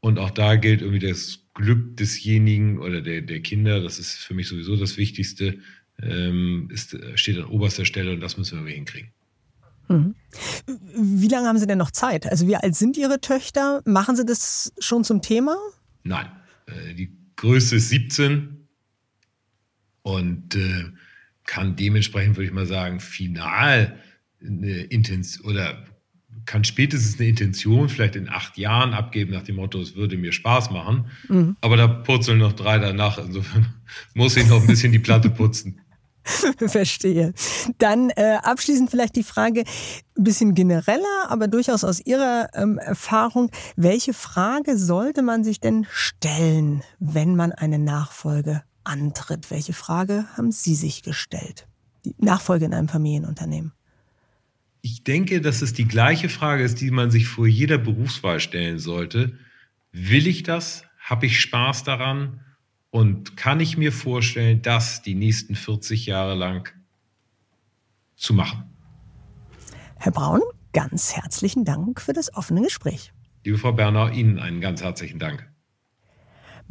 Und 0.00 0.18
auch 0.18 0.30
da 0.30 0.56
gilt 0.56 0.80
irgendwie 0.80 1.06
das 1.06 1.40
Glück 1.54 1.96
desjenigen 1.96 2.78
oder 2.78 3.02
der, 3.02 3.20
der 3.20 3.40
Kinder, 3.40 3.80
das 3.80 3.98
ist 3.98 4.14
für 4.14 4.34
mich 4.34 4.48
sowieso 4.48 4.76
das 4.76 4.96
Wichtigste, 4.96 5.58
ähm, 6.02 6.68
ist, 6.72 6.96
steht 7.14 7.36
an 7.38 7.44
oberster 7.44 7.84
Stelle 7.84 8.12
und 8.12 8.20
das 8.20 8.38
müssen 8.38 8.52
wir 8.52 8.60
irgendwie 8.60 8.74
hinkriegen. 8.74 9.10
Mhm. 9.88 10.14
Wie 10.94 11.28
lange 11.28 11.48
haben 11.48 11.58
Sie 11.58 11.66
denn 11.66 11.78
noch 11.78 11.90
Zeit? 11.90 12.26
Also 12.26 12.46
wie 12.46 12.56
alt 12.56 12.76
sind 12.76 12.96
Ihre 12.96 13.20
Töchter? 13.20 13.82
Machen 13.84 14.16
Sie 14.16 14.24
das 14.24 14.72
schon 14.78 15.04
zum 15.04 15.20
Thema? 15.20 15.56
Nein. 16.04 16.30
Äh, 16.66 16.94
die 16.94 17.12
größte 17.36 17.76
ist 17.76 17.88
17 17.90 18.68
und 20.02 20.54
äh, 20.54 20.84
kann 21.44 21.76
dementsprechend, 21.76 22.36
würde 22.36 22.46
ich 22.46 22.52
mal 22.52 22.66
sagen, 22.66 23.00
final 23.00 23.98
eine 24.40 24.82
Intention 24.84 25.46
oder 25.46 25.84
kann 26.46 26.64
spätestens 26.64 27.18
eine 27.18 27.28
Intention 27.28 27.88
vielleicht 27.88 28.16
in 28.16 28.28
acht 28.28 28.58
Jahren 28.58 28.92
abgeben, 28.92 29.32
nach 29.32 29.42
dem 29.42 29.56
Motto, 29.56 29.80
es 29.80 29.94
würde 29.94 30.16
mir 30.16 30.32
Spaß 30.32 30.70
machen. 30.70 31.06
Mhm. 31.28 31.56
Aber 31.60 31.76
da 31.76 31.86
purzeln 31.86 32.38
noch 32.38 32.52
drei 32.52 32.78
danach. 32.78 33.18
Insofern 33.18 33.74
muss 34.14 34.36
ich 34.36 34.46
noch 34.46 34.60
ein 34.60 34.66
bisschen 34.66 34.92
die 34.92 34.98
Platte 34.98 35.30
putzen. 35.30 35.80
Verstehe. 36.66 37.32
Dann 37.78 38.10
äh, 38.10 38.38
abschließend 38.42 38.90
vielleicht 38.90 39.16
die 39.16 39.22
Frage, 39.22 39.64
ein 40.16 40.24
bisschen 40.24 40.54
genereller, 40.54 41.28
aber 41.28 41.48
durchaus 41.48 41.84
aus 41.84 42.00
Ihrer 42.00 42.48
ähm, 42.54 42.78
Erfahrung. 42.78 43.50
Welche 43.76 44.12
Frage 44.12 44.76
sollte 44.76 45.22
man 45.22 45.44
sich 45.44 45.60
denn 45.60 45.86
stellen, 45.90 46.82
wenn 46.98 47.36
man 47.36 47.52
eine 47.52 47.78
Nachfolge 47.78 48.62
antritt? 48.84 49.50
Welche 49.50 49.72
Frage 49.72 50.26
haben 50.36 50.52
Sie 50.52 50.74
sich 50.74 51.02
gestellt? 51.02 51.66
Die 52.04 52.14
Nachfolge 52.18 52.66
in 52.66 52.74
einem 52.74 52.88
Familienunternehmen. 52.88 53.72
Ich 54.82 55.04
denke, 55.04 55.40
dass 55.40 55.62
es 55.62 55.72
die 55.72 55.86
gleiche 55.86 56.28
Frage 56.28 56.62
ist, 56.62 56.80
die 56.80 56.90
man 56.90 57.10
sich 57.10 57.28
vor 57.28 57.46
jeder 57.46 57.78
Berufswahl 57.78 58.40
stellen 58.40 58.78
sollte. 58.78 59.38
Will 59.92 60.26
ich 60.26 60.42
das? 60.42 60.84
Habe 60.98 61.26
ich 61.26 61.40
Spaß 61.40 61.84
daran? 61.84 62.40
Und 62.90 63.36
kann 63.36 63.60
ich 63.60 63.76
mir 63.76 63.92
vorstellen, 63.92 64.62
das 64.62 65.02
die 65.02 65.14
nächsten 65.14 65.54
40 65.54 66.06
Jahre 66.06 66.34
lang 66.34 66.68
zu 68.16 68.34
machen? 68.34 68.64
Herr 69.96 70.12
Braun, 70.12 70.40
ganz 70.72 71.14
herzlichen 71.14 71.64
Dank 71.64 72.00
für 72.00 72.12
das 72.12 72.34
offene 72.34 72.62
Gespräch. 72.62 73.12
Liebe 73.44 73.58
Frau 73.58 73.72
Berner, 73.72 74.12
Ihnen 74.12 74.38
einen 74.38 74.60
ganz 74.60 74.82
herzlichen 74.82 75.18
Dank. 75.18 75.48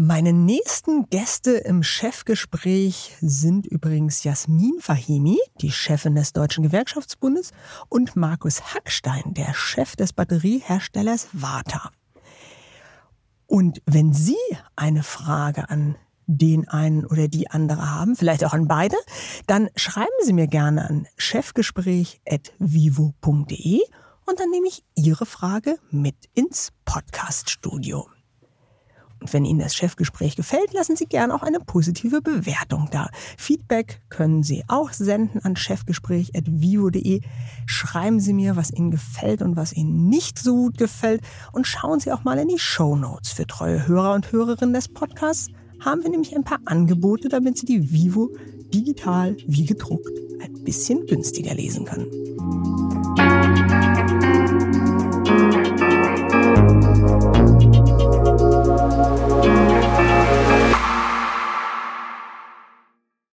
Meine 0.02 0.32
nächsten 0.32 1.10
Gäste 1.10 1.52
im 1.52 1.84
Chefgespräch 1.84 3.18
sind 3.20 3.68
übrigens 3.68 4.24
Jasmin 4.24 4.80
Fahimi, 4.80 5.38
die 5.60 5.74
Chefin 5.74 6.16
des 6.16 6.32
Deutschen 6.32 6.64
Gewerkschaftsbundes, 6.64 7.52
und 7.90 8.16
Markus 8.16 8.74
Hackstein, 8.74 9.34
der 9.34 9.54
Chef 9.54 9.98
des 9.98 10.14
Batterieherstellers 10.14 11.28
Vata. 11.34 11.92
Und 13.46 13.82
wenn 13.88 14.14
Sie 14.14 14.38
eine 14.78 15.04
Frage 15.04 15.70
an 15.70 15.98
den 16.28 16.70
einen 16.70 17.06
oder 17.06 17.28
die 17.28 17.50
andere 17.50 17.94
haben, 17.94 18.16
vielleicht 18.16 18.46
auch 18.46 18.54
an 18.54 18.70
beide, 18.70 18.96
dann 19.48 19.68
schreiben 19.76 20.08
Sie 20.24 20.32
mir 20.32 20.48
gerne 20.48 20.90
an 20.90 21.08
chefgespräch.vivo.de 21.18 23.82
und 24.26 24.40
dann 24.40 24.50
nehme 24.50 24.70
ich 24.70 24.86
Ihre 24.96 25.26
Frage 25.26 25.76
mit 25.92 26.16
ins 26.36 26.70
Podcaststudio. 26.86 28.08
Und 29.22 29.34
wenn 29.34 29.46
Ihnen 29.46 29.60
das 29.60 29.76
Chefgespräch 29.76 30.36
gefällt, 30.36 30.74
lassen 30.74 30.96
Sie 30.96 31.06
gerne 31.06 31.34
auch 31.34 31.44
eine 31.44 31.60
positive 31.60 32.22
Bewertung 32.22 32.88
da. 32.92 33.10
Feedback 33.38 34.02
können 34.10 34.44
Sie 34.44 34.64
auch 34.68 34.92
senden 34.94 35.44
an 35.44 35.56
chefgespräch.vivo.de. 35.56 37.22
Schreiben 37.66 38.20
Sie 38.20 38.34
mir, 38.34 38.56
was 38.56 38.72
Ihnen 38.72 38.92
gefällt 38.92 39.42
und 39.42 39.56
was 39.56 39.74
Ihnen 39.74 40.08
nicht 40.08 40.40
so 40.40 40.56
gut 40.56 40.78
gefällt. 40.78 41.22
Und 41.52 41.68
schauen 41.68 42.00
Sie 42.00 42.12
auch 42.12 42.24
mal 42.24 42.38
in 42.38 42.48
die 42.48 42.60
Show 42.60 42.96
Notes 42.96 43.32
für 43.32 43.48
treue 43.48 43.88
Hörer 43.88 44.14
und 44.14 44.32
Hörerinnen 44.32 44.74
des 44.74 44.88
Podcasts 44.88 45.50
haben 45.80 46.04
wir 46.04 46.10
nämlich 46.10 46.36
ein 46.36 46.44
paar 46.44 46.60
Angebote, 46.66 47.30
damit 47.30 47.58
Sie 47.58 47.66
die 47.66 47.92
Vivo 47.92 48.30
digital 48.74 49.36
wie 49.48 49.66
gedruckt 49.66 50.12
ein 50.42 50.64
bisschen 50.64 51.06
günstiger 51.06 51.54
lesen 51.54 51.86
können. 51.86 52.89